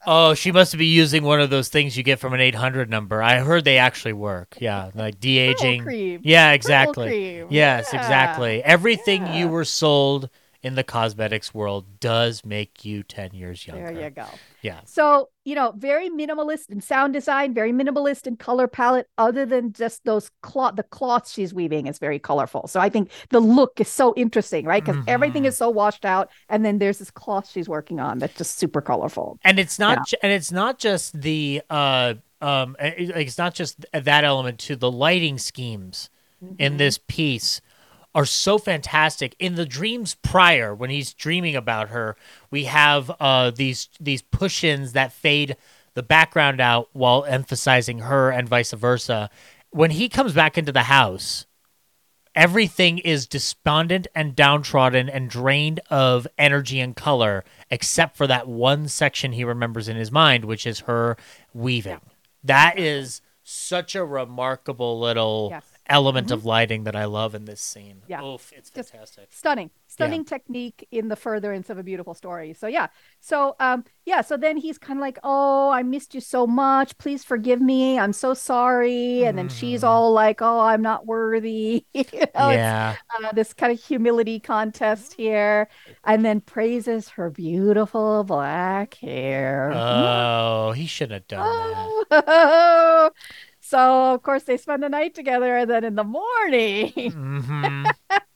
[0.07, 3.23] Oh, she must be using one of those things you get from an 800 number.
[3.23, 4.57] I heard they actually work.
[4.59, 5.83] Yeah, like de aging.
[5.83, 6.21] cream.
[6.25, 7.45] Yeah, exactly.
[7.51, 8.01] Yes, Yeah.
[8.01, 8.65] exactly.
[8.65, 9.37] Everything Yeah.
[9.39, 10.31] you were sold
[10.69, 13.91] in the cosmetics world does make you 10 years younger.
[13.91, 14.27] There you go.
[14.61, 14.81] Yeah.
[14.85, 19.73] So, you know, very minimalist in sound design, very minimalist in color palette, other than
[19.73, 22.67] just those cloth, the cloth she's weaving is very colorful.
[22.69, 24.85] So I think the look is so interesting, right?
[24.85, 25.47] Because everything Mhm.
[25.49, 26.29] is so washed out.
[26.51, 29.39] And then there's this cloth she's working on that's just super colorful.
[29.43, 30.03] and it's not Yeah.
[30.09, 34.91] ju- and it's not just the uh um it's not just that element to the
[34.91, 36.11] lighting schemes
[36.59, 36.79] in Mhm.
[36.79, 37.61] this piece
[38.15, 39.37] are so fantastic.
[39.39, 42.17] In the dreams prior when he's dreaming about her
[42.51, 45.57] we have uh these these push-ins that fade
[45.95, 49.31] the background out while emphasizing her and vice versa.
[49.71, 51.47] When he comes back into the house
[52.35, 58.87] everything is despondent and downtrodden and drained of energy and color except for that one
[58.87, 61.17] section he remembers in his mind which is her
[61.53, 62.01] weaving.
[62.45, 65.65] That is such a remarkable little Yes.
[65.89, 68.23] Element of lighting that i love in this scene Yeah.
[68.25, 72.53] Oof, it's Just- fantastic Stunning, stunning technique in the furtherance of a beautiful story.
[72.55, 72.89] So yeah,
[73.21, 76.97] so um, yeah, so then he's kind of like, "Oh, I missed you so much.
[76.99, 77.99] Please forgive me.
[77.99, 79.89] I'm so sorry." And then she's Mhm.
[79.89, 82.05] all like, "Oh, I'm not worthy." you
[82.35, 85.69] know, yeah uh, this kind of humility contest here,
[86.05, 89.73] and then praises her beautiful black hair.
[89.75, 93.11] oh he shouldn't have done that Oh.
[93.69, 97.85] So of course they spend the night together, and then in the morning hmm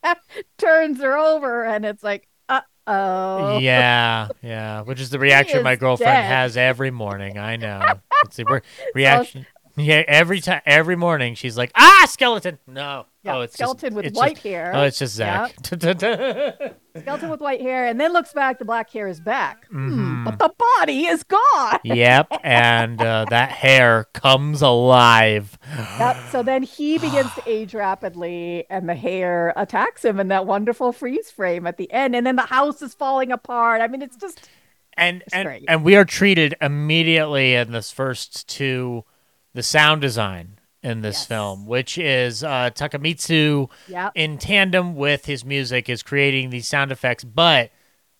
[0.58, 5.76] turns her over, and it's like, uh oh, yeah yeah which is the reaction my
[5.76, 6.24] girlfriend dead.
[6.24, 8.00] has every morning i know.
[8.24, 8.60] It's the re-
[8.94, 9.46] reaction
[9.76, 13.96] yeah every time every morning she's like ah skeleton no yeah, oh it's skeleton just,
[13.96, 18.12] with it's white just, hair, oh it's just zach skeleton with white hair, and then
[18.12, 20.24] looks back, the black hair is back, Hmm, Mhm.
[20.24, 21.78] but the body is gone.
[21.84, 25.56] yep and uh, that hair comes alive
[25.98, 26.16] Yep.
[26.30, 30.92] So then he begins to age rapidly, and the hair attacks him in that wonderful
[30.92, 32.14] freeze frame at the end.
[32.16, 33.80] And then the house is falling apart.
[33.80, 34.48] I mean, it's just
[34.96, 35.64] and It's and, great.
[35.68, 39.04] and we are treated immediately in this first to
[39.54, 41.26] the sound design in this Yes.
[41.26, 46.90] film which is uh Takemitsu yeah, in tandem with his music is creating these sound
[46.90, 47.70] effects but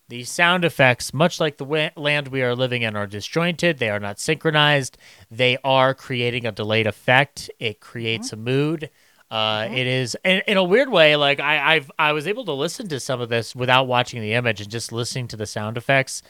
[0.09, 3.79] these sound effects much like the land we are living in are disjointed.
[3.79, 4.99] They are not synchronized.
[5.31, 7.49] They are creating a delayed effect.
[7.59, 8.91] It creates a mood.
[9.31, 12.53] Uh, it is in, in a weird way like I, I've I was able to
[12.53, 15.79] listen to some of this without watching the image and just listening to the sound
[15.79, 16.23] effects.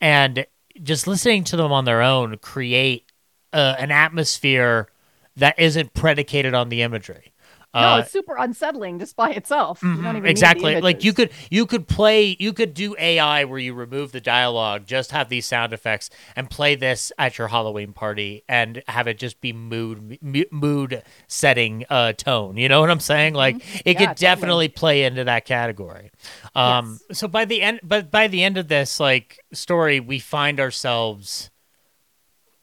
[0.00, 0.44] And
[0.82, 3.04] just listening to them on their own create
[3.52, 4.88] uh, an atmosphere
[5.36, 7.32] that isn't predicated on the imagery.
[7.76, 9.88] no, Uh, it's super unsettling just by itself.
[9.92, 12.74] You don't Mhm, even need the exactly like you could you could play you could
[12.74, 17.12] do ai where you remove the dialogue just have these sound effects and play this
[17.16, 20.18] at your halloween party and have it just be mood
[20.50, 23.98] mood setting uh tone you know what i'm saying like it Mm-hmm.
[23.98, 24.18] Yeah, could totally.
[24.18, 26.10] definitely play into that category
[26.56, 30.58] um so by the end but by the end of this like story we find
[30.58, 31.50] ourselves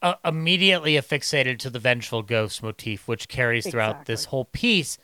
[0.06, 4.98] uh, immediately affixated to the vengeful ghost motif which carries throughout this whole piece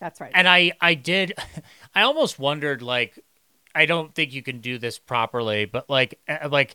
[0.00, 0.32] That's right.
[0.34, 1.34] and I I did
[1.94, 3.22] I almost wondered like
[3.78, 6.18] I don't think you can do this properly, but like
[6.50, 6.74] like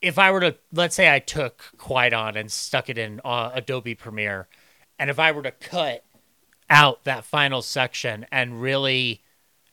[0.00, 3.94] if I were to let's say I took Kwaidan and stuck it in uh, Adobe
[3.94, 4.48] Premiere,
[4.98, 6.02] and if I were to cut
[6.70, 9.22] out that final section and really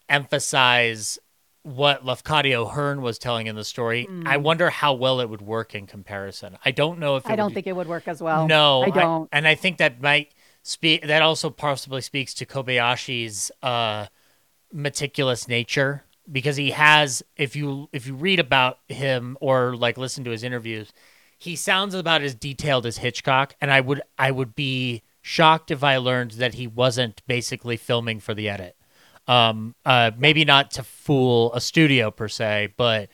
[0.10, 1.20] emphasize
[1.68, 5.76] what Lafcadio Hearn was telling in the story, I wonder how well it would work
[5.76, 6.58] in comparison.
[6.64, 7.32] I don't know if it.
[7.32, 8.48] I don't would, think it would work as well.
[8.48, 9.30] no, I don't.
[9.34, 10.34] and I think that might
[10.64, 11.06] speak.
[11.06, 14.08] That also possibly speaks to Kobayashi's uh,
[14.72, 17.22] meticulous nature because he has.
[17.36, 20.94] If you if you read about him or like listen to his interviews,
[21.38, 25.84] he sounds about as detailed as Hitchcock, and I would I would be shocked if
[25.84, 28.77] I learned that he wasn't basically filming for the edit.
[29.28, 33.10] Um, uh, maybe not to fool a studio per se, but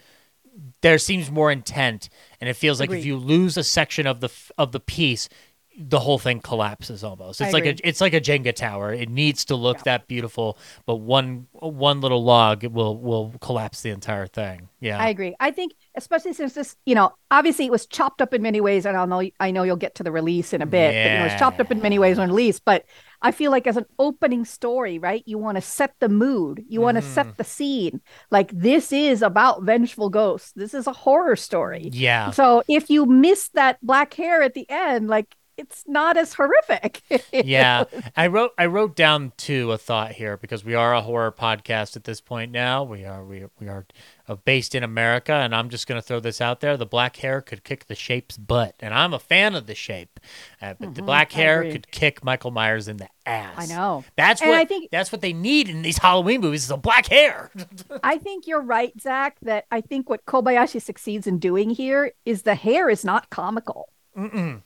[0.81, 2.09] there seems more intent,
[2.39, 5.27] and it feels like if you lose a section of the f- of the piece,
[5.75, 7.41] the whole thing collapses almost.
[7.41, 8.93] I It's like a it's like a Jenga tower.
[8.93, 9.83] It needs to look Yeah.
[9.85, 14.69] that beautiful, but one one little log will will collapse the entire thing.
[14.79, 15.33] Yeah, I agree.
[15.39, 18.85] I think, especially since this, you know, obviously it was chopped up in many ways,
[18.85, 20.89] and I know I know you'll get to the release in a bit.
[20.93, 22.59] But, you know, it's chopped up in many ways on release.
[22.59, 22.85] But
[23.23, 25.23] I feel like as an opening story, right?
[25.25, 26.63] You want to set the mood.
[26.67, 27.13] You want to Mhm.
[27.15, 28.01] set the scene.
[28.29, 30.51] Like this is about vengeful ghosts.
[30.55, 31.89] This is a horror story.
[31.93, 32.31] yeah.
[32.31, 37.01] So if you miss that black hair at the end, like it's not as horrific.
[37.31, 37.83] yeah
[38.15, 41.95] i wrote i wrote down to a thought here because we are a horror podcast
[41.95, 43.85] at this point now we are we, we are
[44.27, 47.17] uh, based in america and i'm just going to throw this out there the black
[47.17, 50.19] hair could kick the shape's butt and i'm a fan of the shape
[50.61, 54.03] uh, but the Mhm, black hair could kick michael myers in the ass I know.
[54.17, 56.77] that's And what I think- that's what they need in these halloween movies is a
[56.77, 57.51] black hair
[58.03, 62.41] I think you're right, Zach, that I think what Kobayashi succeeds in doing here is
[62.43, 63.89] the hair is not comical.
[64.17, 64.61] Mm-mm.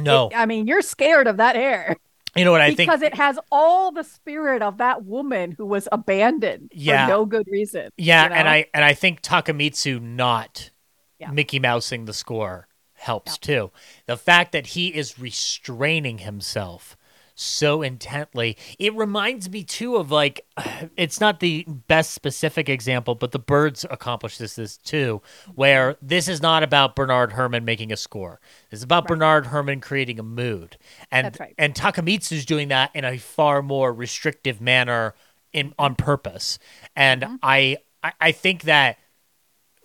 [0.00, 1.96] No It- I mean, you're scared of that hair
[2.36, 5.66] you know what i think because it has all the spirit of that woman who
[5.66, 7.06] was abandoned Yeah.
[7.06, 7.90] for no good reason.
[7.96, 8.48] Yeah, you and?
[8.48, 10.70] I and I think Takemitsu not
[11.18, 11.32] Yeah.
[11.32, 13.46] Mickey Mousing the score helps Yeah.
[13.56, 13.70] too.
[14.06, 16.96] The fact that he is restraining himself
[17.40, 20.44] so intently, it reminds me too of like
[20.96, 25.22] it's not the best specific example, but the birds accomplish this this too,
[25.54, 28.40] where this is not about Bernard Herrmann making a score.
[28.70, 29.08] It's about Right.
[29.08, 30.76] Bernard Herrmann creating a mood.
[31.10, 31.54] And right.
[31.56, 35.14] and Takemitsu's doing that in a far more restrictive manner
[35.52, 36.58] in on purpose.
[36.94, 37.38] And Mhm.
[37.42, 38.98] I, I I think that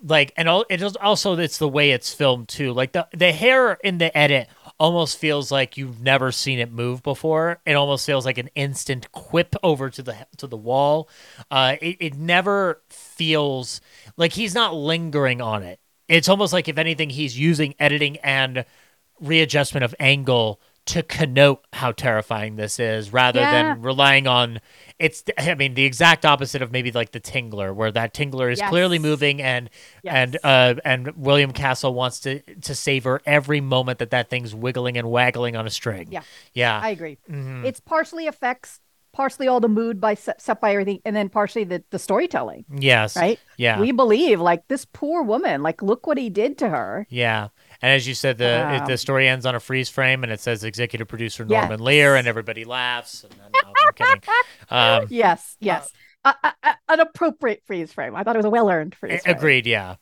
[0.04, 2.74] like and all it is also it's the way it's filmed too.
[2.74, 4.50] Like the the hair in the edit
[4.80, 7.62] almost feels like you've never seen it move before.
[7.66, 11.10] It almost feels like an instant quip over to the to the wall.
[11.50, 13.82] Uh it, it never feels
[14.18, 15.80] like he's not lingering on it.
[16.08, 18.66] It's almost like if anything he's using editing and
[19.20, 23.52] readjustment of angle to connote how terrifying this is rather Yeah.
[23.74, 24.60] than relying on
[25.00, 28.62] it's i mean the exact opposite of maybe like the tingler where that tingler is
[28.62, 29.70] clearly moving and
[30.04, 34.96] and uh and william castle wants to to savor every moment that that thing's wiggling
[34.98, 36.22] and waggling on a string Yeah.
[36.54, 37.18] yeah I agree.
[37.30, 37.66] Mhm.
[37.66, 38.80] It's partially effects,
[39.12, 42.66] partially all the mood by set, set by everything, and then partially the, the storytelling,
[42.70, 43.40] yes right?
[43.58, 47.08] yeah We believe like this poor woman, like look what he did to her.
[47.10, 47.48] yeah
[47.86, 50.40] and as you said the it, the story ends on a freeze frame and it
[50.40, 51.62] says executive producer Yes.
[51.70, 54.76] norman lear and everybody laughs and then, no.
[54.76, 55.92] Um, yes, yes.
[56.24, 58.16] A- a- an appropriate freeze frame.
[58.16, 59.36] I thought it was a well earned freeze frame.
[59.36, 59.96] agreed yeah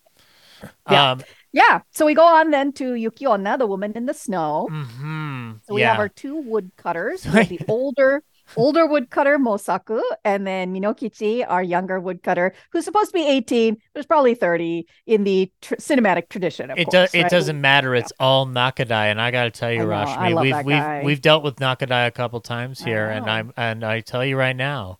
[0.89, 1.11] Yeah.
[1.11, 1.81] um Yeah.
[1.91, 4.67] So we go on then to Yuki Onna, the woman in the snow.
[4.71, 7.23] mhm, So we yeah have our two woodcutters.
[7.53, 8.23] The older
[8.55, 13.99] older woodcutter Mosaku, and then Minokichi, our younger woodcutter, who's supposed to be 18, but
[13.99, 16.71] is probably 30 in the tr- cinematic tradition.
[16.71, 17.15] Of it course, does.
[17.15, 17.93] It doesn't matter.
[17.95, 21.57] It's all Nakadai, and I got to tell you, Rashmi, we've we've we've dealt with
[21.57, 23.33] Nakadai a couple times here, and.
[23.33, 24.99] I'm and I tell you right now,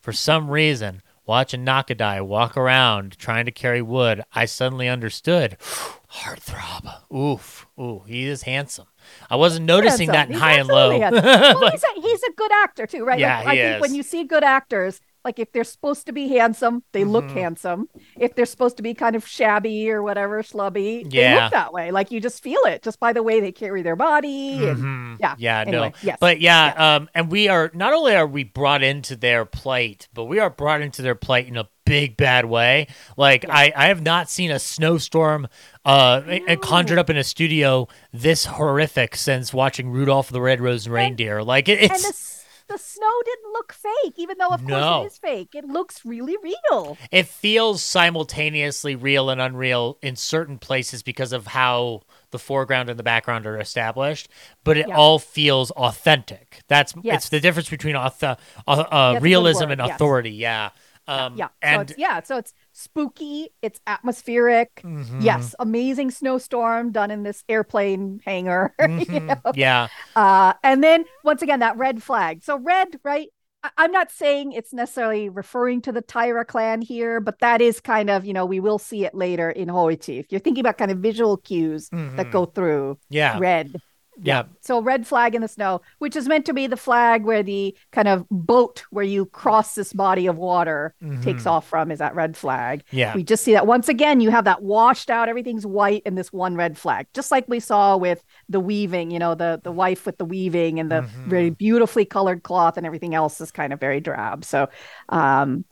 [0.00, 5.56] for some reason, watching Nakadai walk around trying to carry wood, I suddenly understood.
[6.10, 7.12] Heartthrob.
[7.14, 7.66] Oof.
[7.78, 8.86] Ooh, he is handsome.
[9.30, 10.90] I wasn't noticing that in He's high and low.
[11.00, 13.18] Well, Like, he's a, he's a good actor too, right?
[13.18, 13.96] Yeah, like, I he think when is.
[13.96, 17.32] you see good actors, like if they're supposed to be handsome, they look Mhm.
[17.34, 17.88] handsome.
[18.16, 21.42] If they're supposed to be kind of shabby or whatever, schlubby, they Yeah.
[21.44, 21.90] look that way.
[21.90, 24.68] Like you just feel it just by the way they carry their body.
[24.68, 25.16] And mhm.
[25.20, 25.60] yeah, Yeah.
[25.66, 25.94] anyway, no.
[26.02, 26.18] yes.
[26.20, 30.26] But yeah, um, and we are not only are we brought into their plight, but
[30.26, 32.86] we are brought into their plight in a big bad way.
[33.16, 33.54] Like Yeah.
[33.56, 35.48] I, I have not seen a snowstorm
[35.84, 40.88] uh I and conjured up in a studio this horrific since watching Rudolph the Red-Nosed
[40.88, 41.42] Reindeer.
[41.42, 42.35] Like it, and it's
[42.68, 44.78] the, snow didn't look fake, even though of No.
[44.80, 45.54] course it is fake.
[45.54, 46.96] It looks really real.
[47.10, 52.98] it feels simultaneously real and unreal in certain places because of how the foreground and
[52.98, 54.28] the background are established,
[54.64, 54.96] but it Yeah.
[54.96, 56.60] all feels authentic.
[56.68, 58.36] That's it's the difference between auth- uh,
[58.66, 59.90] uh, a realism and yes.
[59.94, 60.30] authority.
[60.32, 60.70] Yeah.
[61.08, 61.46] Um, yeah.
[61.46, 62.22] So and yeah.
[62.22, 63.48] So it's spooky.
[63.62, 64.82] It's atmospheric.
[64.84, 65.22] Mhm.
[65.22, 65.54] Yes.
[65.58, 68.74] Amazing snowstorm done in this airplane hangar.
[68.80, 69.26] you Mhm.
[69.44, 69.52] know?
[69.54, 69.88] Yeah.
[70.14, 72.42] Uh, and then once again, that red flag.
[72.44, 73.28] So red, right?
[73.62, 77.80] I- I'm not saying it's necessarily referring to the Taira clan here, but that is
[77.80, 80.20] kind of, you know, we will see it later in Hoichi.
[80.20, 82.30] If you're thinking about kind of visual cues that Mhm.
[82.30, 83.38] go through Yeah.
[83.38, 83.74] red.
[84.22, 84.44] Yeah.
[84.60, 87.76] So red flag in the snow, which is meant to be the flag where the
[87.92, 91.50] kind of boat where you cross this body of water takes Mhm.
[91.50, 92.82] off from is that red flag.
[92.90, 93.14] Yeah.
[93.14, 96.32] We just see that once again, you have that washed out, everything's white, and this
[96.32, 100.06] one red flag, just like we saw with the weaving, you know, the the wife
[100.06, 101.08] with the weaving and the Mhm.
[101.28, 104.44] very beautifully colored cloth and everything else is kind of very drab.
[104.44, 104.68] So
[105.10, 105.64] um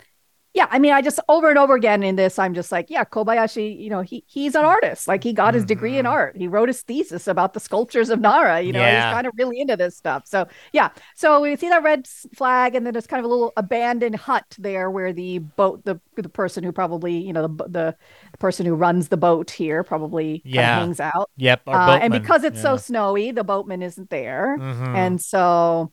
[0.55, 3.03] yeah, I mean, I just over and over again in this, I'm just like, yeah,
[3.05, 5.09] Kobayashi, you know, he he's an artist.
[5.09, 6.11] Like he got his degree in Mhm.
[6.11, 6.37] art.
[6.37, 8.61] He wrote his thesis about the sculptures of Nara.
[8.61, 9.09] You know, Yeah.
[9.09, 10.23] he's kind of really into this stuff.
[10.27, 12.07] So yeah, so we see that red
[12.37, 16.01] flag, and then there's kind of a little abandoned hut there where the boat, the
[16.17, 17.97] the person who probably, you know, the bo- the
[18.39, 20.79] person who runs the boat here probably Yeah.
[20.79, 21.31] hangs out.
[21.37, 21.63] Yep.
[21.67, 24.95] Our Uh, and because it's so snowy, the boatman isn't there, Mhm.
[24.95, 25.91] and so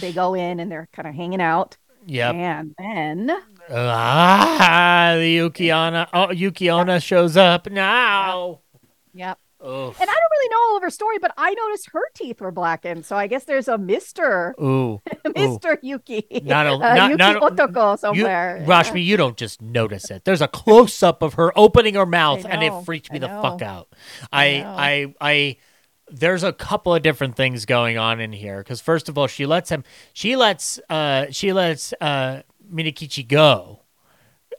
[0.00, 1.76] they go in and they're kind of hanging out.
[2.06, 3.30] Yeah, And then
[3.70, 6.08] Ah, the Yuki Onna.
[6.12, 8.60] Oh, Yuki Onna shows up now.
[9.14, 9.38] Yep.
[9.66, 12.42] Oh, And I don't really know all of her story, but I noticed her teeth
[12.42, 13.06] were blackened.
[13.06, 15.00] So I guess there's a Mister ooh.
[15.34, 18.62] Mister Yuki, Not a- uh, not- Yuki not- Otoko You, somewhere.
[18.66, 20.26] Rashmi, you don't just notice it.
[20.26, 23.62] There's a close up of her opening her mouth, and it freaked me the fuck
[23.62, 23.88] out.
[24.30, 24.94] I I.
[24.94, 25.56] I, I,
[26.10, 28.58] there's a couple of different things going on in here.
[28.58, 29.82] Because first of all, she lets him,
[30.12, 32.42] she lets, uh, she lets uh,
[32.72, 33.80] Minokichi go.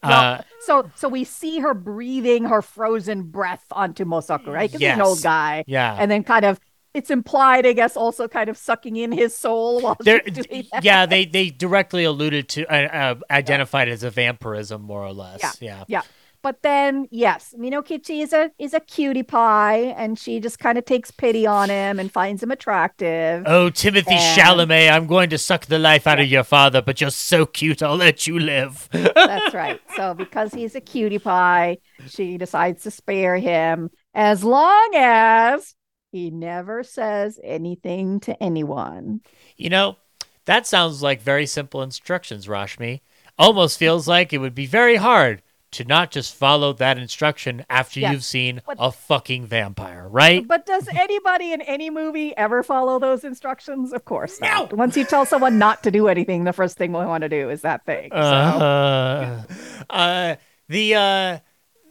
[0.03, 4.69] Uh, so so we see her breathing her frozen breath onto Mosaku, right?
[4.69, 5.95] Because he's an old guy, yeah.
[5.99, 6.59] and then kind of
[6.95, 10.67] it's implied, I guess, also kind of sucking in his soul while There, she's doing
[10.71, 10.83] that.
[10.83, 15.41] yeah, they they directly alluded to uh, uh, identified as a vampirism, more or less.
[15.41, 15.51] Yeah.
[15.59, 15.83] yeah.
[15.87, 16.01] Yeah.
[16.45, 20.85] But then, yes, Minokichi is a is a cutie pie, and she just kind of
[20.85, 23.41] takes pity on him and finds him attractive.
[23.47, 27.01] Oh, Timothy And- Chalamet, I'm going to suck the life out of your father, but
[27.01, 28.87] you're so cute, I'll let you live.
[28.91, 29.81] That's right.
[29.95, 35.73] So because he's a cutie pie, she decides to spare him as long as
[36.11, 39.21] he never says anything to anyone.
[39.57, 39.97] You know,
[40.45, 43.01] that sounds like very simple instructions, Rashmi.
[43.39, 45.41] Almost feels like it would be very hard
[45.75, 50.47] to not just follow that instruction after Yes, you've seen but- a fucking vampire, right?
[50.47, 53.93] But does anybody in any movie ever follow those instructions?
[53.93, 54.73] Of course not.
[54.73, 57.49] Once you tell someone not to do anything, the first thing we want to do
[57.49, 58.09] is that thing.
[58.11, 58.17] So.
[58.17, 59.43] Uh,
[59.89, 60.35] uh,
[60.67, 61.39] the uh,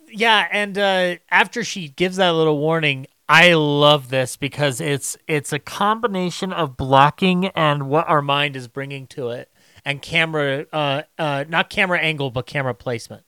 [0.09, 5.52] yeah, and uh, after she gives that little warning, I love this because it's it's
[5.52, 9.51] a combination of blocking and what our mind is bringing to it,
[9.85, 13.24] and camera, uh, uh, not camera angle, but camera placement,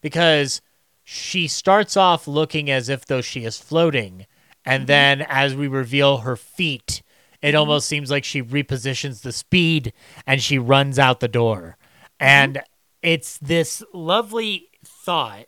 [0.00, 0.60] because
[1.04, 4.26] she starts off looking as if though she is floating,
[4.64, 4.86] and mm-hmm.
[4.86, 7.02] then as we reveal her feet.
[7.42, 7.58] It mm-hmm.
[7.58, 9.92] almost seems like she repositions the speed
[10.26, 11.76] and she runs out the door.
[12.20, 12.24] Mm-hmm.
[12.24, 12.62] And
[13.02, 15.46] it's this lovely thought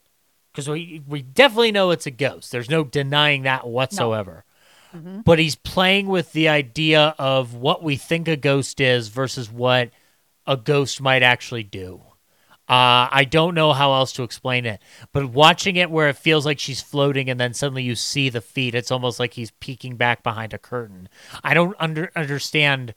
[0.53, 2.53] because we, we definitely know it's a ghost.
[2.53, 4.45] There's no denying that whatsoever.
[5.25, 9.91] But he's playing with the idea of what we think a ghost is versus what
[10.47, 12.03] a ghost might actually do.
[12.69, 14.83] Uh, I don't know how else to explain it,
[15.13, 18.43] but watching it where it feels like she's floating and then suddenly you see the
[18.43, 21.09] feet, it's almost like he's peeking back behind a curtain.
[21.43, 22.95] I don't under understand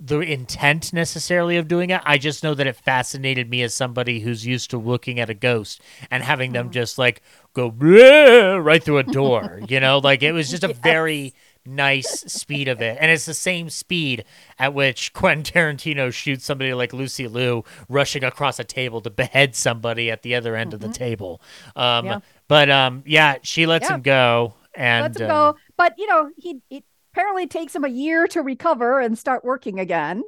[0.00, 2.00] the intent necessarily of doing it.
[2.04, 5.34] I just know that it fascinated me as somebody who's used to looking at a
[5.34, 7.22] ghost and having them just like
[7.52, 9.60] go right through a door.
[9.68, 11.34] you know, like it was just a very
[11.66, 14.24] nice speed of it, and it's the same speed
[14.58, 19.54] at which Quentin Tarantino shoots somebody like Lucy Liu rushing across a table to behead
[19.54, 21.40] somebody at the other end of the table.
[21.76, 22.18] Um, Yeah.
[22.48, 23.94] But um, yeah, she lets Yeah.
[23.94, 25.58] him go, and Lets him uh, go.
[25.76, 29.78] But you know, he it apparently takes him a year to recover and start working
[29.80, 30.22] again.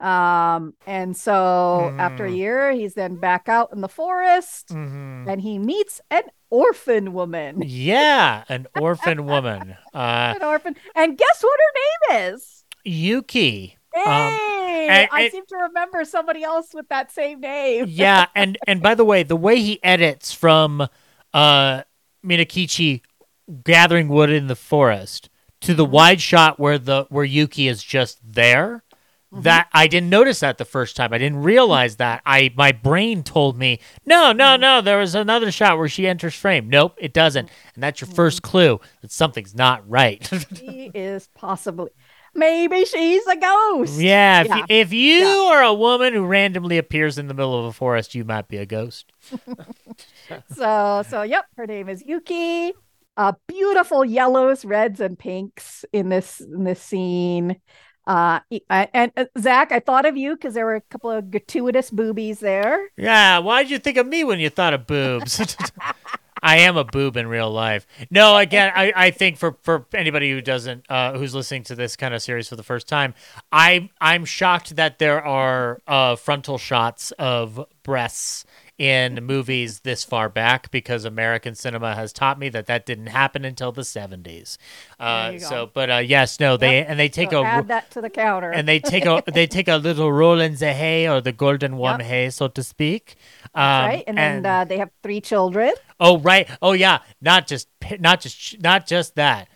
[0.00, 2.36] Um, and so after a Mm.
[2.36, 5.28] year, he's then back out in the forest mhm.
[5.30, 7.62] and he meets an orphan woman.
[7.66, 9.76] Yeah, an orphan woman.
[9.92, 10.74] Uh, An orphan.
[10.94, 12.64] And guess what her name is?
[12.84, 13.76] Yuki.
[13.92, 17.84] Hey, Um, and- I seem to remember somebody else with that same name.
[17.88, 20.88] Yeah, and and by the way, the way he edits from
[21.34, 21.82] uh
[22.24, 23.02] Minokichi
[23.64, 25.28] gathering wood in the forest
[25.60, 28.82] to the wide shot where the where Yuki is just there.
[29.32, 29.42] Mm-hmm.
[29.42, 31.12] That I didn't notice that the first time.
[31.12, 32.20] I didn't realize that.
[32.26, 34.60] I my brain told me, no, no, mm-hmm.
[34.60, 34.80] no.
[34.80, 36.68] There was another shot where she enters frame.
[36.68, 37.46] Nope, it doesn't.
[37.46, 37.70] Mm-hmm.
[37.76, 40.28] And that's your first clue that something's not right.
[40.56, 41.90] She is possibly,
[42.34, 44.00] maybe she's a ghost.
[44.00, 44.56] Yeah, if, Yeah.
[44.56, 45.50] You, if you Yeah.
[45.52, 48.56] are a woman who randomly appears in the middle of a forest, you might be
[48.56, 49.12] a ghost.
[50.54, 52.72] So, so yep, her name is Yuki.
[53.16, 57.60] Uh, beautiful yellows, reds, and pinks in this in this scene.
[58.10, 61.30] Uh, uh, and uh, Zach, I thought of you because there were a couple of
[61.30, 62.88] gratuitous boobies there.
[62.96, 65.40] Yeah, why did you think of me when you thought of boobs?
[66.42, 67.86] I am a boob in real life.
[68.10, 71.94] No, again, I, I think for, for anybody who doesn't uh, who's listening to this
[71.94, 73.14] kind of series for the first time,
[73.52, 78.44] I I'm shocked that there are uh, frontal shots of breasts
[78.80, 83.44] in movies this far back because American cinema has taught me that that didn't happen
[83.44, 84.56] until the 70s.
[84.98, 88.00] Uh, so, but uh, yes, no, they and they take So a add that to
[88.00, 88.50] the counter.
[88.50, 91.76] and they take a they take a little roll in the hay or the golden
[91.76, 92.08] warm Yep.
[92.08, 93.16] hay, so to speak.
[93.54, 95.74] Um, right, and then uh, they have three children.
[96.00, 99.48] oh right, oh yeah, not just not just not just that.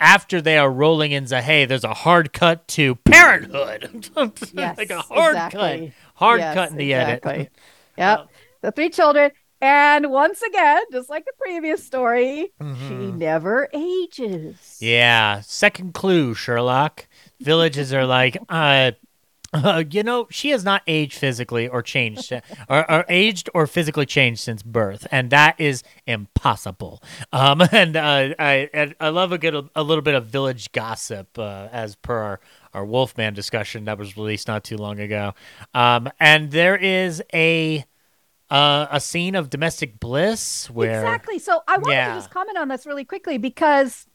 [0.00, 4.10] After they are rolling in the hay, there's a hard cut to parenthood,
[4.52, 5.92] Yes, like a hard cut, exactly.
[6.16, 7.32] hard Yes, cut in the exactly.
[7.32, 7.52] edit.
[7.98, 8.30] Yep,
[8.62, 9.30] the three children,
[9.60, 13.18] and once again, just like the previous story, she Mhm.
[13.18, 14.78] never ages.
[14.80, 17.06] Yeah, second clue, Sherlock.
[17.40, 18.92] Villages are like, uh,
[19.54, 22.32] Uh, you know, she has not aged physically or changed,
[22.70, 27.02] or, or aged or physically changed since birth, and that is impossible.
[27.34, 31.68] Um, and uh, I I love a good a little bit of village gossip, uh,
[31.70, 32.40] as per our,
[32.72, 35.34] our Wolfman discussion that was released not too long ago.
[35.74, 37.84] Um, and there is a
[38.52, 41.38] uh, a scene of domestic bliss where Exactly.
[41.38, 42.08] So I wanted Yeah.
[42.14, 44.06] to just comment on this really quickly because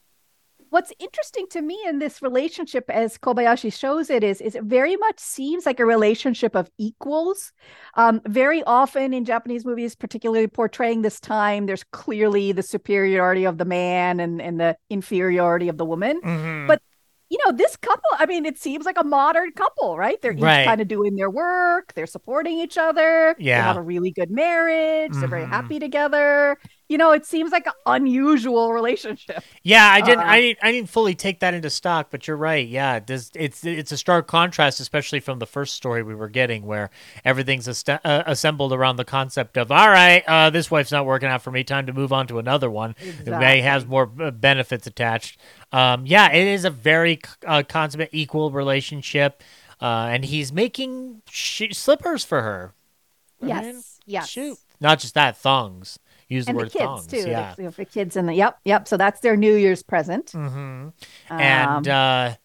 [0.69, 4.95] what's interesting to me in this relationship as Kobayashi shows it is is it very
[4.97, 7.53] much seems like a relationship of equals.
[7.95, 13.57] Um, very often in Japanese movies, particularly portraying this time, there's clearly the superiority of
[13.57, 16.21] the man and, and the inferiority of the woman.
[16.21, 16.67] Mhm.
[16.67, 16.81] But
[17.29, 20.21] you know, this couple, I mean, it seems like a modern couple, right?
[20.21, 20.61] They're each Right.
[20.61, 23.35] kind of doing their work, they're supporting each other.
[23.55, 23.63] They Yeah.
[23.63, 25.47] have a really good marriage, they're very Mhm.
[25.47, 26.57] happy together.
[26.89, 29.43] You know, it seems like an unusual relationship.
[29.61, 30.19] Yeah, I didn't.
[30.23, 30.59] Uh, I didn't.
[30.63, 32.65] I didn't fully take that into stock, but you're right.
[32.65, 36.65] Yeah, this it's it's a stark contrast, especially from the first story we were getting,
[36.65, 36.89] where
[37.25, 41.27] everything's aste- uh, assembled around the concept of, all right, uh, this wife's not working
[41.27, 41.65] out for me.
[41.65, 42.95] Time to move on to another one.
[43.01, 45.37] It may has more uh, benefits attached.
[45.73, 49.43] Um, yeah, it is a very uh, consummate equal relationship,
[49.81, 52.73] uh, and he's making sh- slippers for her.
[53.41, 53.99] I mean, Yes.
[54.05, 54.29] Yes.
[54.29, 55.99] Shoot, not just that, thongs.
[56.29, 57.07] Use the And the word kids thongs.
[57.07, 57.29] too.
[57.29, 57.53] Yeah.
[57.57, 58.87] The, the kids and the yep, yep.
[58.87, 60.31] So that's their New Year's present.
[60.31, 60.93] hmm Um,
[61.29, 62.35] and uh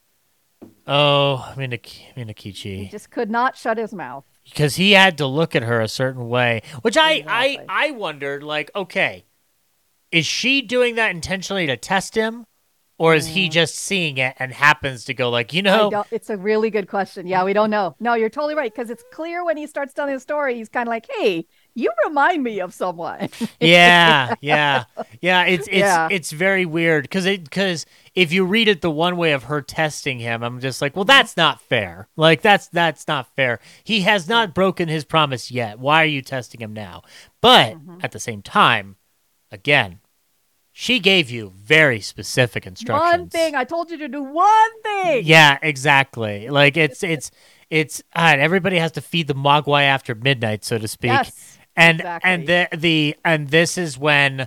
[0.86, 4.24] oh he Minokichi just could not shut his mouth.
[4.44, 7.66] because he had to look at her a certain way which I, Exactly.
[7.68, 9.24] I i wondered like okay
[10.10, 12.46] is she doing that intentionally to test him
[12.98, 15.90] or is he just seeing it and happens to go like you Mm.
[15.90, 17.26] Know it's a really good question.
[17.26, 17.96] Yeah, we don't know.
[17.98, 20.54] No, you're totally right because it's clear when he starts telling the story.
[20.56, 23.28] He's kind of like, "Hey, you remind me of someone."
[23.60, 24.84] yeah yeah
[25.20, 26.08] yeah it's it's Yeah.
[26.10, 29.62] it's very weird because it because if you read it the one way of her
[29.62, 34.02] testing him i'm just like well that's not fair like that's that's not fair he
[34.02, 37.02] has not broken his promise yet why are you testing him now
[37.40, 37.98] but Mm-hmm.
[38.02, 38.96] at the same time
[39.50, 40.00] again
[40.72, 44.22] she gave you very specific instructions one thing I told you to do.
[44.22, 45.22] One thing.
[45.24, 47.30] yeah exactly like it's it's
[47.70, 51.51] it's uh, everybody has to feed the mogwai after midnight so to speak Yes.
[51.76, 52.30] And exactly.
[52.30, 54.46] and the the and this is when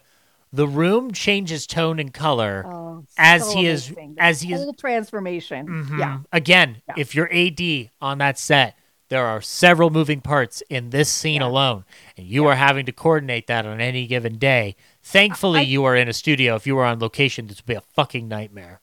[0.54, 4.16] the room changes tone and color Oh, as so he is amazing.
[4.16, 5.68] The as he is whole transformation.
[5.68, 6.00] Mhm.
[6.00, 6.20] Yeah.
[6.32, 6.96] again Yeah.
[6.98, 7.62] if you're ad
[8.02, 8.78] on that set
[9.10, 11.48] there are several moving parts in this scene Yeah.
[11.48, 11.86] alone
[12.18, 15.96] and you are having to coordinate that on any given day thankfully I- you are
[15.96, 18.82] in a studio if you were on location this would be a fucking nightmare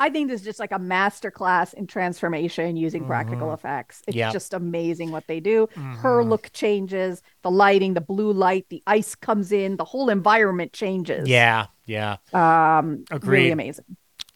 [0.00, 4.02] I think this is just like a master class in transformation using practical effects.
[4.06, 4.18] It's Mm-hmm.
[4.18, 4.32] Yep.
[4.32, 5.68] just amazing what they do.
[5.74, 5.94] Mm-hmm.
[5.94, 10.72] Her look changes, the lighting, the blue light, the ice comes in, the whole environment
[10.72, 11.28] changes.
[11.28, 13.38] yeah yeah Um Agreed.
[13.38, 13.84] really amazing.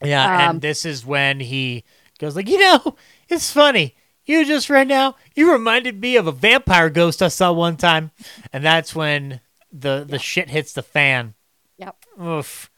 [0.04, 1.84] Yeah, Um, and this is when he
[2.18, 2.96] goes like, you know,
[3.28, 3.94] it's funny.
[4.24, 8.10] You just right now, you reminded me of a vampire ghost I saw one time,
[8.52, 9.40] and that's when
[9.72, 11.34] the the shit hits the fan.
[11.78, 11.96] Yep.
[12.22, 12.70] Oof,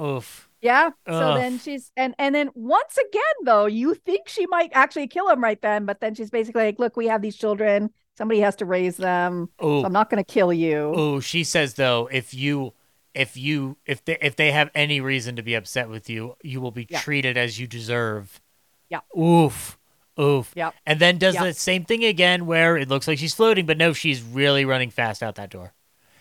[0.00, 0.45] oof.
[0.66, 0.90] Yeah.
[1.08, 1.40] So Ugh.
[1.40, 5.42] then she's and and then once again though, you think she might actually kill him
[5.42, 7.90] right then, but then she's basically like, "Look, we have these children.
[8.18, 9.48] Somebody has to raise them.
[9.58, 11.20] Oh, So I'm not going to kill you." oh.
[11.20, 12.72] She says though, if you,
[13.14, 16.60] if you, if they, if they have any reason to be upset with you, you
[16.60, 17.00] will be Yeah.
[17.00, 18.40] treated as you deserve.
[18.90, 19.00] Yeah.
[19.18, 19.78] Oof.
[20.18, 20.52] Oof.
[20.56, 20.74] Yep.
[20.86, 21.44] And then does Yep.
[21.44, 24.88] the same thing again where it looks like she's floating, but no, she's really running
[24.90, 25.74] fast out that door.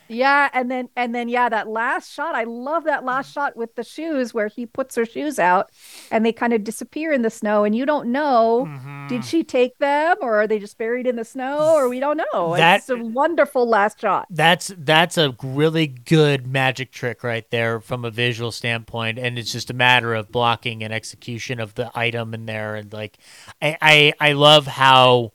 [0.08, 3.76] Yeah, and then and then yeah, that last shot, I love that last shot with
[3.76, 5.72] the shoes where he puts her shoes out
[6.12, 9.08] and they kind of disappear in the snow and you don't know Mhm.
[9.10, 12.22] did she take them or are they just buried in the snow or we don't
[12.32, 12.56] know.
[12.56, 14.28] That- it's a wonderful last shot.
[14.30, 19.52] That's that's a really good magic trick right there from a visual standpoint, and it's
[19.52, 22.76] just a matter of blocking and execution of the item in there.
[22.76, 23.18] And like,
[23.62, 25.32] I I, I love how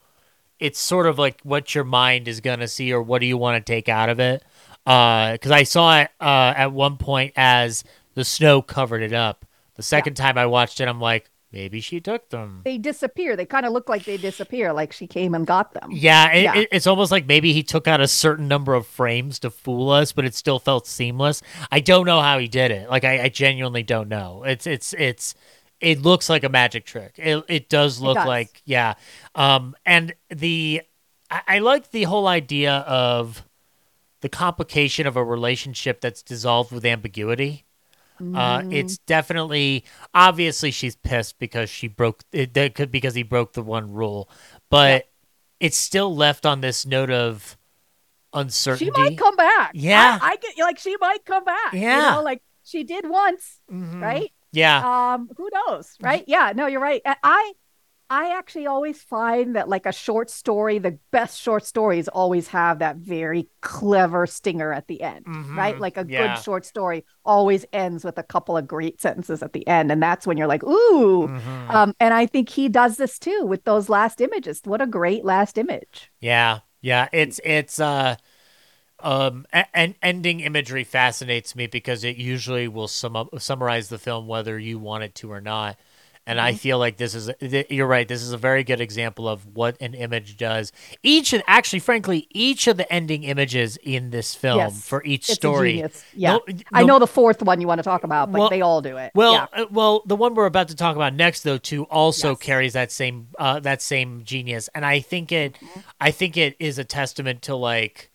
[0.59, 3.65] it's sort of like what your mind is gonna see or what do you want
[3.65, 4.43] to take out of it.
[4.85, 7.85] Because I saw it uh, at one point as
[8.15, 9.45] the snow covered it up.
[9.77, 12.63] The second time I watched it, I'm like, maybe she took them.
[12.65, 13.37] They disappear.
[13.37, 15.91] They kind of look like they disappear, like she came and got them.
[15.91, 16.57] Yeah, it, Yeah.
[16.57, 19.91] It, it's almost like maybe he took out a certain number of frames to fool
[19.91, 21.43] us, but it still felt seamless.
[21.71, 22.91] I don't know how he did it.
[22.91, 24.45] Like I, I genuinely don't know.
[24.45, 25.35] It's it's it's
[25.81, 27.15] it looks like a magic trick.
[27.17, 28.27] It it does look does.
[28.27, 28.95] like yeah.
[29.35, 30.83] Um, and the
[31.31, 33.45] I, I like the whole idea of
[34.21, 37.65] the complication of a relationship that's dissolved with ambiguity.
[38.21, 38.73] Uh, Mm-hmm.
[38.73, 39.83] it's definitely
[40.13, 44.29] obviously she's pissed because she broke it that could because he broke the one rule,
[44.69, 45.09] but
[45.59, 47.57] it's still left on this note of
[48.35, 48.93] uncertainty.
[48.95, 49.71] She might come back.
[49.75, 50.19] Yeah.
[50.21, 51.73] I, I get like she might come back.
[51.73, 51.97] Yeah.
[52.11, 54.03] You know, like she did once, Mhm.
[54.03, 54.31] right?
[54.53, 55.15] Yeah.
[55.15, 56.25] Um, who knows, right?
[56.27, 57.01] Yeah, no, you're right.
[57.07, 57.53] I
[58.13, 62.81] I actually always find that like a short story, the best short stories always have
[62.81, 65.57] that very clever stinger at the end, Mhm.
[65.57, 65.79] right?
[65.79, 66.35] Like a Yeah.
[66.35, 70.03] good short story always ends with a couple of great sentences at the end, and
[70.03, 71.29] that's when you're like, ooh.
[71.29, 71.71] Mhm.
[71.73, 74.61] Um, and I think he does this too with those last images.
[74.65, 76.11] What a great last image.
[76.21, 77.09] Yeah, yeah.
[77.13, 78.17] It's it's uh
[79.01, 84.27] um and ending imagery fascinates me because it usually will sum up, summarize the film
[84.27, 85.79] whether you want it to or not.
[86.27, 87.31] And I feel like this is,
[87.71, 88.07] you're right.
[88.07, 90.71] This is a very good example of what an image does.
[91.03, 95.29] Each and actually, frankly, each of the ending images in this film Yes, for each
[95.29, 95.73] It's story.
[95.73, 96.05] genius.
[96.15, 96.33] Yeah.
[96.33, 96.41] No-
[96.73, 98.97] I know the fourth one you want to talk about, but Well- they all do
[98.99, 99.11] it.
[99.15, 99.47] Well, yeah.
[99.63, 102.39] uh, well, the one we're about to talk about next, though, too, also Yes.
[102.39, 105.81] carries that same uh, that same genius, and I think it, Mm-hmm.
[106.01, 108.11] I think it is a testament to like,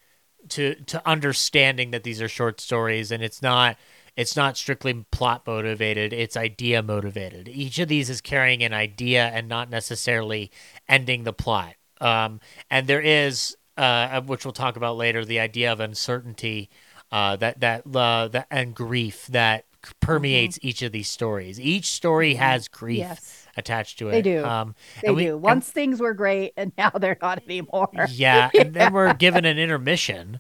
[0.50, 3.78] to to understanding that these are short stories, and it's not
[4.18, 7.48] it's not strictly plot motivated; it's idea motivated.
[7.48, 10.52] Each of these is carrying an idea and not necessarily
[10.88, 11.76] ending the plot.
[12.02, 12.40] Um,
[12.70, 16.70] and there is, uh, which we'll talk about later, the idea of uncertainty,
[17.12, 19.66] uh, that that uh, that and grief that
[20.00, 21.60] permeates each of these stories.
[21.60, 23.10] Each story has grief Mm-hmm.
[23.12, 23.48] Yes.
[23.56, 24.14] attached to it.
[24.14, 24.44] They do.
[24.44, 24.74] Um,
[25.04, 25.34] They we- do.
[25.34, 27.90] and- Once things were great and now they're not anymore.
[28.10, 30.40] yeah, and then we're given an intermission,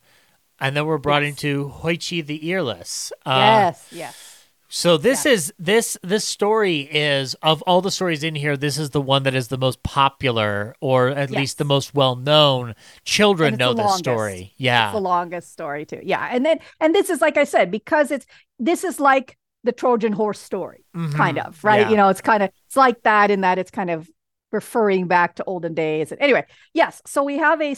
[0.60, 1.32] and then we're brought Yes.
[1.32, 3.11] into Hoichi the Earless.
[3.26, 3.32] Uh,
[3.73, 4.32] yes, yes.
[4.68, 8.90] So this is this this story is of all the stories in here, this is
[8.90, 11.40] the one that is the most popular, or at Yes.
[11.40, 12.73] least the most well known.
[13.06, 13.99] Children know this longest.
[13.99, 14.53] story.
[14.57, 14.88] Yeah.
[14.90, 16.02] It's the longest story too.
[16.03, 16.27] Yeah.
[16.32, 18.26] And then and this is like I said, because it's
[18.60, 21.48] this is like the Trojan horse story, kind Mhm.
[21.48, 21.82] of, right?
[21.82, 21.90] Yeah.
[21.91, 24.10] You know, it's kind of it's like that in that it's kind of
[24.56, 26.11] referring back to olden days.
[26.11, 27.02] And anyway, yes.
[27.06, 27.76] So we have a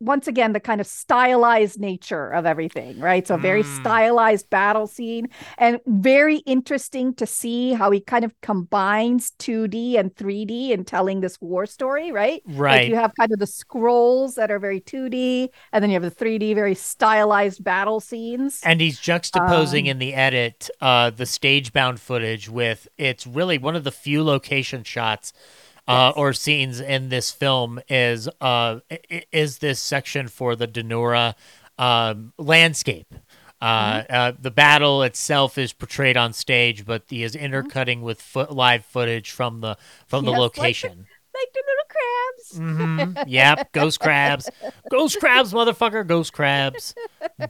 [0.00, 3.26] once again the kind of stylized nature of everything, right?
[3.26, 3.64] So a very Mm.
[3.64, 5.28] stylized battle scene,
[5.58, 11.20] and very interesting to see how he kind of combines 2D and 3D in telling
[11.20, 12.42] this war story, right?
[12.68, 12.86] Like Right.
[12.86, 16.10] you have kind of the scrolls that are very 2D, and then you have the
[16.10, 18.60] 3D, very stylized battle scenes.
[18.62, 23.56] And he's juxtaposing Um, in the edit uh, the stage bound footage with it's really
[23.56, 25.32] one of the few location shots
[25.90, 28.80] uh, or scenes in this film is uh,
[29.32, 31.34] is this section for the Dan-no-ura
[31.78, 33.14] um, landscape.
[33.62, 34.14] Uh, Mm-hmm.
[34.14, 38.86] uh, the battle itself is portrayed on stage, but he is intercutting with foot live
[38.86, 39.76] footage from the
[40.06, 40.40] from the Mm-hmm.
[40.40, 41.06] Like the- location.
[41.34, 43.24] like the little crabs.
[43.24, 44.48] hmm Yep, ghost crabs,
[44.90, 46.94] ghost crabs, motherfucker, ghost crabs,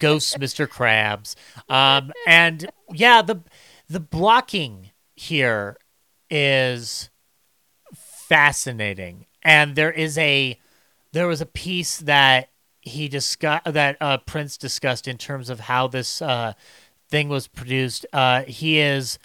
[0.00, 1.36] ghosts, Mister Crabs.
[1.68, 3.42] Um, and yeah, the
[3.88, 5.76] the blocking here
[6.28, 7.09] is
[8.30, 10.56] fascinating, and there is a
[11.12, 12.48] there was a piece that
[12.80, 16.52] he discussed that uh, Prince discussed in terms of how this uh,
[17.08, 18.06] thing was produced.
[18.12, 19.18] Uh, he is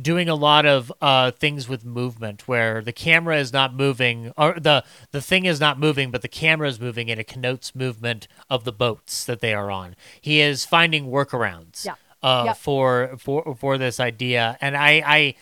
[0.00, 4.54] doing a lot of uh, things with movement where the camera is not moving or
[4.60, 8.28] the the thing is not moving but the camera is moving and it connotes movement
[8.48, 11.94] of the boats that they are on he is finding workarounds Yeah.
[12.22, 12.56] uh, Yep.
[12.58, 15.34] for for for this idea and i i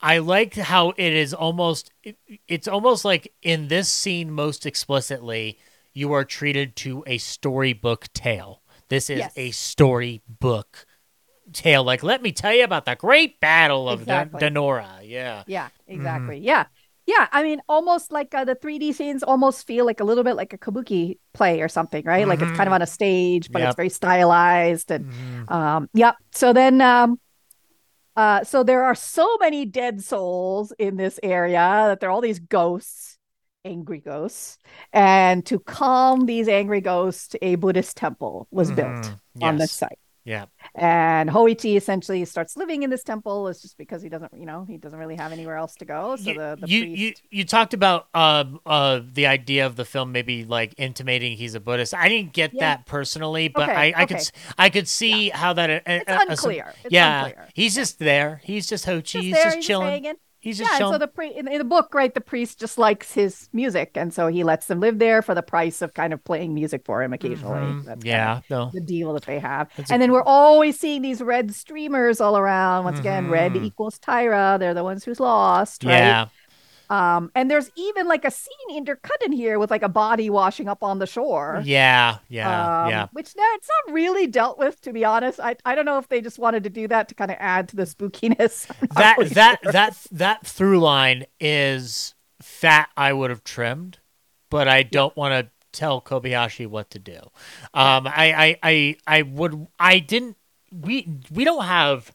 [0.00, 2.18] I like how it is almost it-
[2.48, 5.58] it's almost like in this scene most explicitly
[5.92, 8.62] you are treated to a storybook tale.
[8.88, 9.32] This is Yes.
[9.36, 10.86] a storybook
[11.52, 11.84] tale.
[11.84, 14.40] Like let me tell you about the great battle of Exactly.
[14.40, 15.00] Dan-no-ura.
[15.04, 15.44] Yeah.
[15.46, 15.92] Yeah, Mm-hmm.
[15.94, 16.38] exactly.
[16.38, 16.64] Yeah.
[17.06, 20.36] Yeah, I mean, almost like uh, the 3D scenes almost feel like a little bit
[20.36, 22.26] like a kabuki play or something, right?
[22.26, 23.62] Like it's kind of on a stage, but Mm-hmm.
[23.64, 23.68] Yep.
[23.68, 25.50] it's very stylized and Mhm.
[25.50, 26.16] Um, yep.
[26.32, 27.20] So then, um,
[28.16, 32.20] uh, so there are so many dead souls in this area that there are all
[32.20, 33.18] these ghosts,
[33.64, 34.58] angry ghosts,
[34.92, 39.42] and to calm these angry ghosts, a Buddhist temple was built Mhm.
[39.42, 39.98] on this site.
[40.24, 40.46] Yeah.
[40.74, 43.48] And Hoichi essentially starts living in this temple.
[43.48, 46.16] It's just because he doesn't, you know, he doesn't really have anywhere else to go.
[46.16, 49.76] So you, the, the you, priest, you you talked about um uh the idea of
[49.76, 51.94] the film maybe like intimating he's a Buddhist.
[51.94, 52.60] I didn't get Yeah.
[52.60, 54.16] that personally, but Okay, I, I could okay.
[54.18, 56.78] s- I could see how that uh, it's uh, uh, unclear.
[56.84, 57.48] It's yeah, unclear.
[57.54, 58.40] he's just there.
[58.44, 58.84] He's just.
[58.86, 59.86] Just he's just he's chilling.
[59.90, 60.14] hanging.
[60.44, 62.76] He's just yeah, and so the pri- in, in the book, right, the priest just
[62.76, 66.12] likes his music, and so he lets them live there for the price of kind
[66.12, 67.60] of playing music for him occasionally.
[67.60, 67.84] Mhm.
[67.86, 68.70] That's yeah, no.
[68.74, 69.70] the deal that they have.
[69.76, 72.84] That's a- and then we're always seeing these red streamers all around.
[72.84, 73.64] Once again, red Mhm.
[73.64, 74.56] equals Taira.
[74.60, 75.92] They're the ones who's lost, right?
[75.92, 76.26] Yeah.
[76.90, 80.68] Um, and there's even like a scene intercut in here with like a body washing
[80.68, 81.62] up on the shore.
[81.64, 83.06] Yeah, yeah, Um, yeah.
[83.12, 85.40] Which no, it's not really dealt with, to be honest.
[85.40, 87.68] I, I don't know if they just wanted to do that to kind of add
[87.70, 88.70] to the spookiness.
[88.94, 89.72] That really that sure.
[89.72, 92.90] that that through line is fat.
[92.96, 93.98] I would have trimmed,
[94.50, 97.18] but I don't want to tell Kobayashi what to do.
[97.72, 100.36] Um, I, I I I would I didn't.
[100.70, 102.12] We we don't have.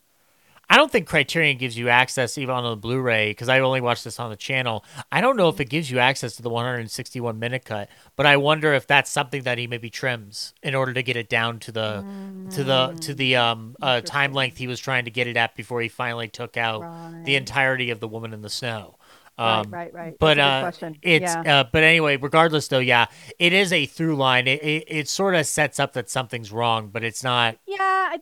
[0.69, 4.03] I don't think Criterion gives you access even on the Blu-ray because I only watched
[4.03, 4.85] this on the channel.
[5.11, 8.37] I don't know if it gives you access to the 161 minute cut, but I
[8.37, 11.71] wonder if that's something that he maybe trims in order to get it down to
[11.71, 12.05] the
[12.51, 15.55] to the to the um uh, time length he was trying to get it at
[15.55, 16.87] before he finally took out
[17.23, 18.95] the entirety of the Woman in the Snow.
[19.39, 20.15] Right, Um, right, right.
[20.19, 20.97] But a good uh, question.
[21.01, 21.59] it's yeah.
[21.59, 23.05] uh, but anyway, regardless though, yeah,
[23.39, 24.47] it is a through line.
[24.47, 27.57] It it, it sort of sets up that something's wrong, but it's not.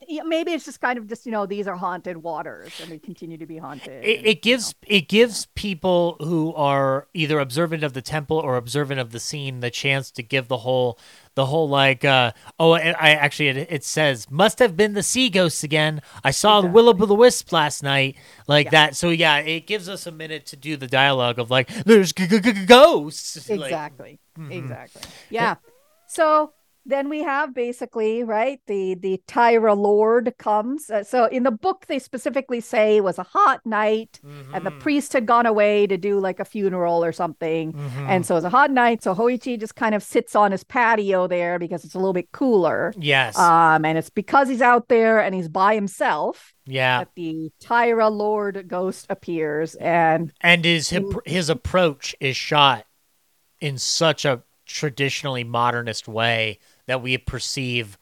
[0.08, 3.00] yeah, maybe it's just kind of just you know these are haunted waters and they
[3.00, 4.04] continue to be haunted.
[4.06, 8.56] It, and, it gives it gives people who are either observant of the temple or
[8.58, 11.00] observant of the scene the chance to give the whole
[11.38, 15.04] the whole like uh oh I, I actually it, it says must have been the
[15.04, 16.02] sea ghosts again.
[16.24, 18.96] I saw the will o' the wisp last night like that.
[18.96, 22.26] So yeah, it gives us a minute to do the dialogue of like there's g-
[22.26, 23.48] g- g- ghosts.
[23.50, 24.52] Like, exactly Mhm.
[24.52, 25.56] exactly yeah
[26.08, 26.54] so
[26.88, 30.90] then we have basically right the the Taira lord comes.
[30.90, 34.20] Uh, so in the book they specifically say it was a hot night
[34.54, 37.74] and the mhm, priest had gone away to do like a funeral or something.
[37.74, 38.08] Mhm.
[38.10, 39.04] and so it's a hot night.
[39.04, 42.32] So hoichi just kind of sits on his patio there because it's a little bit
[42.32, 42.94] cooler.
[42.98, 47.52] Yes, um and it's because he's out there and he's by himself yeah, that the
[47.62, 52.86] Taira lord ghost appears and and his hip- his approach is shot
[53.60, 57.98] in such a traditionally modernist way that we perceive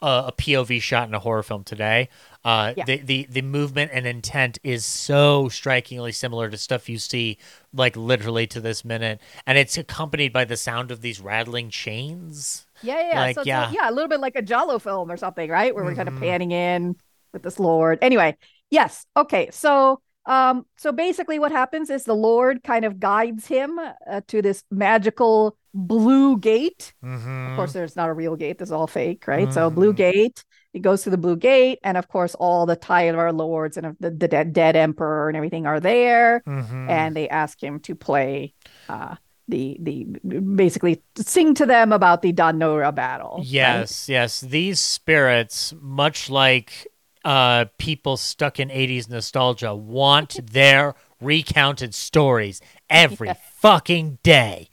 [0.00, 2.08] a, a POV shot in a horror film today.
[2.44, 2.84] Uh, Yeah.
[2.84, 7.36] the, the the movement and intent is so strikingly similar to stuff you see
[7.74, 12.66] like literally to this minute, and it's accompanied by the sound of these rattling chains.
[12.82, 13.20] Yeah, yeah, yeah.
[13.20, 13.70] Like, so yeah.
[13.70, 15.74] A, yeah, a little bit like a Giallo film or something, right?
[15.74, 16.96] Where we're kind of panning in
[17.32, 17.98] with this Lord.
[18.00, 18.36] Anyway,
[18.70, 19.04] yes.
[19.16, 24.20] Okay, so um, so basically, what happens is the Lord kind of guides him uh,
[24.28, 26.92] to this magical blue gate.
[27.04, 27.46] Mm-hmm.
[27.50, 29.52] Of course, there's not a real gate; this is all fake, right?
[29.52, 29.96] So blue Mhm.
[29.96, 30.44] gate.
[30.74, 34.10] He goes to the blue gate, and of course, all the Taira lords and the,
[34.10, 36.90] the dead, dead emperor and everything are there Mm-hmm.
[36.90, 38.52] and they ask him to play
[38.88, 39.16] uh
[39.48, 40.04] the the
[40.40, 43.36] basically sing to them about the Dan-no-ura battle.
[43.38, 43.46] right?
[43.46, 44.40] Yes, yes.
[44.42, 46.86] These spirits, much like
[47.24, 54.68] uh, people stuck in 80s nostalgia, want their recounted stories every fucking day.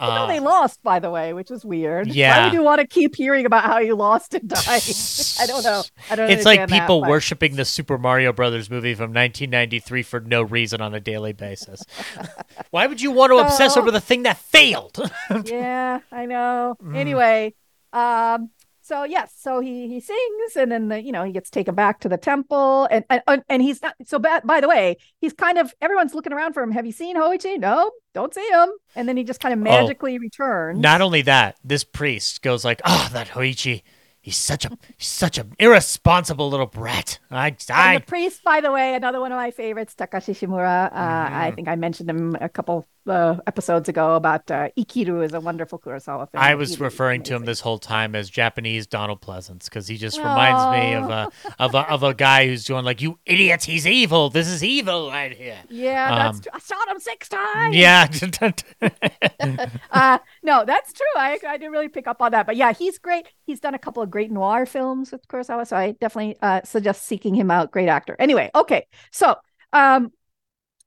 [0.00, 2.06] Even though Uh, they lost, by the way, which is weird.
[2.08, 2.38] Yeah.
[2.38, 4.82] Why would you want to keep hearing about how you lost and died?
[5.40, 5.82] I don't know.
[6.10, 6.30] I don't.
[6.30, 10.20] It's like understand that, people but- worshiping the Super Mario Brothers movie from 1993 for
[10.20, 11.82] no reason on a daily basis.
[12.70, 14.98] Why would you want to obsess over the thing that failed?
[15.44, 16.76] yeah, I know.
[16.82, 16.96] Mm.
[16.96, 17.54] Anyway,
[17.92, 18.48] um,
[18.90, 22.00] so yes, so he he sings, and then the, you know he gets taken back
[22.00, 23.94] to the temple, and and and he's not.
[24.04, 24.42] So bad.
[24.44, 26.72] By the way, he's kind of everyone's looking around for him.
[26.72, 27.58] Have you seen Hoichi?
[27.58, 28.68] No, don't see him.
[28.96, 30.80] And then he just kind of magically returns.
[30.80, 33.82] Not only that, this priest goes like, "Ah, that Hoichi,
[34.20, 37.18] he's such a he's such an irresponsible little brat.
[37.30, 40.86] I And the priest, by the way, another one of my favorites, Takashi Shimura.
[40.92, 41.54] Uh, I Mhm.
[41.54, 45.78] think I mentioned him a couple uh, episodes ago about uh, Ikiru is a wonderful
[45.78, 46.42] Kurosawa film.
[46.42, 46.80] I was did.
[46.80, 50.94] referring to him this whole time as Japanese Donald Pleasence because he just reminds me
[50.94, 54.30] of a of a of a guy who's doing like, "You idiots, he's evil.
[54.30, 56.50] This is evil right here." Yeah, that's Um, true.
[56.54, 57.76] I shot him six times.
[57.76, 58.06] Yeah,
[59.90, 61.06] uh, no, that's true.
[61.16, 63.26] I I didn't really pick up on that, but yeah, he's great.
[63.46, 67.04] He's done a couple of great noir films with Kurosawa, so I definitely uh, suggest
[67.04, 67.70] seeking him out.
[67.70, 68.16] Great actor.
[68.18, 69.36] Anyway, okay, so
[69.72, 70.12] um,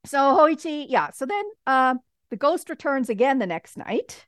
[0.06, 1.12] so Hoichi, yeah.
[1.12, 2.00] So then um,
[2.34, 4.26] the ghost returns again the next night.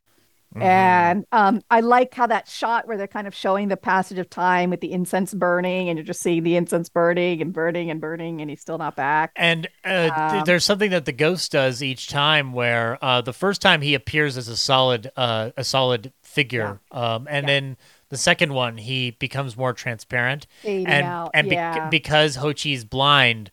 [0.56, 0.61] Mhm.
[0.61, 4.30] And um, I like how that shot where they're kind of showing the passage of
[4.30, 7.99] time with the incense burning, and you're just seeing the incense burning and burning and
[7.99, 9.32] burning, and he's still not back.
[9.36, 13.60] And uh, Um, there's something that the ghost does each time, where uh, the first
[13.60, 17.53] time he appears as a solid, uh, a solid figure, um, and Yeah.
[17.53, 17.77] then
[18.10, 21.32] the second one he becomes more transparent, Fading and out.
[21.34, 21.90] and yeah.
[21.90, 23.49] because Hoichi's blind,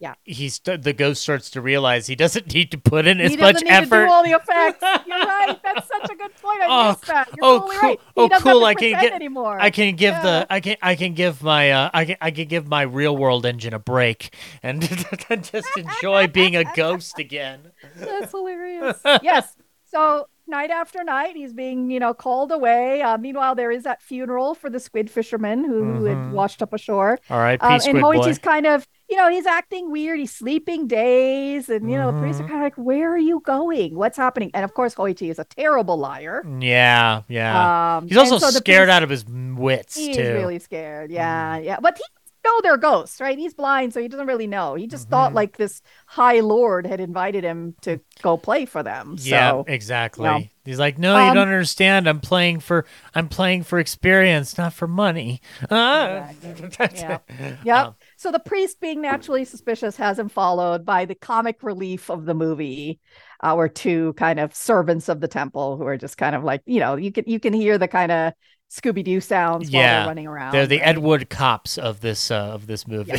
[0.00, 0.14] Yeah.
[0.24, 3.54] he's the ghost starts to realize he doesn't need to put in as he much
[3.54, 4.00] doesn't need effort.
[4.00, 4.82] to do all the effects.
[5.06, 5.58] You're right.
[5.62, 6.60] That's such a good point.
[6.62, 7.28] I Oh, missed that.
[7.28, 7.88] You're oh, totally cool.
[7.88, 8.00] right.
[8.16, 8.64] Oh, cool.
[8.64, 9.58] I can get- anymore.
[9.60, 10.22] I can give Yeah.
[10.22, 13.16] the I can I can give my uh I can I can give my real
[13.16, 14.82] world engine a break and
[15.42, 17.70] just enjoy being a ghost again.
[17.96, 19.00] That's hilarious.
[19.22, 19.56] yes.
[19.90, 23.02] So night after night, he's being, you know, called away.
[23.02, 26.24] Uh, meanwhile, there is that funeral for the squid fisherman who, who Mhm.
[26.24, 27.18] had washed up ashore.
[27.30, 27.98] All right, Um, and.
[27.98, 30.18] Hoichi's kind of, you know, he's acting weird.
[30.18, 32.48] He's sleeping days, and you know, the priests are Mhm.
[32.48, 33.94] kind of like, "Where are you going?
[33.96, 36.44] What's happening?" And of course, Hoichi is a terrible liar.
[36.60, 37.96] Yeah, yeah.
[37.98, 40.22] Um, He's also so scared out of his wits He too.
[40.34, 41.10] really scared.
[41.10, 41.78] Yeah, yeah.
[41.80, 42.04] But he
[42.44, 43.38] know they're ghosts, right?
[43.38, 44.74] He's blind, so he doesn't really know.
[44.74, 45.34] He just thought Mhm.
[45.34, 49.16] like this high lord had invited him to go play for them.
[49.20, 50.22] yeah, So exactly.
[50.24, 50.48] you know.
[50.64, 52.08] He's like, no, you Um, don't understand.
[52.08, 55.40] I'm playing for I'm playing for experience, not for money.
[55.70, 56.30] Ah.
[56.42, 57.00] Exactly.
[57.00, 57.18] Yeah.
[57.62, 57.86] Yep.
[57.86, 62.24] Um, so the priest, being naturally suspicious, has him followed by the comic relief of
[62.24, 63.00] the movie,
[63.42, 66.80] our two kind of servants of the temple who are just kind of like you
[66.80, 68.32] know you can you can hear the kind of
[68.74, 69.98] Scooby Doo sounds while Yeah.
[70.00, 70.52] they're running around.
[70.52, 70.88] They're the right?
[70.88, 73.12] Ed Wood cops of this uh, of this movie.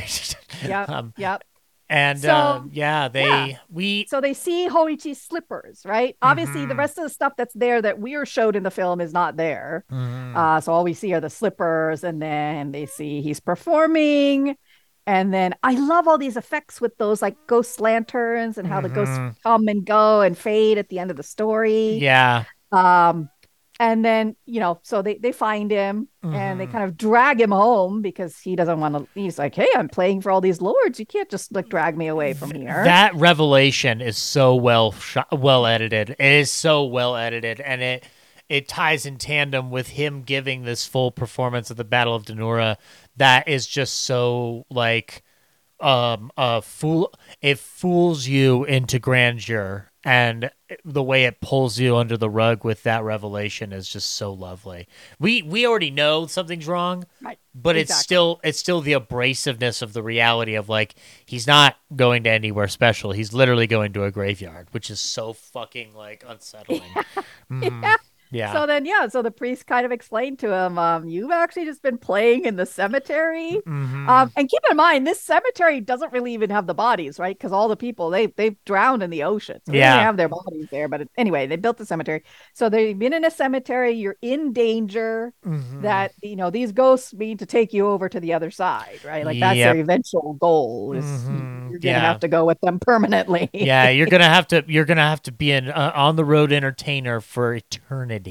[0.68, 0.90] Yep.
[0.90, 1.44] um, Yep.
[1.90, 3.58] and So, uh, yeah, they yeah.
[3.70, 6.18] we So they see Hoichi's slippers, right?
[6.22, 6.78] Obviously, the Mhm.
[6.80, 9.38] rest of the stuff that's there that we are showed in the film is not
[9.38, 9.86] there.
[9.92, 10.36] Mhm.
[10.36, 14.58] Uh, so all we see are the slippers, and then they see he's performing.
[15.08, 18.90] And then I love all these effects with those like ghost lanterns and how the
[18.90, 18.96] Mhm.
[18.96, 21.98] ghosts come and go and fade at the end of the story.
[22.02, 22.44] yeah.
[22.72, 23.30] Um,
[23.80, 26.72] and then you know, so they they find him and they Mhm.
[26.72, 29.08] kind of drag him home because he doesn't want to.
[29.14, 31.00] He's like, "Hey, I'm playing for all these lords.
[31.00, 35.28] You can't just like drag me away from here." That revelation is so well shot,
[35.40, 36.12] well edited.
[36.12, 38.04] It is so well edited, and it
[38.48, 42.78] it ties in tandem with him giving this full performance of the Battle of Dan-no-ura.
[43.18, 45.24] That is just so like
[45.80, 47.12] um a fool.
[47.42, 50.50] It fools you into grandeur, and
[50.86, 54.88] the way it pulls you under the rug with that revelation is just so lovely.
[55.20, 57.40] We we already know something's wrong, Right.
[57.54, 60.96] but it's still it's still the abrasiveness of the reality of like
[61.26, 63.12] he's not going to anywhere special.
[63.12, 66.82] He's literally going to a graveyard, which is so fucking like unsettling.
[67.52, 67.82] Mhm.
[67.84, 67.96] Yeah.
[68.36, 68.54] Yeah.
[68.54, 71.82] So then, yeah, so the priest kind of explained to him, um, you've actually just
[71.82, 73.62] been playing in the cemetery.
[73.66, 74.08] Mhm.
[74.10, 77.38] Um, and keep in mind, this cemetery doesn't really even have the bodies, right?
[77.38, 79.60] Because all the people they they've drowned in the ocean.
[79.66, 79.94] So they Yeah.
[79.94, 80.88] didn't have their bodies there.
[80.88, 82.24] But it- anyway, they built the cemetery.
[82.54, 83.92] So they've been in a cemetery.
[83.94, 85.34] You're in danger.
[85.46, 85.82] Mhm.
[85.82, 89.26] That you know these ghosts mean to take you over to the other side, right?
[89.26, 89.74] Like that's Yep.
[89.74, 90.94] their eventual goal.
[90.94, 91.70] Is Mhm.
[91.70, 92.00] you're gonna Yeah.
[92.02, 93.50] have to go with them permanently.
[93.54, 96.52] yeah, you're gonna have to you're gonna have to be an uh, on the road
[96.52, 98.25] entertainer for eternity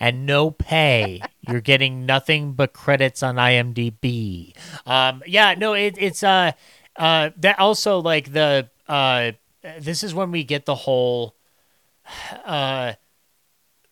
[0.00, 1.20] and no pay.
[1.40, 4.54] you're getting nothing but credits on IMDb.
[4.86, 6.52] Um, yeah, no, it, it's uh,
[6.96, 9.32] uh, that also like the uh,
[9.80, 11.34] this is when we get the whole
[12.44, 12.94] uh.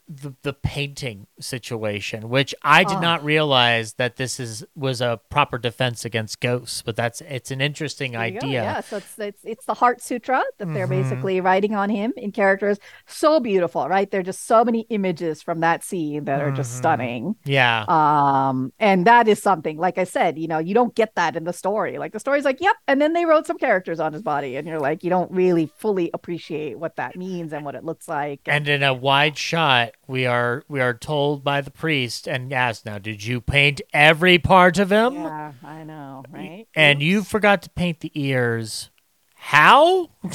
[0.08, 3.00] The, the painting situation, which I did Oh.
[3.00, 7.60] not realize that this is was a proper defense against ghosts, but that's it's an
[7.60, 8.18] interesting go.
[8.20, 8.62] idea.
[8.62, 11.02] Yeah, so it's it's it's the Heart Sutra that they're Mhm.
[11.02, 12.78] basically writing on him in characters.
[13.06, 14.08] So beautiful, right?
[14.08, 16.78] There are just so many images from that scene that are just Mhm.
[16.78, 17.36] stunning.
[17.44, 17.84] Yeah.
[17.88, 21.42] Um, and that is something, like I said, you know, you don't get that in
[21.42, 21.98] the story.
[21.98, 24.68] Like the story's like, yep, and then they wrote some characters on his body, and
[24.68, 28.38] you're like, you don't really fully appreciate what that means and what it looks like.
[28.46, 32.84] And in a wide shot, we are we are told by the priest and asked,
[32.86, 36.66] "Now, did you paint every part of him?" yeah, I know, right?
[36.74, 38.90] And you forgot to paint the ears.
[39.34, 40.10] How?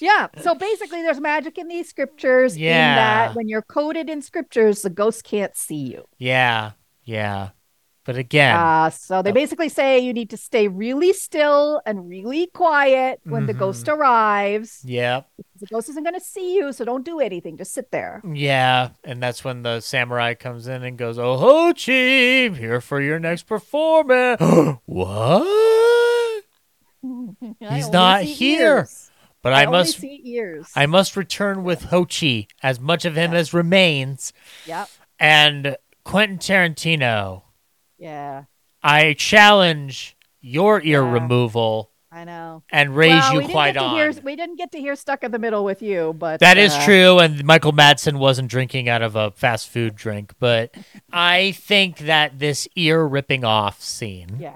[0.00, 0.28] Yeah.
[0.42, 2.54] So basically, there's magic in these scriptures.
[2.54, 2.94] In Yeah.
[2.94, 6.04] that when you're coded in scriptures, the ghost can't see you.
[6.18, 7.50] yeah, yeah.
[8.08, 9.34] But again, Uh, so they Oh.
[9.34, 14.00] basically say you need to stay really still and really quiet when the ghost Mm-hmm.
[14.00, 14.80] arrives.
[14.82, 15.28] yep,
[15.60, 17.58] The ghost isn't going to see you, so don't do anything.
[17.58, 18.22] Just sit there.
[18.32, 18.96] yeah.
[19.04, 23.42] And that's when the samurai comes in and goes, "Oh, Hoichi, here for your next
[23.42, 24.40] performance."
[24.86, 26.44] what?
[27.60, 28.78] He's not here.
[28.78, 29.10] ears.
[29.42, 30.70] But I, I, must see ears.
[30.74, 34.32] I must return with Hoichi as much of him as remains.
[34.66, 34.88] Yep.
[35.20, 37.42] And Quentin Tarantino,
[37.98, 38.44] Yeah.
[38.82, 41.12] I challenge your ear Yeah.
[41.12, 42.62] removal I know.
[42.70, 43.94] and raise well, you we quite on.
[43.96, 46.72] hear, we didn't get to hear stuck in the middle with you, but That is
[46.72, 50.74] uh, true, and Michael Madsen wasn't drinking out of a fast food drink, but
[51.12, 54.54] I think that this ear ripping off scene Yeah.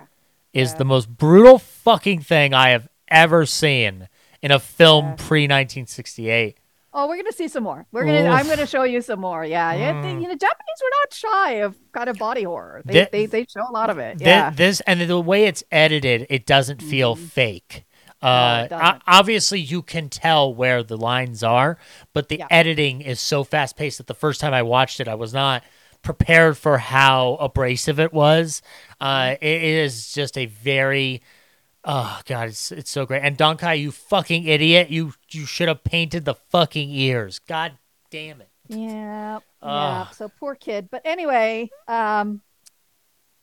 [0.52, 0.78] is yeah.
[0.78, 4.08] the most brutal fucking thing I have ever seen
[4.40, 5.14] in a film Yeah.
[5.16, 6.56] pre 1968.
[6.94, 7.86] Oh, we're gonna see some more.
[7.90, 8.28] We're gonna.
[8.28, 9.44] I'm gonna show you some more.
[9.44, 9.72] Yeah.
[9.74, 10.02] Mm.
[10.02, 12.82] they- you know, Japanese were not shy of kind of body horror.
[12.84, 14.18] They Thi- they, they show a lot of it.
[14.18, 14.50] Thi- Yeah.
[14.50, 17.28] This and the way it's edited, it doesn't feel Mhm.
[17.28, 17.84] fake.
[18.20, 21.76] Uh, it obviously, you can tell where the lines are,
[22.12, 22.46] but the Yeah.
[22.50, 25.64] editing is so fast paced that the first time I watched it, I was not
[26.02, 28.60] prepared for how abrasive it was.
[29.00, 29.44] Uh, Mm-hmm.
[29.44, 31.20] it is just a very
[31.84, 33.22] Oh god, it's it's so great.
[33.22, 34.90] And Donkai, you fucking idiot!
[34.90, 37.40] You you should have painted the fucking ears.
[37.40, 37.72] God
[38.10, 38.48] damn it.
[38.68, 40.08] Yeah, yeah.
[40.10, 40.88] So poor kid.
[40.90, 42.40] But anyway, um,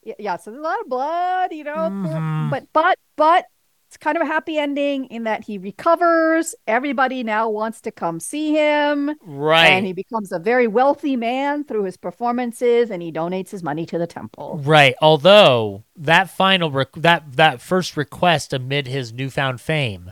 [0.04, 0.38] yeah.
[0.38, 1.76] So there's a lot of blood, you know.
[1.76, 2.50] Mhm.
[2.50, 3.46] But but but
[3.90, 6.54] it's kind of a happy ending in that he recovers.
[6.68, 9.66] Everybody now wants to come see him, Right.
[9.70, 13.88] and he becomes a very wealthy man through his performances, and he donates his money
[13.88, 14.62] to the temple.
[14.64, 14.94] Right.
[15.02, 20.12] Although that final rec- that that first request amid his newfound fame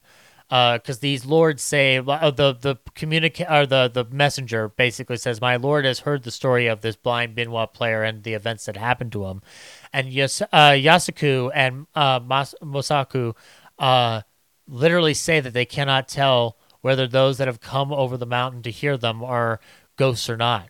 [0.50, 5.58] because these lords say uh, the the communica- or the the messenger basically says, "My
[5.58, 9.12] lord has heard the story of this blind Biwa player and the events that happened
[9.12, 9.42] to him,"
[9.92, 13.36] and Yas- uh, Yasuku and uh, Mas- Mosaku
[13.80, 14.22] uh,
[14.68, 18.72] literally say that they cannot tell whether those that have come over the mountain to
[18.72, 19.60] hear them are
[19.98, 20.70] ghosts or not.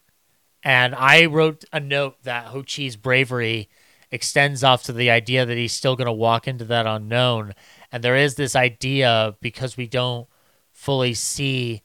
[0.64, 3.70] And I wrote a note that Hoichi's bravery
[4.12, 7.54] extends off to the idea that he's still going to walk into that unknown.
[7.92, 10.28] And there is this idea because we don't
[10.72, 11.84] fully see.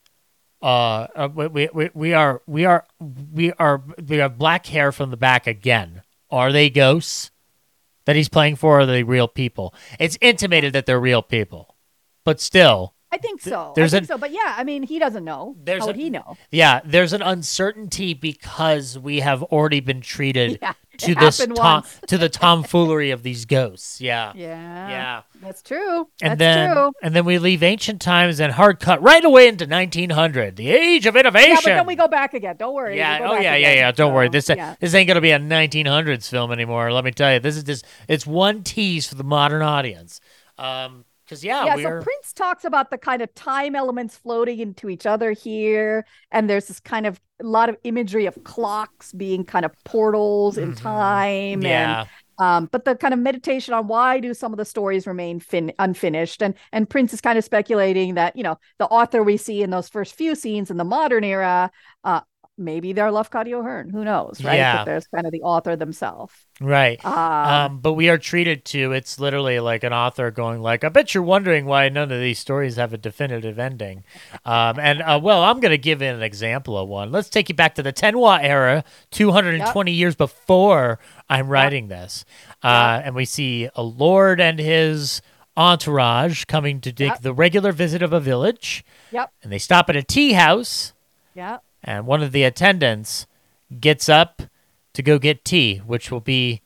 [0.61, 2.86] Uh, uh, we, we, we are we are
[3.32, 6.03] we are we have black hair from the back again.
[6.31, 7.31] Are they ghosts
[8.04, 8.80] that he's playing for?
[8.80, 9.74] Are the real people?
[9.98, 11.76] It's intimated that they're real people,
[12.24, 13.72] but still, I think so.
[13.76, 14.18] there's I think an- so.
[14.18, 15.55] But yeah, I mean, he doesn't know.
[15.62, 16.36] There's How a- would he know?
[16.51, 22.16] Yeah, there's an uncertainty because we have already been treated Yeah, to this tom- to
[22.16, 24.01] the tomfoolery of these ghosts.
[24.01, 24.32] Yeah.
[24.43, 24.89] Yeah.
[24.89, 25.22] Yeah.
[25.43, 26.09] That's true.
[26.22, 26.93] And That's then true.
[27.02, 31.05] and then we leave ancient times and hard cut right away into 1900, the age
[31.06, 31.51] of innovation.
[31.51, 32.56] Yeah, but then we go back again.
[32.56, 32.97] Don't worry.
[32.97, 33.93] Yeah, oh yeah, yeah, yeah.
[33.93, 34.28] Don't worry.
[34.30, 34.76] This yeah.
[34.80, 36.93] this ain't gonna be a 1900s film anymore.
[36.93, 40.20] Let me tell you, this is just it's one tease for the modern audience.
[40.59, 44.59] Um, because yeah, yeah, we're so Prince talks about the kind of time elements floating
[44.60, 49.12] into each other here, and there's this kind of a lot of imagery of clocks
[49.12, 50.76] being kind of portals in Mhm.
[50.82, 54.64] time, yeah, and um, but the kind of meditation on why do some of the
[54.64, 58.86] stories remain fin- unfinished, and and Prince is kind of speculating that you know the
[58.86, 61.70] author we see in those first few scenes in the modern era,
[62.04, 62.20] uh,
[62.64, 64.56] maybe they're Lafcadio O'Hearn, who knows, right?
[64.56, 64.78] Yeah.
[64.78, 66.32] But there's kind of the author themselves.
[66.60, 67.02] right.
[67.05, 67.12] Um,
[67.72, 71.14] Um, but we are treated to it's literally like an author going like, I bet
[71.14, 74.05] you're wondering why none of these stories have a definitive ending.
[74.44, 77.10] Um, and uh, well, I'm gonna give an example of one.
[77.12, 80.98] Let's take you back to the Tenwa era, 220 years before
[81.28, 82.24] I'm writing this,
[82.62, 85.22] uh, and we see a lord and his
[85.56, 87.20] entourage coming to take Yep.
[87.22, 89.30] the regular visit of a village, Yep.
[89.43, 90.93] and they stop at a tea house,
[91.34, 91.59] yeah.
[91.82, 93.26] And one of the attendants
[93.80, 94.42] gets up
[94.94, 96.62] to go get tea, which will be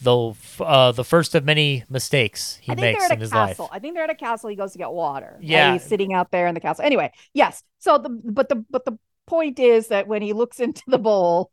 [0.00, 3.20] the uh, the first of many mistakes he I think makes they're in at a
[3.20, 3.64] his castle.
[3.66, 3.70] life.
[3.72, 4.48] I think they're at a castle.
[4.48, 5.36] He goes to get water.
[5.40, 5.72] Yeah.
[5.72, 6.84] he's sitting out there in the castle.
[6.84, 7.62] Anyway, yes.
[7.78, 11.50] So the but the but the point is that when he looks into the bowl,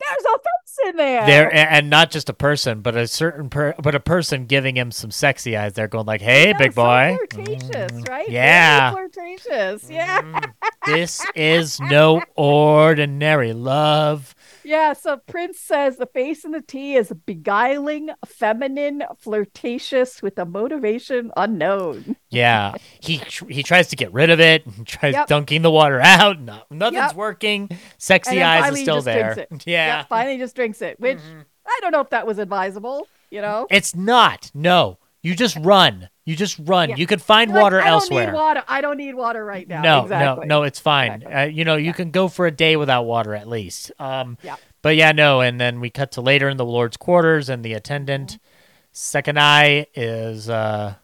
[0.00, 1.26] there's a face in there.
[1.26, 4.90] There and not just a person, but a certain per- but a person giving him
[4.90, 5.72] some sexy eyes.
[5.72, 8.26] They're going like, "Hey, Yeah, big so boy." flirtatious, Mm, right?
[8.26, 8.92] Very Yeah.
[8.92, 9.90] flirtatious.
[9.90, 10.52] Yeah, Mm,
[10.86, 14.34] this is no ordinary love.
[14.66, 14.92] Yeah.
[14.92, 21.30] So Prince says the face in the tea is beguiling, feminine, flirtatious, with a motivation
[21.36, 22.16] unknown.
[22.30, 24.64] Yeah, he he tries to get rid of it.
[24.66, 25.26] He tries Yep.
[25.28, 26.40] dunking the water out.
[26.40, 27.14] No, nothing's Yep.
[27.14, 27.70] working.
[27.98, 29.34] Sexy And then eyes is finally still just there.
[29.34, 31.40] drinks Yeah, Yep, finally just drinks it, which Mm-hmm.
[31.66, 33.06] I don't know if that was advisable.
[33.30, 33.66] You know.
[33.70, 34.50] it's not.
[34.54, 36.08] No, you just run.
[36.24, 36.90] You just run.
[36.90, 36.96] Yeah.
[36.96, 38.26] You can find like, water I don't elsewhere.
[38.26, 38.62] need water.
[38.68, 39.82] I don't need water right now.
[39.82, 40.46] No, exactly.
[40.46, 41.12] no, no, it's fine.
[41.12, 41.34] Exactly.
[41.34, 43.92] Uh, you know, you can go for a day without water at least.
[43.98, 44.56] Um, Yeah.
[44.82, 47.72] But yeah, no, and then we cut to later in the Lord's quarters, and the
[47.74, 48.42] attendant, Mm-hmm.
[49.18, 50.94] Sekinai, is uh,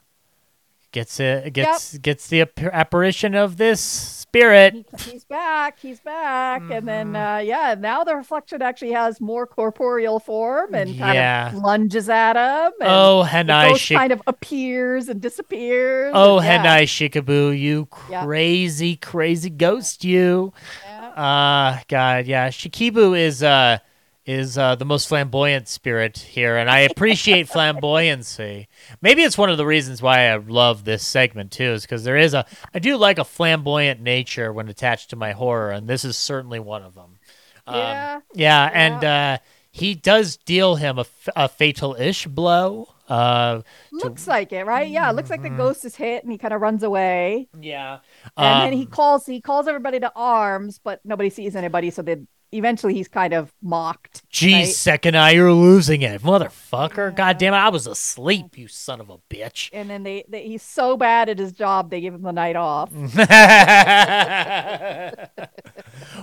[0.93, 4.74] gets it gets gets the apparition of this spirit.
[4.74, 5.78] He- he's back.
[5.78, 6.62] He's back.
[6.70, 7.16] And then, Mm-hmm.
[7.16, 11.48] uh, yeah, now the reflection actually has more corporeal form and kind Yeah.
[11.48, 12.73] of lunges at him.
[12.81, 16.12] And Oh, Heinai Shik- kind of appears and disappears.
[16.14, 20.52] Oh, and, yeah, Heinai Shikibu, you crazy, crazy ghost, you.
[20.86, 21.09] yeah.
[21.10, 22.48] Uh God, yeah.
[22.48, 23.78] Shikibu is uh
[24.24, 28.66] is uh the most flamboyant spirit here, and I appreciate flamboyancy.
[29.01, 32.16] Maybe it's one of the reasons why I love this segment too, is because there
[32.16, 36.05] is a I do like a flamboyant nature when attached to my horror, and this
[36.05, 37.19] is certainly one of them.
[37.66, 38.20] Um, Yeah.
[38.35, 39.39] yeah, and uh
[39.70, 40.99] he does deal him
[41.35, 42.89] a fatal-ish blow.
[43.09, 44.89] Uh, Looks like it, right?
[44.90, 45.35] Yeah, it looks Mm-hmm.
[45.35, 47.49] like the ghost is hit and he kind of runs away.
[47.61, 48.01] yeah,
[48.40, 52.03] And then he Um, calls he calls everybody to arms, but nobody sees anybody, so
[52.03, 54.23] then eventually he's kind of mocked.
[54.29, 55.01] Geez, right?
[55.01, 57.15] Sekinai, you're losing it, motherfucker!
[57.15, 59.70] God damn it, I was asleep, you son of a bitch.
[59.73, 62.57] And then they, they he's so bad at his job they give him the night
[62.57, 62.91] off.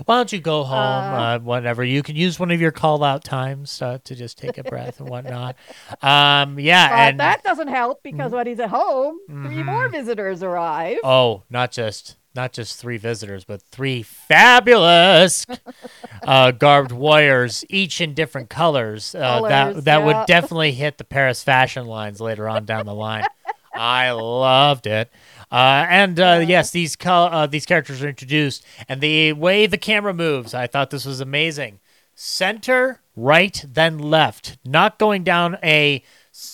[0.06, 0.78] Why don't you go home?
[0.78, 1.84] Uh, Uh, whatever.
[1.84, 5.00] You can use one of your call out times uh, to just take a breath
[5.00, 5.56] and whatnot.
[6.02, 9.66] Um, yeah, But and that doesn't help because when he's at home, three Mhm.
[9.66, 10.98] more visitors arrive.
[11.04, 15.45] oh, not just not just three visitors, but three fabulous
[16.24, 19.14] uh, garbed warriors, each in different colors.
[19.14, 20.06] Uh, Colors, that that yeah.
[20.06, 23.26] would definitely hit the Paris fashion lines later on down the line.
[23.74, 25.11] I loved it.
[25.52, 29.78] Uh, and uh, yes, these col- uh, these characters are introduced, and the way the
[29.78, 31.82] camera moves, I thought this was amazing.
[32.16, 36.03] Center, right, then left, not going down a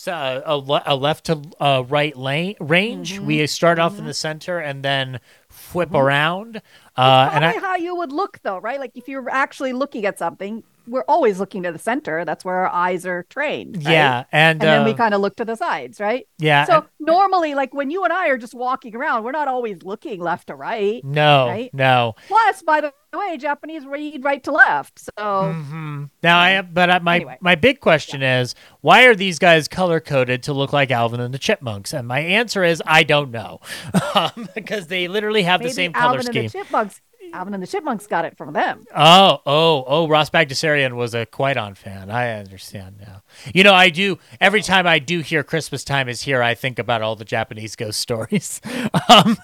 [0.07, 3.13] uh, a, le- a left to uh, right lane range.
[3.13, 3.25] Mm-hmm.
[3.25, 5.19] We start off in the center and then
[5.73, 6.61] whip around.
[6.97, 8.79] Uh, and I, how you would look though, right?
[8.79, 12.25] Like if you're actually looking at something, we're always looking to the center.
[12.25, 13.77] That's where our eyes are trained.
[13.85, 13.91] right?
[13.93, 16.27] yeah, and, And then we uh, kind of look to the sides, right?
[16.37, 16.65] yeah.
[16.65, 19.83] So and- normally, like when you and I are just walking around, we're not always
[19.83, 21.03] looking left to right.
[21.03, 21.73] no, right?
[21.73, 22.15] no.
[22.27, 24.99] Plus, by the way, Japanese read right to left.
[24.99, 27.37] So hmm Now I have, but I, my Anyway.
[27.41, 31.33] my big question is, why are these guys color coded to look like Alvin and
[31.33, 31.93] the Chipmunks?
[31.93, 33.61] And my answer is, I don't know,
[34.15, 36.41] um, because they literally have maybe the same color scheme.
[36.41, 37.01] and the Chipmunks.
[37.35, 38.85] Alvin and the Chipmunks got it from them.
[38.95, 40.07] Oh, oh, oh!
[40.07, 42.09] Ross Bagdasarian was a Kwaidan fan.
[42.09, 43.23] I understand now.
[43.53, 44.19] You know, I do.
[44.39, 47.75] Every time I do hear "Christmas time is here," I think about all the Japanese
[47.75, 48.61] ghost stories.
[49.09, 49.37] um,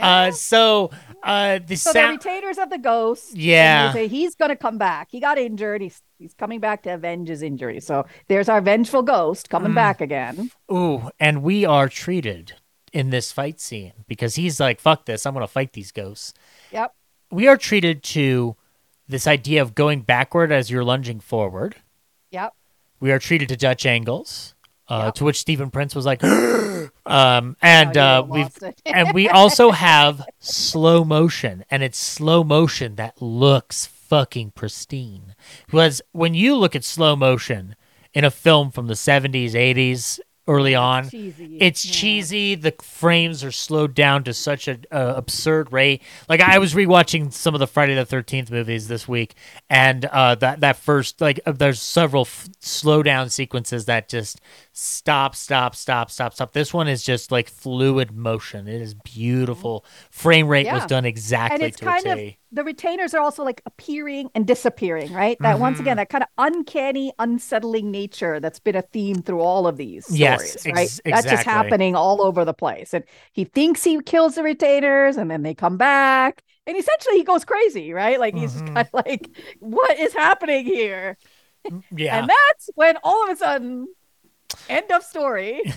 [0.00, 0.90] uh, so
[1.22, 3.34] uh, the So they're retainers of the ghost.
[3.34, 3.92] Yeah.
[3.92, 5.08] say he's going to come back.
[5.10, 5.80] He got injured.
[5.80, 7.80] He's he's coming back to avenge his injury.
[7.80, 9.50] So there's our vengeful ghost Mm.
[9.50, 10.50] coming back again.
[10.70, 12.54] Ooh, and we are treated
[12.92, 15.24] in this fight scene because he's like, "Fuck this!
[15.24, 16.34] I'm gonna fight these ghosts."
[16.72, 16.92] Yep.
[17.30, 18.56] We are treated to
[19.08, 21.76] this idea of going backward as you're lunging forward.
[22.30, 22.54] Yep.
[23.00, 24.54] We are treated to Dutch angles,
[24.88, 25.14] uh, Yep.
[25.16, 26.22] to which Stephen Prince was like,
[27.06, 32.96] um, and Oh, uh, we've and we also have slow motion, and it's slow motion
[32.96, 35.34] that looks fucking pristine.
[35.66, 37.74] Because when you look at slow motion
[38.12, 41.58] in a film from the '70s, '80s, early on, cheesy.
[41.60, 41.92] it's Yeah.
[41.92, 42.54] cheesy.
[42.54, 46.02] The frames are slowed down to such an uh, absurd rate.
[46.28, 49.34] Like I was rewatching some of the Friday the Thirteenth movies this week,
[49.68, 54.40] and uh, that that first like uh, there's several f- slow down sequences that just
[54.80, 56.52] stop, stop, stop, stop, stop.
[56.52, 58.68] This one is just like fluid motion.
[58.68, 59.84] It is beautiful.
[60.10, 62.20] Frame rate was done exactly and it's to kind of
[62.52, 65.40] the retainers are also like appearing and disappearing, right?
[65.42, 65.80] That once Mm-hmm.
[65.80, 70.06] again, that kind of uncanny, unsettling nature that's been a theme through all of these
[70.06, 70.92] stories, Yes, right?
[70.94, 72.92] ex- That's just happening all over the place.
[72.92, 77.24] And he thinks he kills the retainers, and then they come back, and essentially he
[77.24, 78.18] goes crazy, right?
[78.18, 78.66] Like he's Mhm.
[78.74, 79.28] kind of like,
[79.60, 81.16] "What is happening here?"
[81.96, 82.18] Yeah.
[82.18, 83.86] And that's when all of a sudden,
[84.68, 85.60] end of story.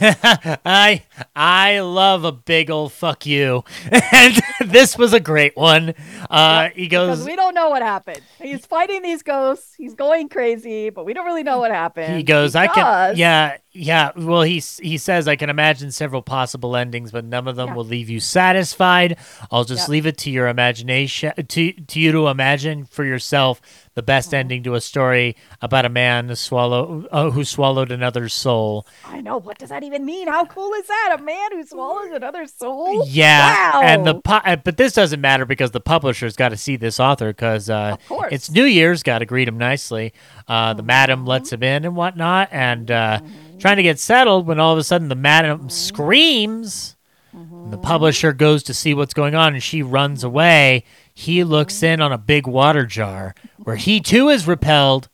[0.66, 1.04] I
[1.36, 3.64] I love a big old fuck you,
[4.12, 5.94] and this was a great one.
[6.30, 8.22] Uh, he Because goes, we don't know what happened.
[8.42, 9.74] He's fighting these ghosts.
[9.76, 12.16] He's going crazy, but we don't really know what happened.
[12.16, 14.12] he goes, I can, yeah, yeah.
[14.16, 17.76] Well, he he says I can imagine several possible endings, but none of them Yeah.
[17.76, 19.18] will leave you satisfied.
[19.52, 23.62] I'll just leave it to your imagination, to to you to imagine for yourself
[23.96, 24.36] the best Mm-hmm.
[24.36, 28.63] ending to a story about a man swallow uh, who swallowed another's soul.
[29.06, 29.38] I know.
[29.38, 30.28] What does that even mean?
[30.28, 31.18] How cool is that?
[31.20, 33.06] A man who swallows another soul?
[33.08, 33.82] Yeah, Wow.
[33.84, 37.00] and the pu- uh, but this doesn't matter because the publisher's got to see this
[37.00, 37.98] author because uh,
[38.32, 40.14] it's New Year's, got to greet him nicely.
[40.48, 40.88] Uh, the Mm-hmm.
[40.88, 43.20] madam lets him in and whatnot, and uh,
[43.60, 45.70] trying to get settled when all of a sudden the madam Mm-hmm.
[45.70, 46.96] screams.
[47.34, 50.84] and The publisher goes to see what's going on, and she runs away.
[51.14, 51.86] He looks Mm-hmm.
[51.86, 55.10] in on a big water jar where he too is repelled,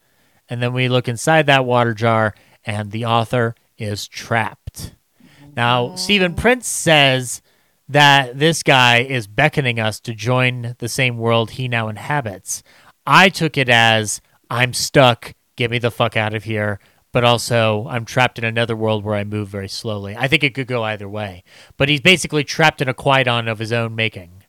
[0.50, 2.34] and then we look inside that water jar,
[2.70, 4.94] and the author is trapped.
[5.56, 7.42] Now, Stephen Prince says
[7.88, 12.62] that this guy is beckoning us to join the same world he now inhabits.
[13.08, 14.22] I took it as
[14.52, 16.80] I'm stuck, get me the fuck out of here,
[17.12, 20.16] but also I'm trapped in another world where I move very slowly.
[20.16, 21.44] I think it could go either way.
[21.76, 24.44] But he's basically trapped in a Kwaidan of his own making.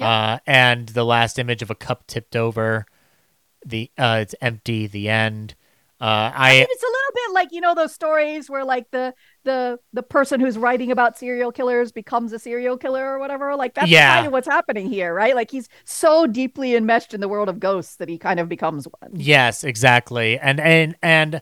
[0.00, 2.86] Uh, and the last image of a cup tipped over,
[3.66, 5.54] the uh, it's empty, the end.
[6.00, 8.90] Uh, I I mean, it's a little bit like you know those stories where like
[8.92, 9.14] the
[9.44, 13.56] the the person who's writing about serial killers becomes a serial killer or whatever.
[13.56, 14.14] Like that's Yeah.
[14.14, 15.34] kind of what's happening here, right?
[15.34, 18.86] Like he's so deeply enmeshed in the world of ghosts that he kind of becomes
[19.00, 19.12] one.
[19.14, 20.38] Yes, exactly.
[20.38, 21.40] And and and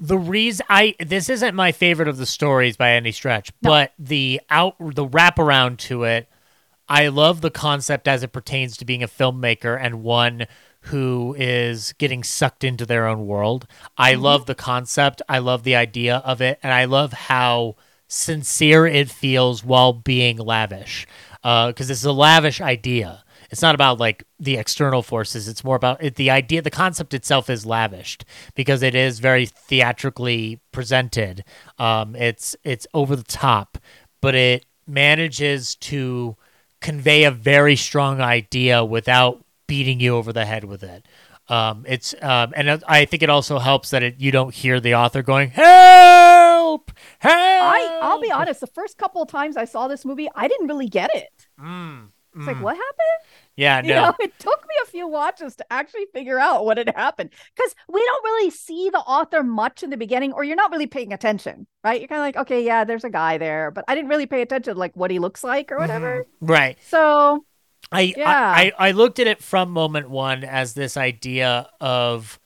[0.00, 4.40] the reason I this isn't my favorite of the stories by any stretch, but the
[4.50, 6.28] out the wraparound to it,
[6.88, 10.46] I love the concept as it pertains to being a filmmaker and one
[10.86, 13.66] who is getting sucked into their own world.
[13.96, 15.22] I love the concept.
[15.28, 17.76] I love the idea of it, and I love how
[18.08, 21.06] sincere it feels while being lavish.
[21.42, 23.24] Because this is a lavish idea.
[23.50, 25.46] It's not about like the external forces.
[25.46, 26.62] It's more about it, the idea.
[26.62, 31.44] The concept itself is lavished because it is very theatrically presented.
[31.78, 33.76] Um, it's it's over the top,
[34.22, 36.36] but it manages to
[36.80, 41.06] convey a very strong idea without beating you over the head with it.
[41.48, 44.94] Um, it's um, and I think it also helps that it, you don't hear the
[44.94, 47.32] author going help, help.
[47.78, 50.68] I I'll be honest, the first couple of times I saw this movie, I didn't
[50.68, 51.48] really get it.
[51.58, 52.62] Mm, It's like, mm.
[52.62, 53.18] what happened?
[53.56, 54.02] Yeah, You no.
[54.02, 57.74] know, it took me a few watches to actually figure out what had happened because
[57.88, 61.12] we don't really see the author much in the beginning, or you're not really paying
[61.12, 62.00] attention, right?
[62.00, 64.42] You're kind of like, okay, yeah, there's a guy there, but I didn't really pay
[64.42, 66.24] attention, like what he looks like or whatever.
[66.40, 66.78] Right.
[66.80, 67.44] So,
[67.92, 68.28] I, Yeah.
[68.28, 72.38] I, I I looked at it from moment one as this idea of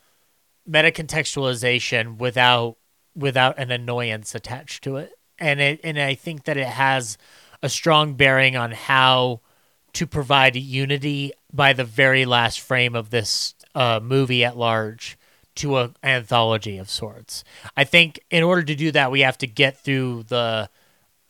[0.66, 2.76] meta contextualization without
[3.15, 7.16] without an annoyance attached to it, and it and I think that it has
[7.62, 9.41] a strong bearing on how
[9.94, 15.16] to provide unity by the very last frame of this uh, movie at large
[15.55, 17.44] to an anthology of sorts.
[17.76, 20.68] I think in order to do that, we have to get through the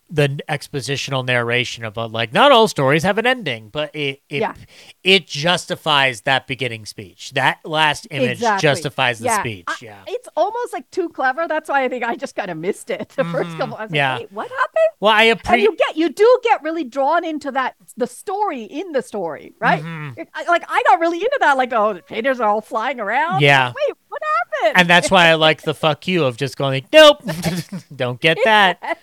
[0.09, 4.55] the expositional narration about like not all stories have an ending, but it it Yeah.
[5.03, 7.33] it justifies that beginning speech.
[7.33, 8.63] That last image Exactly.
[8.69, 9.41] justifies the Yeah.
[9.41, 9.65] speech.
[9.69, 10.03] I- yeah.
[10.07, 11.49] it's almost like too clever.
[11.49, 13.77] That's why I think I just kind of missed it the first couple.
[13.77, 13.95] I was Mm-hmm.
[13.97, 14.13] Yeah.
[14.15, 14.91] like, wait, what happened?
[15.01, 15.63] Well, I appreciate.
[15.63, 19.83] you get you do get really drawn into that the story in the story right
[19.83, 20.21] Mm-hmm.
[20.21, 23.01] It- I- like i got really into that like oh the painters are all flying
[23.01, 23.67] around Yeah.
[23.67, 24.23] Like, wait what
[24.63, 27.23] happened and that's why I like the fuck you of just going, like, nope,
[27.97, 28.99] don't get that.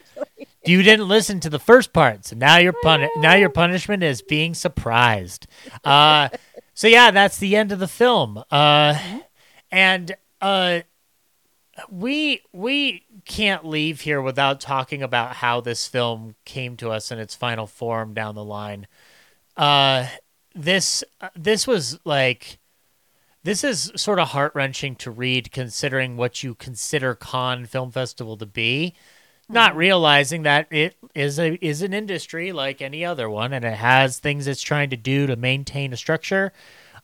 [0.65, 4.21] You didn't listen to the first part, so now your pun now your punishment is
[4.21, 5.47] being surprised.
[5.83, 6.29] Uh,
[6.73, 8.43] so yeah, that's the end of the film.
[8.49, 8.97] Uh,
[9.71, 10.81] and uh,
[11.89, 17.19] we we can't leave here without talking about how this film came to us in
[17.19, 18.87] its final form down the line.
[19.57, 20.07] Uh,
[20.55, 22.59] this uh, this was like
[23.43, 28.37] this is sort of heart wrenching to read, considering what you consider Cannes Film Festival
[28.37, 28.93] to be.
[29.49, 33.75] Not realizing that it is a is an industry like any other one, and it
[33.75, 36.53] has things it's trying to do to maintain a structure.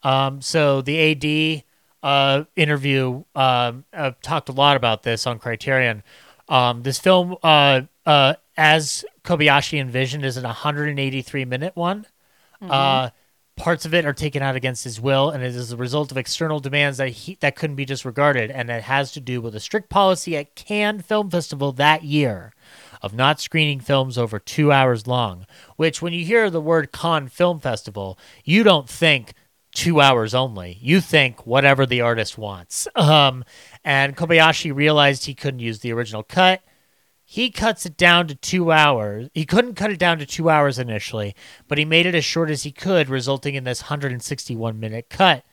[0.04, 1.64] Um, so the AD
[2.02, 6.04] uh, interview um, uh, talked a lot about this on Criterion.
[6.48, 12.06] Um, this film, uh, uh, as Kobayashi envisioned, is an 183 minute one.
[12.62, 13.10] Uh,
[13.60, 16.18] parts of it are taken out against his will, and it is a result of
[16.18, 19.60] external demands that he that couldn't be disregarded, and it has to do with a
[19.60, 22.54] strict policy at Cannes Film Festival that year
[23.02, 25.46] of not screening films over two hours long.
[25.76, 29.34] Which, when you hear the word Cannes Film Festival, you don't think
[29.72, 30.78] two hours only.
[30.82, 32.88] You think whatever the artist wants.
[32.96, 33.44] Um,
[33.84, 36.62] and Kobayashi realized he couldn't use the original cut
[37.32, 39.30] he cuts it down to two hours.
[39.36, 41.36] He couldn't cut it down to two hours initially,
[41.68, 45.46] but he made it as short as he could, resulting in this 161 minute cut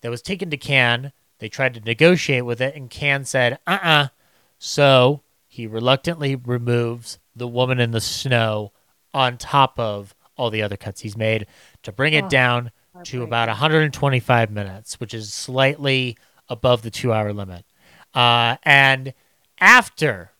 [0.00, 1.12] that was taken to Cannes.
[1.38, 4.08] They tried to negotiate with it, and Cannes said, uh uh
[4.56, 8.72] So he reluctantly removes The Woman in the Snow
[9.12, 11.46] on top of all the other cuts he's made
[11.82, 12.70] to bring it Oh, down
[13.04, 16.16] to about 125 minutes, which is slightly
[16.48, 17.66] above the two hour limit.
[18.14, 19.12] Uh, and
[19.60, 20.30] after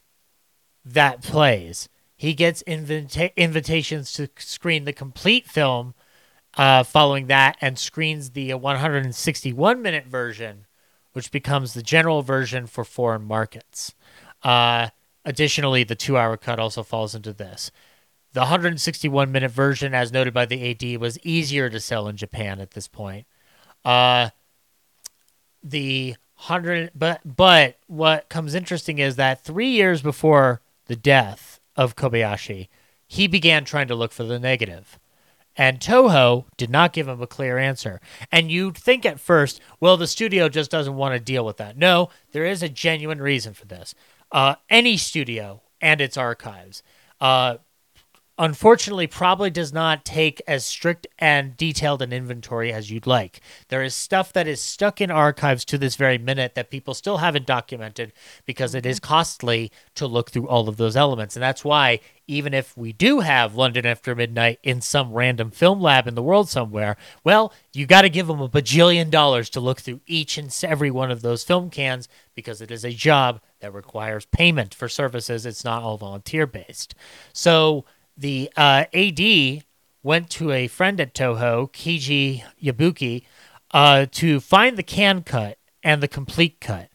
[0.85, 1.89] that plays.
[2.17, 5.95] He gets invita- invitations to screen the complete film
[6.57, 10.67] uh, following that and screens the 161 minute version,
[11.13, 13.95] which becomes the general version for foreign markets.
[14.43, 14.89] Uh,
[15.25, 17.71] additionally, the two hour cut also falls into this.
[18.33, 22.61] The 161 minute version, as noted by the AD, was easier to sell in Japan
[22.61, 23.27] at this point.
[23.85, 24.31] Uh,
[25.63, 31.97] the hundred but but what comes interesting is that three years before the death of
[31.97, 32.69] Kobayashi,
[33.07, 34.99] he began trying to look for the negative.
[35.57, 38.01] And Toho did not give him a clear answer.
[38.31, 41.77] And you'd think at first, well, the studio just doesn't want to deal with that.
[41.77, 43.95] No, there is a genuine reason for this.
[44.31, 46.83] Uh, any studio and its archives
[47.21, 47.57] uh,
[48.39, 53.41] unfortunately probably does not take as strict and detailed an inventory as you'd like.
[53.69, 57.19] There is stuff that is stuck in archives to this very minute that people still
[57.19, 58.13] haven't documented
[58.47, 59.09] because it is mm-hmm.
[59.09, 61.35] costly to look through all of those elements.
[61.35, 65.81] And that's why even if we do have London After Midnight in some random film
[65.81, 69.61] lab in the world somewhere, well, you got to give them a bajillion dollars to
[69.61, 73.41] look through each and every one of those film cans because it is a job
[73.61, 75.45] that requires payment for services.
[75.45, 76.95] It's not all volunteer based.
[77.33, 77.85] So
[78.19, 79.63] the uh, AD
[80.03, 83.25] went to a friend at Toho, Kiji Yabuki,
[83.71, 86.89] uh, to find the Cannes cut and the complete cut.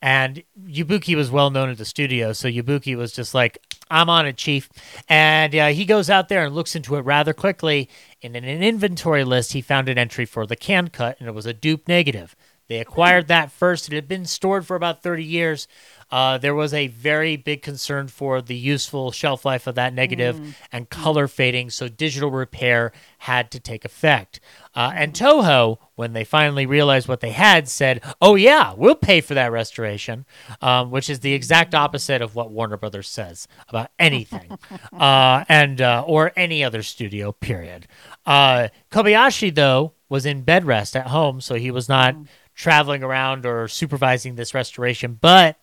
[0.00, 3.58] And Yabuki was well known at the studio, so Yabuki was just like,
[3.90, 4.68] I'm on it, Chief.
[5.08, 7.88] And uh, he goes out there and looks into it rather quickly.
[8.22, 11.34] And in an inventory list, he found an entry for the Cannes cut, and it
[11.34, 12.36] was a dupe negative.
[12.68, 13.88] They acquired that first.
[13.88, 15.66] It had been stored for about 30 years.
[16.10, 20.56] Uh, there was a very big concern for the useful shelf life of that negative
[20.72, 24.40] and color fading, so digital repair had to take effect.
[24.74, 29.20] Uh, and Toho, when they finally realized what they had, said, "Oh yeah, we'll pay
[29.20, 30.24] for that restoration,"
[30.62, 34.56] um, which is the exact opposite of what Warner Brothers says about anything,
[34.92, 37.32] uh, and uh, or any other studio.
[37.32, 37.86] Period.
[38.24, 42.16] Uh, Kobayashi though was in bed rest at home, so he was not
[42.54, 45.56] traveling around or supervising this restoration, but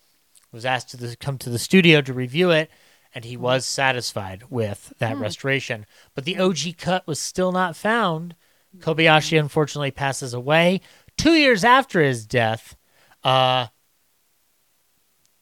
[0.55, 2.71] was asked to the, come to the studio to review it,
[3.13, 5.85] and he was satisfied with that restoration.
[6.15, 8.35] But the OG cut was still not found.
[8.79, 10.81] Kobayashi unfortunately passes away
[11.17, 12.75] two years after his death.
[13.23, 13.67] Uh,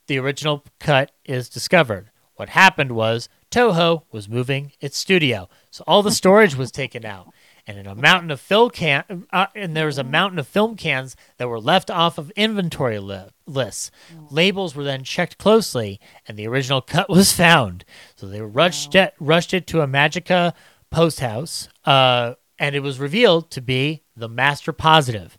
[0.07, 2.09] the original cut is discovered.
[2.35, 7.31] What happened was Toho was moving its studio, so all the storage was taken out,
[7.65, 10.75] and in a mountain of film can, uh, and there was a mountain of film
[10.75, 13.89] cans that were left off of inventory li- lists.
[14.29, 17.85] Labels were then checked closely, and the original cut was found.
[18.15, 20.53] So they rushed it, rushed it to a Magica
[20.89, 25.37] post house, uh, and it was revealed to be the master positive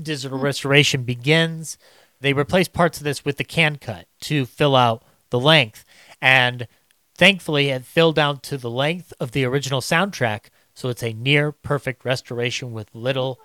[0.00, 1.78] digital restoration begins.
[2.20, 5.84] They replace parts of this with the Cannes cut to fill out the length.
[6.20, 6.66] And
[7.14, 10.46] thankfully, it filled down to the length of the original soundtrack.
[10.74, 13.38] So it's a near perfect restoration with little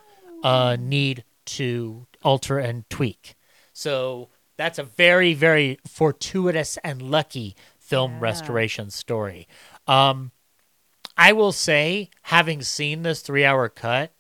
[0.44, 3.36] uh, need to alter and tweak.
[3.74, 8.20] So that's a very, very fortuitous and lucky film Yeah.
[8.22, 9.48] restoration story.
[9.88, 10.32] Um,
[11.18, 14.12] I will say, having seen this three hour cut,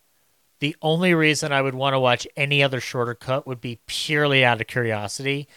[0.59, 4.43] the only reason I would want to watch any other shorter cut would be purely
[4.43, 5.47] out of curiosity.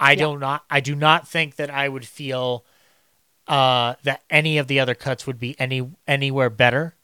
[0.00, 0.24] I Yeah.
[0.24, 2.64] do not I do not think that I would feel
[3.46, 6.95] uh, that any of the other cuts would be any anywhere better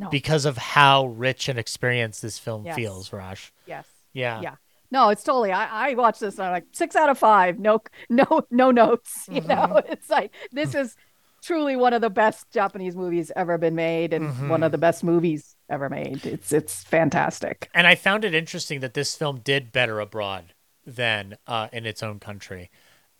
[0.00, 0.08] No.
[0.10, 2.74] because of how rich and experienced this film Yes.
[2.76, 3.52] feels, Raj.
[3.66, 3.86] Yes.
[4.12, 4.40] Yeah.
[4.40, 4.54] Yeah.
[4.90, 5.52] No, it's totally.
[5.52, 7.58] I, I watched this and I'm like six out of five.
[7.60, 9.28] No, no, no notes.
[9.30, 9.92] You know, Mm-hmm.
[9.92, 10.96] it's like this is
[11.42, 14.48] truly one of the best Japanese movies ever been made, and Mm-hmm.
[14.48, 16.26] one of the best movies ever made.
[16.26, 17.68] It's it's fantastic.
[17.72, 20.54] And I found it interesting that this film did better abroad
[20.84, 22.70] than uh, in its own country.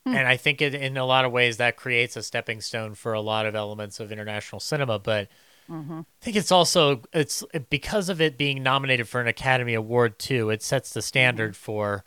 [0.07, 3.13] And I think it, in a lot of ways that creates a stepping stone for
[3.13, 4.99] a lot of elements of international cinema.
[4.99, 5.29] But
[5.71, 10.51] I think it's also it's because of it being nominated for an Academy Award too.
[10.51, 12.05] It sets the standard for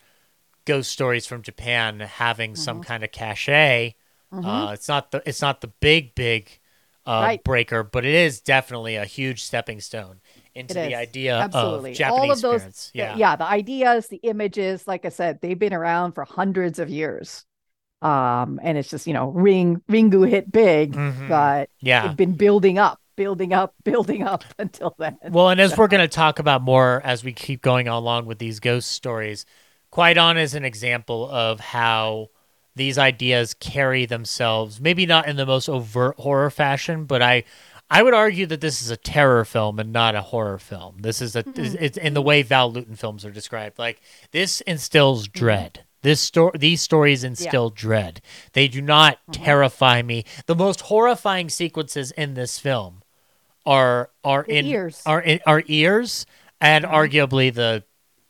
[0.64, 3.94] ghost stories from Japan having some kind of cachet.
[4.32, 6.58] Uh, it's not the it's not the big big
[7.06, 7.44] uh, Right.
[7.44, 10.20] breaker, but it is definitely a huge stepping stone
[10.54, 11.90] into the idea Absolutely.
[11.92, 12.90] of Japanese All of those, parents.
[12.94, 13.16] Yeah.
[13.16, 17.44] yeah, the ideas, the images, like I said, they've been around for hundreds of years.
[18.02, 21.28] Um, and it's just, you know, Ring Ringu hit big, Mhm.
[21.28, 22.04] but Yeah.
[22.06, 25.18] it'd been building up, building up, building up until then.
[25.30, 28.38] Well, and as we're going to talk about more as we keep going along with
[28.38, 29.46] these ghost stories,
[29.92, 32.30] Kwaidan is an example of how
[32.76, 37.44] these ideas carry themselves, maybe not in the most overt horror fashion, but I
[37.90, 40.96] I would argue that this is a terror film and not a horror film.
[41.00, 41.76] This is a mm-hmm.
[41.78, 43.78] it's in the way Val Lewton films are described.
[43.78, 44.00] Like
[44.32, 45.38] this instills mm-hmm.
[45.38, 45.84] dread.
[46.02, 48.20] This story, these stories instill dread.
[48.52, 49.44] They do not mm-hmm.
[49.44, 50.24] terrify me.
[50.46, 53.03] The most horrifying sequences in this film
[53.66, 55.02] are are The in ears.
[55.06, 56.26] are in our ears
[56.60, 57.84] and arguably the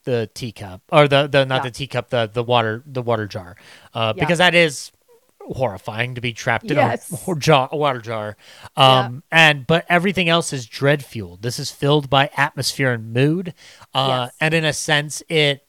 [0.04, 1.62] the teacup or the the not Yeah.
[1.62, 3.56] the teacup the the water the water jar
[3.94, 4.24] uh, Yeah.
[4.24, 4.92] because that is
[5.40, 7.10] horrifying to be trapped in Yes.
[7.28, 8.36] a jar, a water jar
[8.76, 13.52] um and but everything else is dread fueled this is filled by atmosphere and mood
[13.92, 14.36] uh Yes.
[14.40, 15.66] and in a sense it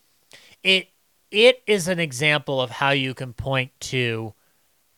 [0.64, 0.88] it
[1.32, 4.34] it is an example of how you can point to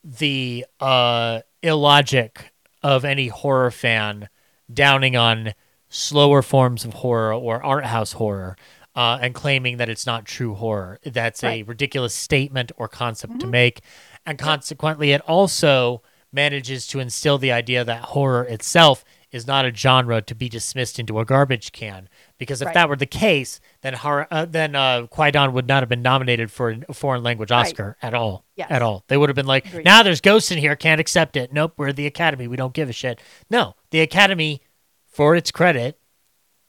[0.04, 4.30] the uh, illogic of any horror fan
[4.72, 5.54] downing on
[5.90, 8.58] slower forms of horror or art house horror
[8.96, 11.00] uh, and claiming that it's not true horror.
[11.04, 13.82] That's a ridiculous statement or concept to make.
[14.26, 19.74] And consequently, it also manages to instill the idea that horror itself is not a
[19.74, 22.08] genre to be dismissed into a garbage can.
[22.38, 22.74] Because if Right.
[22.76, 26.50] that were the case, then horror, uh, then uh, Kwaidan would not have been nominated
[26.52, 27.66] for a foreign language Right.
[27.68, 28.46] Oscar at all.
[28.56, 28.68] Yes.
[28.72, 29.04] At all.
[29.08, 31.52] They would have been like, now there's ghosts in here, can't accept it.
[31.52, 32.48] Nope, we're the Academy.
[32.48, 33.20] We don't give a shit.
[33.50, 34.62] No, the Academy,
[35.08, 36.00] for its credit,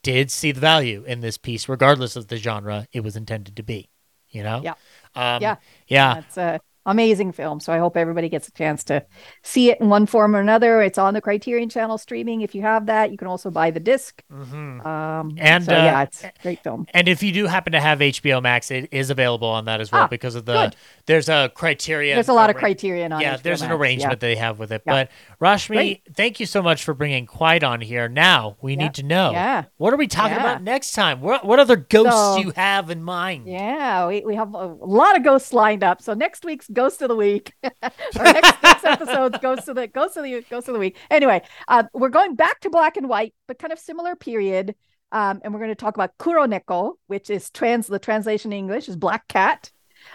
[0.02, 3.62] did see the value in this piece, regardless of the genre it was intended to
[3.62, 3.88] be.
[4.30, 4.60] You know?
[4.64, 4.74] Yeah.
[5.14, 5.56] Um, Yeah.
[5.86, 6.14] Yeah.
[6.14, 7.60] That's uh, amazing film.
[7.60, 9.04] So I hope everybody gets a chance to
[9.42, 10.82] see it in one form or another.
[10.82, 12.40] It's on the Criterion Channel streaming.
[12.40, 14.22] If you have that, you can also buy the disc.
[14.32, 14.84] Mhm.
[14.84, 16.86] Um, And, so, uh, yeah, it's a great film.
[16.94, 19.92] And if you do happen to have HBO Max, it is available on that as
[19.92, 20.76] well Ah, because of the good.
[21.06, 22.14] there's a criteria.
[22.14, 23.78] There's a lot of criterion on Yeah, HBO there's an Max.
[23.80, 24.82] arrangement they have with it.
[24.86, 24.92] Yeah.
[24.92, 25.10] But
[25.40, 26.02] Rashmi, Great.
[26.14, 28.08] thank you so much for bringing Kwaidan here.
[28.08, 28.78] Now we Yeah.
[28.84, 29.64] need to know Yeah.
[29.76, 30.40] what are we talking Yeah.
[30.40, 31.20] about next time?
[31.20, 33.46] What what other ghosts So- do you have in mind?
[33.46, 36.00] Yeah, we, we have a lot of ghosts lined up.
[36.02, 37.72] So next week's Ghost of the Week, Our
[38.14, 40.96] next, next episode's Ghost of the Ghost of the Ghost of the Week.
[41.10, 44.76] Anyway, uh, we're going back to black and white, but kind of similar period.
[45.10, 48.88] Um, and we're going to talk about Kuroneko, which is trans the translation in English
[48.88, 49.72] is black cat.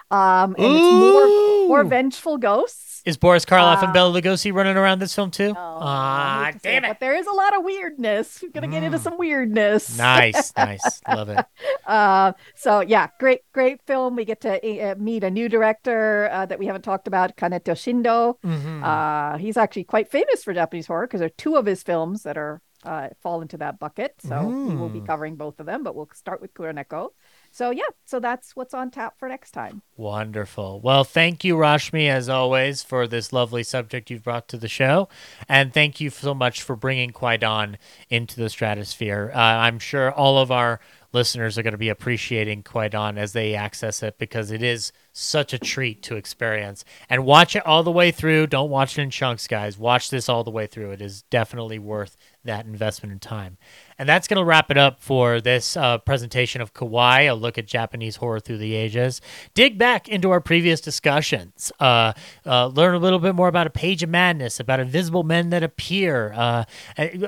[0.10, 1.28] Um, and it's more
[1.68, 1.88] more Ooh.
[1.90, 3.02] vengeful ghosts.
[3.06, 5.54] Is Boris Karloff and Uh, Bela Lugosi running around this film too?
[5.58, 7.00] Oh, Ah, hate to say damn But it!
[7.02, 8.42] there is a lot of weirdness.
[8.42, 9.02] We're gonna get into Mm.
[9.04, 9.98] some weirdness.
[9.98, 11.46] Nice, nice, love it.
[11.86, 14.16] Uh, so yeah, great, great film.
[14.16, 14.54] We get to
[14.92, 18.36] uh, meet a new director uh, that we haven't talked about, Kaneto Shindo.
[18.42, 18.84] Mhm.
[18.84, 22.24] Uh, he's actually quite famous for Japanese horror because there are two of his films
[22.24, 24.14] that are uh, fall into that bucket.
[24.20, 25.08] So we will be Mm.
[25.08, 27.12] covering both of them, but we'll start with Kuroneko.
[27.54, 29.84] So yeah, so that's what's on tap for next time.
[29.96, 30.82] Wonderful.
[30.82, 35.08] Well, thank you, Rashmi, as always, for this lovely subject you've brought to the show.
[35.48, 37.76] And thank you so much for bringing Kwaidan
[38.10, 39.32] into the stratosphere.
[39.36, 40.80] Uh, I'm sure all of our
[41.12, 45.54] listeners are going to be appreciating Kwaidan as they access it because it is such
[45.54, 46.84] a treat to experience.
[47.08, 48.48] And watch it all the way through.
[48.48, 49.78] Don't watch it in chunks, guys.
[49.78, 50.90] Watch this all the way through.
[50.90, 53.58] It is definitely worth that investment in time.
[53.98, 57.58] And that's going to wrap it up for this uh, presentation of Kowai, a look
[57.58, 59.22] at Japanese horror through the ages.
[59.54, 61.72] Dig back into our previous discussions.
[61.80, 62.14] Uh,
[62.46, 65.64] uh, learn a little bit more about a page of madness, about invisible men that
[65.64, 66.34] appear.
[66.36, 66.66] Uh,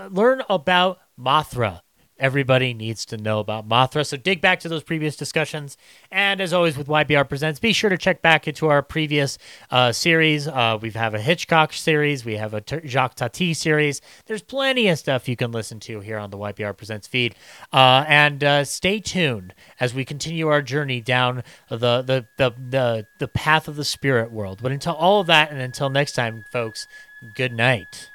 [0.10, 1.82] learn about Mothra.
[2.18, 4.06] Everybody needs to know about Mothra.
[4.06, 5.78] So dig back to those previous discussions.
[6.10, 9.38] And as always with YBR Presents, be sure to check back into our previous
[9.70, 10.48] uh, series.
[10.48, 14.00] Uh, we have a Hitchcock series, we have a T- Jacques Tati series.
[14.28, 17.36] There's plenty of stuff you can listen to here on the YBR Presents feed.
[17.74, 23.08] Uh, and uh, stay tuned as we continue our journey down the, the, the, the,
[23.20, 24.60] the path of the spirit world.
[24.62, 26.88] But until all of that, and until next time, folks,
[27.34, 28.10] good night.